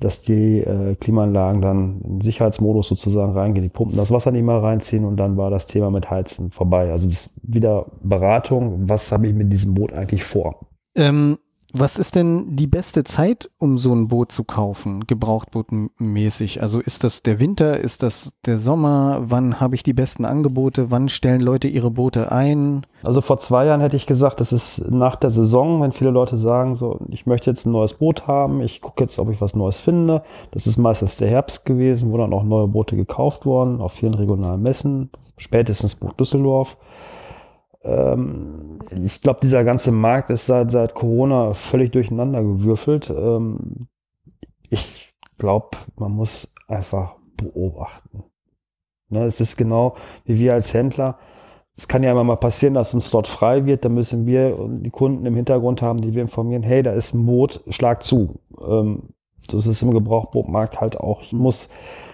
dass 0.00 0.22
die 0.22 0.60
äh, 0.60 0.94
Klimaanlagen 0.94 1.60
dann 1.60 2.00
in 2.02 2.20
Sicherheitsmodus 2.20 2.88
sozusagen 2.88 3.32
reingehen, 3.32 3.64
die 3.64 3.68
Pumpen 3.68 3.96
das 3.96 4.10
Wasser 4.10 4.30
nicht 4.30 4.44
mehr 4.44 4.62
reinziehen 4.62 5.04
und 5.04 5.16
dann 5.18 5.36
war 5.36 5.50
das 5.50 5.66
Thema 5.66 5.90
mit 5.90 6.10
Heizen 6.10 6.50
vorbei. 6.50 6.90
Also 6.90 7.08
das 7.08 7.26
ist 7.26 7.40
wieder 7.42 7.86
Beratung. 8.02 8.88
Was 8.88 9.12
habe 9.12 9.26
ich 9.26 9.34
mit 9.34 9.52
diesem 9.52 9.74
Boot 9.74 9.92
eigentlich 9.92 10.24
vor? 10.24 10.68
Ähm, 10.94 11.38
Was 11.74 11.98
ist 11.98 12.14
denn 12.14 12.56
die 12.56 12.66
beste 12.66 13.04
Zeit, 13.04 13.50
um 13.58 13.76
so 13.76 13.94
ein 13.94 14.08
Boot 14.08 14.32
zu 14.32 14.42
kaufen, 14.42 15.06
gebrauchtbootmäßig? 15.06 16.62
Also 16.62 16.80
ist 16.80 17.04
das 17.04 17.22
der 17.22 17.40
Winter, 17.40 17.78
ist 17.78 18.02
das 18.02 18.32
der 18.46 18.58
Sommer? 18.58 19.20
Wann 19.24 19.60
habe 19.60 19.74
ich 19.74 19.82
die 19.82 19.92
besten 19.92 20.24
Angebote? 20.24 20.90
Wann 20.90 21.10
stellen 21.10 21.42
Leute 21.42 21.68
ihre 21.68 21.90
Boote 21.90 22.32
ein? 22.32 22.86
Also 23.02 23.20
vor 23.20 23.36
zwei 23.36 23.66
Jahren 23.66 23.82
hätte 23.82 23.98
ich 23.98 24.06
gesagt, 24.06 24.40
das 24.40 24.54
ist 24.54 24.90
nach 24.90 25.14
der 25.16 25.28
Saison, 25.28 25.82
wenn 25.82 25.92
viele 25.92 26.10
Leute 26.10 26.38
sagen, 26.38 26.74
so, 26.74 27.00
ich 27.10 27.26
möchte 27.26 27.50
jetzt 27.50 27.66
ein 27.66 27.72
neues 27.72 27.92
Boot 27.92 28.26
haben, 28.26 28.62
ich 28.62 28.80
gucke 28.80 29.04
jetzt, 29.04 29.18
ob 29.18 29.30
ich 29.30 29.42
was 29.42 29.54
Neues 29.54 29.78
finde. 29.78 30.22
Das 30.52 30.66
ist 30.66 30.78
meistens 30.78 31.18
der 31.18 31.28
Herbst 31.28 31.66
gewesen, 31.66 32.10
wo 32.10 32.16
dann 32.16 32.32
auch 32.32 32.44
neue 32.44 32.68
Boote 32.68 32.96
gekauft 32.96 33.44
wurden, 33.44 33.82
auf 33.82 33.92
vielen 33.92 34.14
regionalen 34.14 34.62
Messen, 34.62 35.10
spätestens 35.36 35.96
Buch 35.96 36.14
Düsseldorf 36.14 36.78
ähm, 37.82 38.78
ich 38.90 39.20
glaube, 39.20 39.40
dieser 39.42 39.64
ganze 39.64 39.92
Markt 39.92 40.30
ist 40.30 40.46
seit, 40.46 40.70
seit 40.70 40.94
Corona 40.94 41.54
völlig 41.54 41.92
durcheinander 41.92 42.42
gewürfelt. 42.42 43.10
Ähm, 43.10 43.88
ich 44.68 45.14
glaube, 45.38 45.70
man 45.96 46.12
muss 46.12 46.52
einfach 46.66 47.16
beobachten. 47.36 48.24
Ne, 49.10 49.24
es 49.24 49.40
ist 49.40 49.56
genau 49.56 49.94
wie 50.24 50.38
wir 50.38 50.54
als 50.54 50.74
Händler. 50.74 51.18
Es 51.74 51.86
kann 51.88 52.02
ja 52.02 52.10
immer 52.10 52.24
mal 52.24 52.36
passieren, 52.36 52.74
dass 52.74 52.92
ein 52.92 53.00
Slot 53.00 53.28
frei 53.28 53.64
wird. 53.64 53.84
Da 53.84 53.88
müssen 53.88 54.26
wir 54.26 54.58
die 54.68 54.90
Kunden 54.90 55.24
im 55.24 55.36
Hintergrund 55.36 55.80
haben, 55.80 56.00
die 56.00 56.12
wir 56.14 56.22
informieren, 56.22 56.64
hey, 56.64 56.82
da 56.82 56.92
ist 56.92 57.14
ein 57.14 57.24
Boot, 57.24 57.62
schlag 57.68 58.02
zu. 58.02 58.40
Ähm, 58.60 59.10
das 59.46 59.66
ist 59.66 59.80
im 59.82 59.92
Gebrauchbootmarkt 59.92 60.80
halt 60.80 60.98
auch. 60.98 61.22
Ich 61.22 61.32
muss 61.32 61.68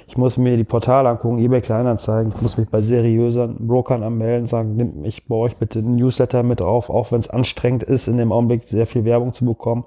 ich 0.07 0.17
muss 0.17 0.37
mir 0.37 0.57
die 0.57 0.65
Portale 0.65 1.09
angucken, 1.09 1.39
eBay 1.39 1.61
Kleinanzeigen, 1.61 2.33
ich 2.35 2.43
muss 2.43 2.57
mich 2.57 2.69
bei 2.69 2.81
seriösen 2.83 3.67
Brokern 3.67 4.03
anmelden, 4.03 4.47
sagen, 4.47 4.77
nimm 4.77 5.01
mich 5.01 5.27
bei 5.27 5.35
euch 5.35 5.57
bitte 5.57 5.81
ein 5.81 5.97
Newsletter 5.97 6.43
mit 6.43 6.61
auf, 6.61 6.91
auch 6.91 7.13
wenn 7.13 7.21
es 7.21 7.31
anstrengend 7.31 7.83
ist, 7.83 8.09
in 8.09 8.17
dem 8.17 8.33
Augenblick 8.33 8.65
sehr 8.65 8.87
viel 8.87 9.05
Werbung 9.05 9.33
zu 9.33 9.45
bekommen. 9.45 9.85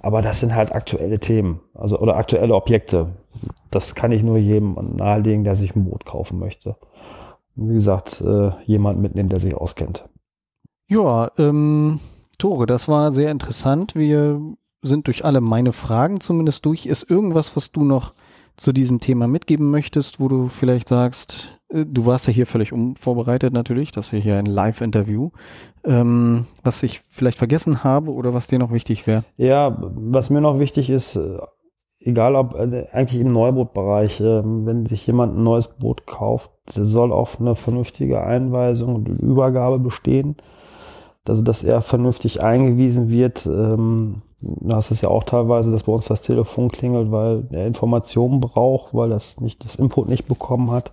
Aber 0.00 0.22
das 0.22 0.40
sind 0.40 0.54
halt 0.54 0.72
aktuelle 0.72 1.18
Themen, 1.18 1.60
also 1.74 1.98
oder 1.98 2.16
aktuelle 2.16 2.54
Objekte. 2.54 3.08
Das 3.70 3.94
kann 3.94 4.12
ich 4.12 4.22
nur 4.22 4.36
jedem 4.36 4.76
nahelegen, 4.96 5.42
der 5.42 5.56
sich 5.56 5.74
ein 5.74 5.84
Boot 5.84 6.04
kaufen 6.06 6.38
möchte. 6.38 6.76
Wie 7.56 7.74
gesagt, 7.74 8.20
äh, 8.20 8.50
jemand 8.66 9.00
mitnehmen, 9.00 9.28
der 9.28 9.40
sich 9.40 9.54
auskennt. 9.54 10.04
Ja, 10.88 11.30
ähm, 11.38 11.98
Tore, 12.38 12.66
das 12.66 12.86
war 12.86 13.12
sehr 13.12 13.30
interessant. 13.30 13.94
Wir 13.94 14.40
sind 14.82 15.06
durch 15.06 15.24
alle 15.24 15.40
meine 15.40 15.72
Fragen 15.72 16.20
zumindest 16.20 16.64
durch. 16.66 16.86
Ist 16.86 17.10
irgendwas, 17.10 17.56
was 17.56 17.72
du 17.72 17.82
noch 17.82 18.12
zu 18.56 18.72
diesem 18.72 19.00
Thema 19.00 19.28
mitgeben 19.28 19.70
möchtest, 19.70 20.20
wo 20.20 20.28
du 20.28 20.48
vielleicht 20.48 20.88
sagst, 20.88 21.58
äh, 21.68 21.84
du 21.84 22.06
warst 22.06 22.26
ja 22.26 22.32
hier 22.32 22.46
völlig 22.46 22.72
unvorbereitet 22.72 23.52
natürlich, 23.52 23.92
das 23.92 24.12
ist 24.12 24.22
hier 24.22 24.36
ein 24.36 24.46
Live-Interview, 24.46 25.30
ähm, 25.84 26.46
was 26.62 26.82
ich 26.82 27.02
vielleicht 27.10 27.38
vergessen 27.38 27.84
habe 27.84 28.12
oder 28.12 28.34
was 28.34 28.46
dir 28.46 28.58
noch 28.58 28.72
wichtig 28.72 29.06
wäre? 29.06 29.24
Ja, 29.36 29.76
was 29.80 30.30
mir 30.30 30.40
noch 30.40 30.58
wichtig 30.58 30.90
ist, 30.90 31.16
äh, 31.16 31.38
egal 32.00 32.34
ob 32.34 32.54
äh, 32.54 32.86
eigentlich 32.92 33.20
im 33.20 33.28
Neubootbereich, 33.28 34.20
wenn 34.20 34.86
sich 34.86 35.06
jemand 35.06 35.36
ein 35.36 35.44
neues 35.44 35.68
Boot 35.68 36.06
kauft, 36.06 36.50
soll 36.72 37.12
auf 37.12 37.40
eine 37.40 37.54
vernünftige 37.54 38.22
Einweisung 38.22 38.94
und 38.94 39.08
Übergabe 39.08 39.78
bestehen. 39.78 40.36
Also 41.28 41.42
dass 41.42 41.64
er 41.64 41.80
vernünftig 41.80 42.42
eingewiesen 42.42 43.08
wird, 43.08 43.46
ähm, 43.46 44.22
hast 44.68 44.90
es 44.90 45.00
ja 45.00 45.08
auch 45.08 45.24
teilweise, 45.24 45.70
dass 45.70 45.84
bei 45.84 45.92
uns 45.92 46.06
das 46.06 46.22
Telefon 46.22 46.70
klingelt, 46.70 47.10
weil 47.10 47.44
er 47.52 47.66
Informationen 47.66 48.40
braucht, 48.40 48.94
weil 48.94 49.10
das 49.10 49.40
nicht 49.40 49.64
das 49.64 49.76
Input 49.76 50.08
nicht 50.08 50.26
bekommen 50.26 50.70
hat. 50.70 50.92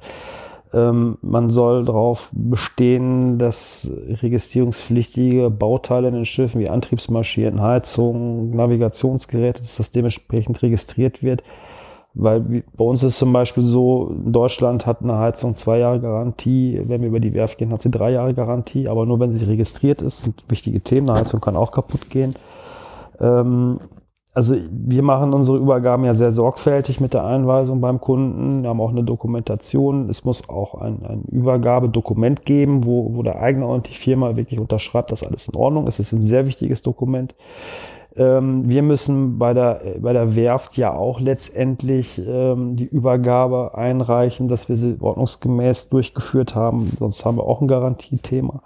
Ähm, 0.74 1.18
man 1.22 1.52
soll 1.52 1.86
darauf 1.86 2.30
bestehen, 2.32 3.38
dass 3.38 3.90
registrierungspflichtige 4.22 5.50
Bauteile 5.52 6.08
in 6.08 6.16
den 6.16 6.26
Schiffen 6.26 6.60
wie 6.60 6.70
Antriebsmaschinen, 6.70 7.62
Heizung, 7.62 8.56
Navigationsgeräte, 8.56 9.62
dass 9.62 9.78
das 9.78 9.92
dementsprechend 9.92 10.62
registriert 10.64 11.22
wird. 11.22 11.44
Weil 12.16 12.64
bei 12.76 12.84
uns 12.84 13.02
ist 13.02 13.18
zum 13.18 13.34
Beispiel 13.34 13.64
so, 13.64 14.16
in 14.24 14.32
Deutschland 14.32 14.86
hat 14.86 15.02
eine 15.02 15.18
Heizung 15.18 15.56
zwei 15.56 15.80
Jahre 15.80 16.00
Garantie, 16.00 16.80
wenn 16.86 17.02
wir 17.02 17.08
über 17.08 17.20
die 17.20 17.34
Werft 17.34 17.58
gehen, 17.58 17.72
hat 17.72 17.82
sie 17.82 17.90
drei 17.90 18.12
Jahre 18.12 18.36
Garantie, 18.36 18.88
aber 18.88 19.08
nur 19.08 19.20
wenn 19.20 19.32
sie 19.32 19.44
registriert 19.46 20.02
ist, 20.02 20.22
sind 20.22 20.44
wichtige 20.48 20.82
Themen. 20.82 21.10
Eine 21.10 21.22
Heizung 21.22 21.42
kann 21.42 21.56
auch 21.56 21.72
kaputt 21.72 22.12
gehen. 22.12 22.36
Ähm, 23.20 23.80
also 24.36 24.56
wir 24.72 25.04
machen 25.04 25.32
unsere 25.34 25.58
Übergaben 25.58 26.06
ja 26.06 26.16
sehr 26.16 26.32
sorgfältig 26.32 27.00
mit 27.00 27.14
der 27.14 27.24
Einweisung 27.24 27.82
beim 27.82 28.02
Kunden. 28.02 28.64
Wir 28.64 28.70
haben 28.70 28.82
auch 28.82 28.90
eine 28.90 29.04
Dokumentation. 29.04 30.10
Es 30.10 30.26
muss 30.26 30.50
auch 30.50 30.74
ein, 30.74 31.06
ein 31.06 31.24
Übergabedokument 31.32 32.44
geben, 32.44 32.84
wo, 32.84 33.14
wo 33.16 33.22
der 33.22 33.40
Eigner 33.40 33.68
und 33.68 33.88
die 33.90 33.94
Firma 33.94 34.36
wirklich 34.36 34.60
unterschreibt, 34.60 35.12
dass 35.12 35.24
alles 35.24 35.48
in 35.48 35.56
Ordnung 35.56 35.86
ist. 35.86 36.00
Es 36.00 36.12
ist 36.12 36.20
ein 36.20 36.26
sehr 36.26 36.48
wichtiges 36.48 36.82
Dokument. 36.82 37.36
Ähm, 38.16 38.68
wir 38.68 38.82
müssen 38.82 39.38
bei 39.38 39.54
der, 39.54 39.82
bei 40.02 40.14
der 40.14 40.36
Werft 40.36 40.78
ja 40.78 40.96
auch 40.96 41.20
letztendlich 41.20 42.20
ähm, 42.28 42.76
die 42.76 42.86
Übergabe 42.86 43.76
einreichen, 43.76 44.48
dass 44.48 44.68
wir 44.68 44.78
sie 44.78 44.98
ordnungsgemäß 45.00 45.90
durchgeführt 45.90 46.56
haben. 46.56 46.92
Sonst 46.98 47.24
haben 47.24 47.38
wir 47.38 47.44
auch 47.44 47.62
ein 47.62 47.68
Garantiethema 47.68 48.64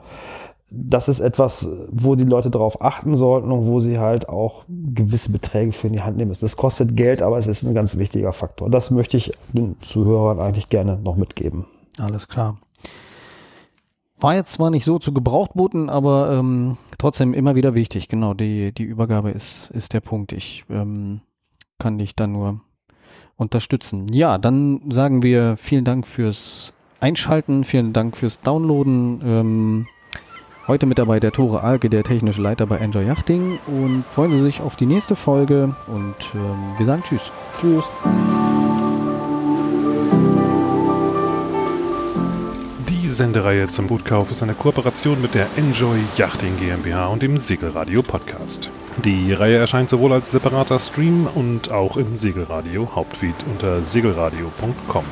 das 0.69 1.07
ist 1.07 1.21
etwas, 1.21 1.69
wo 1.89 2.15
die 2.15 2.25
Leute 2.25 2.51
darauf 2.51 2.81
achten 2.81 3.15
sollten 3.15 3.51
und 3.51 3.65
wo 3.65 3.79
sie 3.79 3.99
halt 3.99 4.27
auch 4.27 4.65
gewisse 4.67 5.31
Beträge 5.31 5.71
für 5.71 5.87
in 5.87 5.93
die 5.93 6.01
Hand 6.01 6.17
nehmen 6.17 6.29
müssen. 6.29 6.41
Das 6.41 6.57
kostet 6.57 6.97
Geld, 6.97 7.21
aber 7.21 7.37
es 7.37 7.47
ist 7.47 7.63
ein 7.63 7.73
ganz 7.73 7.97
wichtiger 7.97 8.33
Faktor. 8.33 8.69
Das 8.69 8.91
möchte 8.91 9.15
ich 9.15 9.31
den 9.53 9.77
Zuhörern 9.81 10.39
eigentlich 10.39 10.67
gerne 10.67 10.97
noch 10.97 11.15
mitgeben. 11.15 11.65
Alles 11.97 12.27
klar. 12.27 12.57
War 14.19 14.35
jetzt 14.35 14.53
zwar 14.53 14.69
nicht 14.69 14.83
so 14.83 14.99
zu 14.99 15.13
Gebrauchtbooten, 15.13 15.89
aber 15.89 16.31
ähm, 16.33 16.77
trotzdem 16.97 17.33
immer 17.33 17.55
wieder 17.55 17.75
wichtig. 17.75 18.09
Genau, 18.09 18.33
die, 18.33 18.73
die 18.73 18.83
Übergabe 18.83 19.29
ist, 19.29 19.69
ist 19.71 19.93
der 19.93 20.01
Punkt. 20.01 20.31
Ich 20.31 20.65
ähm, 20.69 21.21
kann 21.79 21.97
dich 21.97 22.15
da 22.15 22.27
nur 22.27 22.59
unterstützen. 23.37 24.07
Ja, 24.11 24.37
dann 24.37 24.81
sagen 24.89 25.21
wir 25.21 25.55
vielen 25.57 25.85
Dank 25.85 26.07
fürs 26.07 26.73
Einschalten, 26.99 27.63
vielen 27.63 27.93
Dank 27.93 28.17
fürs 28.17 28.41
Downloaden. 28.41 29.21
Ähm, 29.23 29.87
Heute 30.67 30.85
mit 30.85 30.99
dabei 30.99 31.21
der 31.21 31.31
Tore 31.31 31.63
Alke, 31.63 31.89
der 31.89 32.03
technische 32.03 32.41
Leiter 32.41 32.65
bei 32.65 32.75
Enjoy 32.79 33.05
Yachting 33.05 33.57
und 33.67 34.03
freuen 34.09 34.31
Sie 34.31 34.41
sich 34.41 34.59
auf 34.59 34.75
die 34.75 34.85
nächste 34.85 35.15
Folge 35.15 35.73
und 35.87 36.15
ähm, 36.35 36.73
wir 36.77 36.85
sagen 36.85 37.03
Tschüss. 37.03 37.21
Tschüss. 37.61 37.89
Die 42.89 43.07
Sendereihe 43.07 43.69
zum 43.69 43.87
Bootkauf 43.87 44.29
ist 44.29 44.43
eine 44.43 44.55
Kooperation 44.55 45.21
mit 45.21 45.35
der 45.35 45.47
Enjoy 45.55 45.99
Yachting 46.17 46.57
GmbH 46.59 47.07
und 47.07 47.21
dem 47.21 47.37
Segelradio 47.37 48.03
Podcast. 48.03 48.69
Die 49.05 49.31
Reihe 49.31 49.55
erscheint 49.55 49.89
sowohl 49.89 50.11
als 50.11 50.31
separater 50.31 50.79
Stream 50.79 51.29
und 51.33 51.71
auch 51.71 51.95
im 51.95 52.17
Segelradio 52.17 52.89
Hauptfeed 52.93 53.35
unter 53.49 53.83
segelradio.com. 53.83 55.05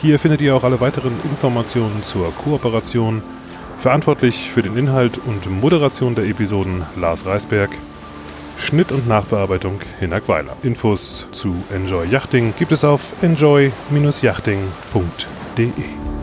Hier 0.00 0.18
findet 0.18 0.40
ihr 0.40 0.56
auch 0.56 0.64
alle 0.64 0.80
weiteren 0.80 1.12
Informationen 1.24 2.02
zur 2.02 2.32
Kooperation 2.32 3.22
Verantwortlich 3.80 4.50
für 4.50 4.62
den 4.62 4.76
Inhalt 4.76 5.16
und 5.16 5.50
Moderation 5.50 6.14
der 6.14 6.26
Episoden 6.26 6.84
Lars 7.00 7.24
Reisberg. 7.24 7.70
Schnitt 8.58 8.92
und 8.92 9.08
Nachbearbeitung 9.08 9.80
Hinak 9.98 10.28
Weiler. 10.28 10.54
Infos 10.62 11.26
zu 11.32 11.56
Enjoy 11.74 12.06
Yachting 12.06 12.52
gibt 12.58 12.72
es 12.72 12.84
auf 12.84 13.14
enjoy-yachting.de. 13.22 16.19